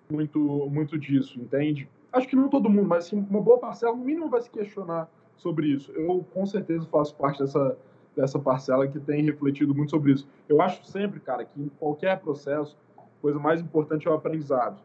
muito, 0.10 0.39
muito 0.69 0.97
disso, 0.97 1.39
entende? 1.39 1.88
Acho 2.12 2.27
que 2.27 2.36
não 2.36 2.49
todo 2.49 2.69
mundo, 2.69 2.88
mas 2.88 3.06
assim, 3.06 3.25
uma 3.30 3.41
boa 3.41 3.58
parcela, 3.58 3.95
no 3.95 4.04
mínimo, 4.04 4.30
vai 4.30 4.41
se 4.41 4.49
questionar 4.49 5.10
sobre 5.38 5.67
isso. 5.67 5.91
Eu 5.93 6.25
com 6.34 6.45
certeza 6.45 6.86
faço 6.88 7.15
parte 7.15 7.39
dessa, 7.39 7.77
dessa 8.15 8.38
parcela 8.38 8.88
que 8.88 9.00
tem 9.00 9.24
refletido 9.24 9.74
muito 9.74 9.91
sobre 9.91 10.13
isso. 10.13 10.28
Eu 10.47 10.62
acho 10.62 10.86
sempre, 10.86 11.19
cara, 11.19 11.45
que 11.45 11.62
em 11.62 11.69
qualquer 11.69 12.19
processo, 12.19 12.78
a 12.97 13.21
coisa 13.21 13.39
mais 13.39 13.62
importante 13.62 14.08
é 14.08 14.12
o 14.12 14.13
aprendizado, 14.13 14.82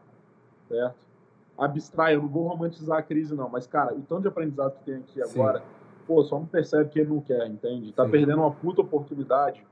certo? 0.67 0.95
Abstrai, 1.57 2.15
eu 2.15 2.21
não 2.21 2.29
vou 2.29 2.47
romantizar 2.47 2.99
a 2.99 3.01
crise, 3.01 3.33
não, 3.35 3.49
mas, 3.49 3.65
cara, 3.65 3.93
o 3.93 4.01
tanto 4.01 4.21
de 4.21 4.27
aprendizado 4.27 4.77
que 4.77 4.85
tem 4.85 4.95
aqui 4.95 5.13
Sim. 5.13 5.39
agora 5.41 5.63
pô, 6.07 6.23
só 6.23 6.39
não 6.39 6.45
percebe 6.45 6.89
que 6.89 6.99
ele 6.99 7.09
não 7.09 7.19
quer, 7.19 7.45
entende? 7.47 7.91
Tá 7.91 8.05
Sim. 8.05 8.11
perdendo 8.11 8.39
uma 8.39 8.51
puta 8.51 8.81
oportunidade, 8.81 9.67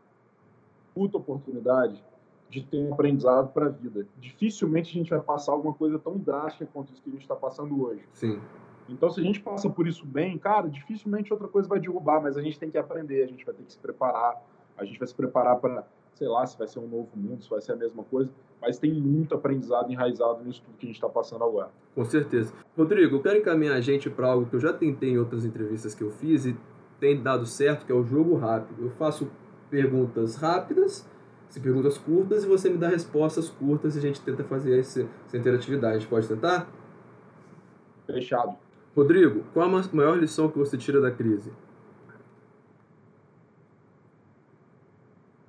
puta 0.94 1.18
oportunidade 1.18 2.04
de 2.50 2.62
ter 2.62 2.78
um 2.78 2.94
aprendizado 2.94 3.52
para 3.54 3.68
a 3.68 3.70
vida. 3.70 4.06
Dificilmente 4.20 4.91
a 4.91 4.94
gente 4.94 5.10
vai 5.10 5.22
passar 5.22 5.54
alguma 5.54 5.74
coisa 5.74 5.98
tão 5.98 6.18
drástica 6.18 6.70
quanto 6.72 6.91
isso 6.91 7.02
que 7.02 7.10
a 7.10 7.13
gente 7.13 7.22
está 7.22 7.36
passando 7.36 7.82
hoje. 7.82 8.04
Sim. 8.12 8.39
Então, 8.88 9.10
se 9.10 9.19
a 9.19 9.24
gente 9.24 9.39
passa 9.39 9.69
por 9.69 9.88
isso 9.88 10.06
bem, 10.06 10.38
cara, 10.38 10.67
dificilmente 10.69 11.34
outra 11.34 11.48
coisa 11.48 11.67
vai 11.67 11.80
derrubar, 11.80 12.21
mas 12.21 12.38
a 12.38 12.41
gente 12.41 12.60
tem 12.60 12.69
que 12.69 12.78
aprender, 12.78 13.24
a 13.24 13.28
gente 13.28 13.43
vai 13.43 13.54
ter 13.56 13.63
que 13.63 13.71
se 13.71 13.80
preparar, 13.80 14.41
a 14.78 14.86
gente 14.86 15.00
vai 15.00 15.08
se 15.08 15.15
preparar 15.15 15.58
para, 15.58 15.88
sei 16.13 16.28
lá, 16.28 16.45
se 16.45 16.58
vai 16.58 16.67
ser 16.67 16.80
um 16.80 16.88
novo 16.88 17.10
mundo, 17.15 17.41
se 17.41 17.50
vai 17.50 17.62
ser 17.62 17.71
a 17.71 17.76
mesma 17.76 18.04
coisa, 18.04 18.30
mas 18.62 18.78
tem 18.78 18.93
muito 18.93 19.34
aprendizado 19.34 19.91
enraizado 19.91 20.43
nisso 20.43 20.62
tudo 20.63 20.78
que 20.78 20.86
a 20.86 20.89
gente 20.89 20.98
está 20.98 21.10
passando 21.10 21.43
agora. 21.43 21.71
Com 21.95 22.06
certeza. 22.06 22.54
Rodrigo, 22.78 23.15
eu 23.15 23.21
quero 23.21 23.38
encaminhar 23.39 23.76
a 23.76 23.82
gente 23.82 24.10
para 24.10 24.28
algo 24.28 24.45
que 24.45 24.56
eu 24.56 24.60
já 24.60 24.71
tentei 24.71 25.12
em 25.12 25.17
outras 25.17 25.45
entrevistas 25.45 25.95
que 25.95 26.04
eu 26.04 26.12
fiz 26.12 26.45
e 26.45 26.56
tem 27.00 27.21
dado 27.21 27.45
certo, 27.45 27.86
que 27.86 27.91
é 27.91 27.95
o 27.95 28.04
jogo 28.04 28.36
rápido. 28.36 28.84
Eu 28.84 28.91
faço 28.91 29.32
perguntas 29.69 30.36
rápidas, 30.36 31.10
se 31.50 31.60
perguntas 31.60 31.98
curtas, 31.98 32.43
e 32.43 32.48
você 32.48 32.69
me 32.69 32.78
dá 32.78 32.89
respostas 32.89 33.50
curtas 33.50 33.95
e 33.95 33.99
a 33.99 34.01
gente 34.01 34.22
tenta 34.22 34.43
fazer 34.43 34.80
essa, 34.80 35.07
essa 35.26 35.38
interatividade. 35.38 36.05
Pode 36.07 36.28
tentar? 36.28 36.68
Fechado. 38.05 38.64
Rodrigo, 38.96 39.43
qual 39.54 39.68
a 39.68 39.84
maior 39.93 40.18
lição 40.18 40.50
que 40.50 40.58
você 40.58 40.78
tira 40.78 41.02
da 41.02 41.12
crise? 41.12 41.52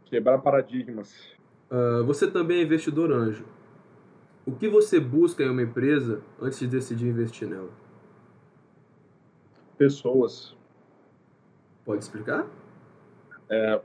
Quebrar 0.06 0.38
paradigmas. 0.38 1.36
Uh, 1.70 2.04
você 2.04 2.28
também 2.28 2.58
é 2.58 2.62
investidor 2.62 3.12
anjo. 3.12 3.44
O 4.44 4.52
que 4.52 4.68
você 4.68 4.98
busca 4.98 5.44
em 5.44 5.48
uma 5.48 5.62
empresa 5.62 6.22
antes 6.40 6.58
de 6.58 6.66
decidir 6.66 7.06
investir 7.06 7.48
nela? 7.48 7.70
Pessoas. 9.78 10.56
Pode 11.84 12.02
explicar? 12.02 12.46
É, 13.48 13.80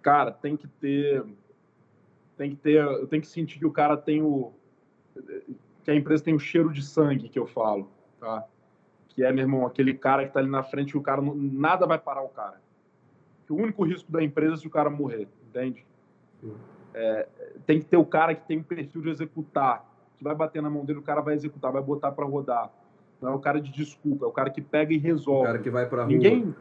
cara, 0.00 0.30
tem 0.30 0.56
que 0.56 0.68
ter, 0.68 1.24
tem 2.36 2.50
que 2.50 2.56
ter, 2.56 2.82
eu 2.84 3.06
tenho 3.08 3.22
que 3.22 3.28
sentir 3.28 3.58
que 3.58 3.66
o 3.66 3.72
cara 3.72 3.96
tem 3.96 4.22
o, 4.22 4.52
que 5.82 5.90
a 5.90 5.94
empresa 5.94 6.22
tem 6.22 6.34
o 6.34 6.38
cheiro 6.38 6.72
de 6.72 6.84
sangue 6.84 7.28
que 7.28 7.38
eu 7.38 7.46
falo, 7.46 7.88
tá? 8.20 8.46
Que 9.14 9.22
é, 9.22 9.30
meu 9.32 9.44
irmão, 9.44 9.66
aquele 9.66 9.94
cara 9.94 10.26
que 10.26 10.32
tá 10.32 10.40
ali 10.40 10.48
na 10.48 10.62
frente, 10.62 10.96
o 10.96 11.02
cara 11.02 11.20
nada 11.22 11.86
vai 11.86 11.98
parar 11.98 12.22
o 12.22 12.28
cara. 12.28 12.60
que 13.46 13.52
o 13.52 13.56
único 13.56 13.84
risco 13.84 14.10
da 14.10 14.22
empresa 14.22 14.54
é 14.54 14.56
se 14.56 14.66
o 14.66 14.70
cara 14.70 14.88
morrer, 14.88 15.28
entende? 15.48 15.84
É, 16.94 17.28
tem 17.66 17.78
que 17.78 17.86
ter 17.86 17.96
o 17.96 18.04
cara 18.04 18.34
que 18.34 18.46
tem 18.46 18.58
o 18.58 18.64
perfil 18.64 19.02
de 19.02 19.10
executar, 19.10 19.84
que 20.16 20.24
vai 20.24 20.34
bater 20.34 20.62
na 20.62 20.70
mão 20.70 20.84
dele, 20.84 20.98
o 20.98 21.02
cara 21.02 21.20
vai 21.20 21.34
executar, 21.34 21.72
vai 21.72 21.82
botar 21.82 22.12
para 22.12 22.24
rodar. 22.24 22.70
Não 23.20 23.32
é 23.32 23.34
o 23.34 23.38
cara 23.38 23.60
de 23.60 23.70
desculpa, 23.70 24.24
é 24.24 24.28
o 24.28 24.32
cara 24.32 24.50
que 24.50 24.60
pega 24.60 24.92
e 24.92 24.98
resolve. 24.98 25.42
O 25.42 25.46
cara 25.46 25.58
que 25.58 25.70
vai 25.70 25.86
para 25.86 26.04
rua. 26.04 26.12
Ninguém. 26.12 26.54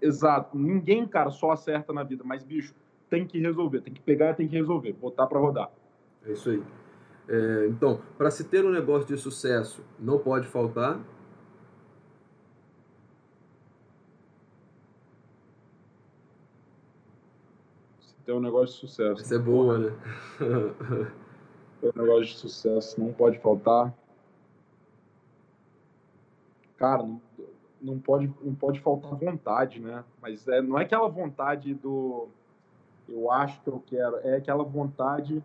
Exato. 0.00 0.56
Ninguém, 0.56 1.06
cara, 1.06 1.30
só 1.30 1.50
acerta 1.50 1.92
na 1.92 2.02
vida, 2.02 2.22
mas 2.24 2.44
bicho, 2.44 2.74
tem 3.10 3.26
que 3.26 3.38
resolver, 3.38 3.80
tem 3.80 3.92
que 3.92 4.00
pegar, 4.00 4.34
tem 4.34 4.46
que 4.46 4.56
resolver, 4.56 4.92
botar 4.92 5.26
para 5.26 5.38
rodar. 5.38 5.70
É 6.24 6.32
isso 6.32 6.50
aí. 6.50 6.62
É, 7.28 7.66
então, 7.68 8.00
para 8.16 8.30
se 8.30 8.44
ter 8.44 8.64
um 8.64 8.70
negócio 8.70 9.06
de 9.08 9.20
sucesso, 9.20 9.84
não 9.98 10.18
pode 10.18 10.46
faltar 10.46 11.00
ter 18.26 18.32
um 18.32 18.40
negócio 18.40 18.74
de 18.74 18.80
sucesso. 18.80 19.22
Isso 19.22 19.34
é 19.34 19.38
boa, 19.38 19.78
né? 19.78 19.92
ter 21.80 21.92
um 21.96 22.02
negócio 22.02 22.24
de 22.24 22.34
sucesso 22.34 23.00
não 23.00 23.12
pode 23.12 23.38
faltar. 23.38 23.94
Cara, 26.76 27.04
não, 27.04 27.22
não, 27.80 27.98
pode, 28.00 28.30
não 28.42 28.52
pode 28.52 28.80
faltar 28.80 29.14
vontade, 29.14 29.80
né? 29.80 30.04
Mas 30.20 30.46
é, 30.48 30.60
não 30.60 30.76
é 30.76 30.82
aquela 30.82 31.08
vontade 31.08 31.72
do 31.72 32.28
eu 33.08 33.30
acho 33.30 33.62
que 33.62 33.68
eu 33.68 33.80
quero, 33.86 34.16
é 34.16 34.36
aquela 34.36 34.64
vontade. 34.64 35.42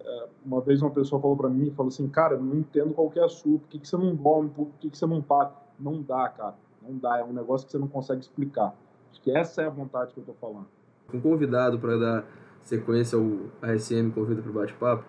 É, 0.00 0.28
uma 0.44 0.60
vez 0.60 0.80
uma 0.80 0.92
pessoa 0.92 1.20
falou 1.20 1.36
para 1.36 1.48
mim, 1.48 1.72
falou 1.72 1.88
assim, 1.88 2.08
cara, 2.08 2.38
não 2.38 2.54
entendo 2.54 2.94
qual 2.94 3.10
que 3.10 3.18
é 3.18 3.24
a 3.24 3.28
sua, 3.28 3.58
por 3.58 3.68
que, 3.68 3.80
que 3.80 3.88
você 3.88 3.96
não 3.96 4.14
dorme, 4.14 4.50
por 4.50 4.68
que, 4.78 4.88
que 4.88 4.96
você 4.96 5.04
não 5.04 5.20
para? 5.20 5.52
Não 5.80 6.00
dá, 6.00 6.28
cara, 6.28 6.54
não 6.80 6.96
dá, 6.96 7.18
é 7.18 7.24
um 7.24 7.32
negócio 7.32 7.66
que 7.66 7.72
você 7.72 7.78
não 7.78 7.88
consegue 7.88 8.20
explicar. 8.20 8.72
Acho 9.10 9.20
que 9.20 9.32
essa 9.32 9.62
é 9.62 9.66
a 9.66 9.70
vontade 9.70 10.14
que 10.14 10.20
eu 10.20 10.24
tô 10.24 10.34
falando 10.34 10.75
um 11.12 11.20
convidado 11.20 11.78
para 11.78 11.96
dar 11.96 12.24
sequência 12.62 13.18
ao 13.18 13.24
ASM 13.62 14.10
Convida 14.10 14.42
para 14.42 14.50
o 14.50 14.54
Bate-Papo? 14.54 15.04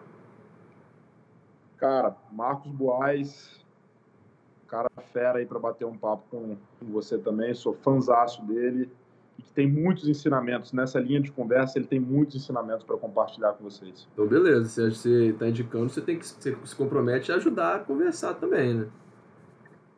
Cara, 1.78 2.16
Marcos 2.32 2.72
Boaz, 2.72 3.58
cara 4.68 4.90
fera 5.14 5.40
aí 5.40 5.46
para 5.46 5.58
bater 5.58 5.86
um 5.86 5.98
papo 5.98 6.24
com, 6.30 6.58
você 6.82 7.18
também, 7.18 7.54
sou 7.54 7.74
fãzaço 7.74 8.46
dele 8.46 8.90
e 9.40 9.42
que 9.42 9.52
tem 9.52 9.68
muitos 9.68 10.08
ensinamentos. 10.08 10.74
Nessa 10.74 11.00
linha 11.00 11.22
de 11.22 11.32
conversa, 11.32 11.80
ele 11.80 11.88
tem 11.88 12.00
muitos 12.00 12.36
ensinamentos 12.36 12.84
para 12.84 12.98
compartilhar 12.98 13.54
com 13.54 13.64
vocês. 13.64 14.08
Então, 14.14 14.28
beleza. 14.28 14.66
Se 14.66 14.92
você 14.92 15.28
está 15.28 15.48
indicando, 15.48 15.90
você 15.90 16.02
tem 16.02 16.18
que 16.18 16.28
você 16.28 16.56
se 16.64 16.76
compromete 16.76 17.32
a 17.32 17.36
ajudar 17.36 17.76
a 17.76 17.80
conversar 17.80 18.34
também, 18.36 18.74
né? 18.74 18.88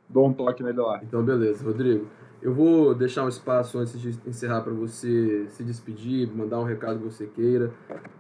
Dou 0.10 0.28
um 0.28 0.34
toque 0.34 0.64
nele 0.64 0.80
lá. 0.80 1.00
Então, 1.04 1.24
beleza. 1.24 1.64
Rodrigo, 1.64 2.08
eu 2.42 2.54
vou 2.54 2.96
deixar 2.96 3.26
um 3.26 3.28
espaço 3.28 3.78
antes 3.78 4.00
de 4.00 4.18
encerrar 4.26 4.62
para 4.62 4.72
você 4.72 5.46
se 5.50 5.62
despedir, 5.62 6.34
mandar 6.34 6.60
um 6.60 6.64
recado 6.64 7.00
que 7.00 7.04
você 7.04 7.28
queira, 7.28 7.74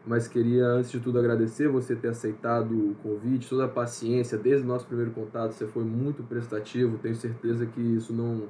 mas 0.05 0.27
queria, 0.27 0.65
antes 0.65 0.91
de 0.91 0.99
tudo, 0.99 1.17
agradecer 1.17 1.69
você 1.69 1.95
ter 1.95 2.09
aceitado 2.09 2.71
o 2.71 2.95
convite, 3.01 3.47
toda 3.47 3.63
a 3.63 3.67
paciência, 3.67 4.37
desde 4.37 4.65
o 4.65 4.67
nosso 4.67 4.85
primeiro 4.85 5.11
contato, 5.11 5.53
você 5.53 5.65
foi 5.65 5.85
muito 5.85 6.21
prestativo, 6.21 6.97
tenho 6.97 7.15
certeza 7.15 7.65
que 7.65 7.79
isso 7.79 8.11
não. 8.13 8.43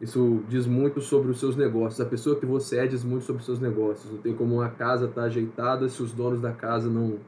Isso 0.00 0.44
diz 0.48 0.66
muito 0.66 1.00
sobre 1.00 1.30
os 1.30 1.40
seus 1.40 1.56
negócios. 1.56 2.00
A 2.00 2.08
pessoa 2.08 2.38
que 2.38 2.46
você 2.46 2.78
é 2.78 2.86
diz 2.86 3.02
muito 3.02 3.24
sobre 3.24 3.40
os 3.40 3.46
seus 3.46 3.58
negócios. 3.58 4.12
Não 4.12 4.18
tem 4.18 4.34
como 4.34 4.56
uma 4.56 4.68
casa 4.68 5.06
estar 5.06 5.22
tá 5.22 5.26
ajeitada 5.26 5.88
se 5.88 6.02
os 6.02 6.12
donos 6.12 6.40
da 6.40 6.52
casa 6.52 6.88
não, 6.88 7.18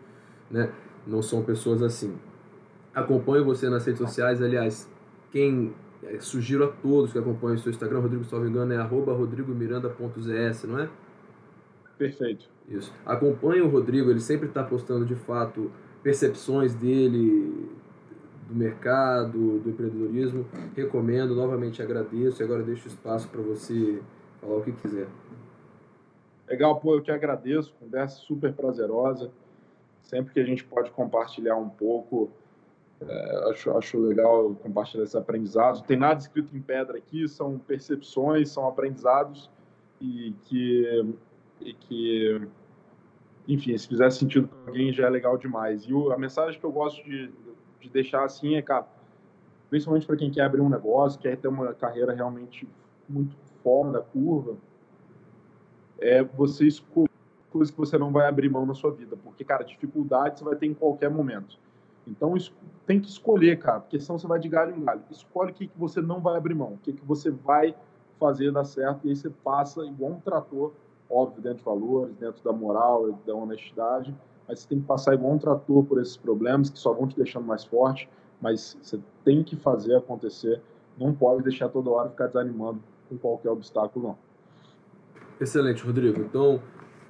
né, 0.50 0.70
não 1.06 1.20
são 1.22 1.42
pessoas 1.42 1.82
assim. 1.82 2.14
Acompanho 2.94 3.44
você 3.44 3.68
nas 3.68 3.84
redes 3.84 4.00
sociais, 4.00 4.42
aliás, 4.42 4.88
quem 5.36 5.74
é, 6.02 6.18
sugiro 6.18 6.64
a 6.64 6.68
todos 6.68 7.12
que 7.12 7.18
acompanhem 7.18 7.56
o 7.56 7.58
seu 7.58 7.70
Instagram, 7.70 8.00
Rodrigo, 8.00 8.24
se 8.24 8.32
não 8.32 8.40
me 8.40 8.48
engano, 8.48 8.72
é 8.72 8.78
arroba 8.78 9.12
rodrigomiranda.zs, 9.12 10.64
não 10.64 10.78
é? 10.78 10.88
Perfeito. 11.98 12.48
Isso. 12.66 12.90
Acompanhe 13.04 13.60
o 13.60 13.68
Rodrigo, 13.68 14.10
ele 14.10 14.20
sempre 14.20 14.48
está 14.48 14.64
postando 14.64 15.04
de 15.04 15.14
fato 15.14 15.70
percepções 16.02 16.74
dele 16.74 17.68
do 18.48 18.54
mercado, 18.54 19.58
do 19.58 19.68
empreendedorismo. 19.68 20.46
Recomendo, 20.74 21.34
novamente 21.34 21.82
agradeço 21.82 22.42
e 22.42 22.44
agora 22.44 22.62
deixo 22.62 22.88
espaço 22.88 23.28
para 23.28 23.42
você 23.42 24.00
falar 24.40 24.56
o 24.56 24.62
que 24.62 24.72
quiser. 24.72 25.06
Legal, 26.48 26.80
pô, 26.80 26.94
eu 26.94 27.02
te 27.02 27.10
agradeço, 27.10 27.74
conversa 27.78 28.16
super 28.20 28.54
prazerosa. 28.54 29.30
Sempre 30.00 30.32
que 30.32 30.40
a 30.40 30.44
gente 30.44 30.64
pode 30.64 30.90
compartilhar 30.92 31.56
um 31.56 31.68
pouco 31.68 32.30
é, 33.00 33.50
acho, 33.50 33.70
acho 33.76 33.98
legal 33.98 34.54
compartilhar 34.54 35.04
esses 35.04 35.16
aprendizados. 35.16 35.80
Não 35.80 35.86
tem 35.86 35.98
nada 35.98 36.20
escrito 36.20 36.56
em 36.56 36.60
pedra 36.60 36.96
aqui, 36.96 37.28
são 37.28 37.58
percepções, 37.58 38.50
são 38.50 38.66
aprendizados 38.66 39.50
e 40.00 40.34
que, 40.44 41.14
e 41.60 41.74
que 41.74 42.48
enfim, 43.46 43.76
se 43.76 43.86
fizer 43.86 44.10
sentido 44.10 44.48
para 44.48 44.70
alguém 44.70 44.92
já 44.92 45.06
é 45.06 45.10
legal 45.10 45.36
demais. 45.36 45.82
E 45.84 45.92
o, 45.92 46.10
a 46.10 46.18
mensagem 46.18 46.58
que 46.58 46.64
eu 46.64 46.72
gosto 46.72 47.04
de, 47.04 47.30
de 47.80 47.88
deixar 47.90 48.24
assim 48.24 48.54
é, 48.54 48.62
cara, 48.62 48.86
principalmente 49.68 50.06
para 50.06 50.16
quem 50.16 50.30
quer 50.30 50.42
abrir 50.42 50.60
um 50.60 50.68
negócio, 50.68 51.20
quer 51.20 51.36
ter 51.36 51.48
uma 51.48 51.74
carreira 51.74 52.12
realmente 52.12 52.68
muito 53.08 53.36
fora 53.62 53.92
da 53.92 54.00
curva, 54.00 54.56
é 55.98 56.22
você 56.22 56.66
escolher 56.66 57.10
coisas 57.50 57.70
que 57.70 57.78
você 57.78 57.96
não 57.96 58.12
vai 58.12 58.26
abrir 58.26 58.48
mão 58.48 58.66
na 58.66 58.74
sua 58.74 58.90
vida, 58.90 59.16
porque, 59.16 59.44
cara, 59.44 59.64
dificuldade 59.64 60.38
você 60.38 60.44
vai 60.44 60.56
ter 60.56 60.66
em 60.66 60.74
qualquer 60.74 61.10
momento. 61.10 61.58
Então, 62.06 62.34
tem 62.86 63.00
que 63.00 63.08
escolher, 63.08 63.58
cara, 63.58 63.80
porque 63.80 63.98
senão 63.98 64.18
você 64.18 64.26
vai 64.26 64.38
de 64.38 64.48
galho 64.48 64.76
em 64.76 64.84
galho. 64.84 65.02
Escolhe 65.10 65.50
o 65.50 65.54
que, 65.54 65.66
que 65.66 65.78
você 65.78 66.00
não 66.00 66.20
vai 66.20 66.36
abrir 66.36 66.54
mão, 66.54 66.74
o 66.74 66.78
que, 66.78 66.92
que 66.92 67.04
você 67.04 67.30
vai 67.30 67.74
fazer 68.18 68.52
dar 68.52 68.64
certo, 68.64 69.06
e 69.06 69.10
aí 69.10 69.16
você 69.16 69.28
passa 69.28 69.84
igual 69.84 70.12
um 70.12 70.20
trator, 70.20 70.72
óbvio, 71.10 71.42
dentro 71.42 71.58
de 71.58 71.64
valores, 71.64 72.14
dentro 72.16 72.42
da 72.42 72.52
moral, 72.52 73.12
da 73.26 73.34
honestidade, 73.34 74.14
mas 74.48 74.60
você 74.60 74.68
tem 74.68 74.80
que 74.80 74.86
passar 74.86 75.14
igual 75.14 75.32
um 75.32 75.38
trator 75.38 75.84
por 75.84 76.00
esses 76.00 76.16
problemas 76.16 76.70
que 76.70 76.78
só 76.78 76.92
vão 76.92 77.06
te 77.06 77.16
deixando 77.16 77.44
mais 77.44 77.64
forte, 77.64 78.08
mas 78.40 78.78
você 78.80 78.98
tem 79.24 79.42
que 79.42 79.56
fazer 79.56 79.96
acontecer, 79.96 80.62
não 80.98 81.12
pode 81.12 81.42
deixar 81.42 81.68
toda 81.68 81.90
hora 81.90 82.08
ficar 82.08 82.28
desanimando 82.28 82.80
com 83.08 83.18
qualquer 83.18 83.50
obstáculo, 83.50 84.08
não. 84.08 84.18
Excelente, 85.40 85.84
Rodrigo. 85.84 86.20
Então, 86.20 86.60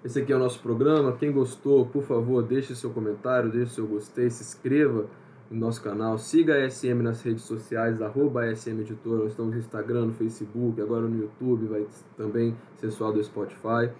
esse 0.05 0.21
aqui 0.21 0.33
é 0.33 0.37
o 0.37 0.39
nosso 0.39 0.61
programa. 0.61 1.13
Quem 1.13 1.33
gostou, 1.33 1.87
por 1.87 2.03
favor, 2.03 2.43
deixe 2.43 2.75
seu 2.75 2.91
comentário, 2.91 3.51
deixe 3.51 3.73
seu 3.73 3.87
gostei, 3.87 4.31
se 4.31 4.43
inscreva 4.43 5.07
no 5.51 5.61
nosso 5.61 5.83
canal, 5.83 6.19
siga 6.19 6.55
a 6.55 6.71
SM 6.71 7.03
nas 7.03 7.23
redes 7.23 7.43
sociais, 7.43 8.03
arroba 8.03 8.55
SM 8.55 8.81
Editora, 8.81 9.23
nós 9.23 9.31
estamos 9.31 9.55
no 9.55 9.61
Instagram, 9.61 10.07
no 10.07 10.13
Facebook, 10.15 10.81
agora 10.81 11.07
no 11.07 11.23
YouTube, 11.23 11.67
vai 11.67 11.87
também 12.17 12.57
só 12.91 13.13
do 13.13 13.23
Spotify. 13.23 13.91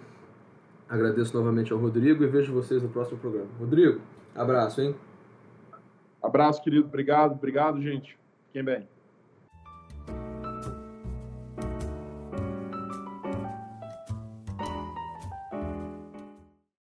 Agradeço 0.89 1.35
novamente 1.35 1.73
ao 1.73 1.79
Rodrigo 1.79 2.23
e 2.23 2.27
vejo 2.27 2.53
vocês 2.53 2.81
no 2.81 2.89
próximo 2.89 3.17
programa. 3.19 3.49
Rodrigo, 3.59 4.01
abraço, 4.35 4.81
hein? 4.81 4.95
Abraço, 6.21 6.61
querido. 6.63 6.87
Obrigado, 6.87 7.33
obrigado, 7.33 7.81
gente. 7.81 8.17
Fiquem 8.47 8.63
bem. 8.63 8.96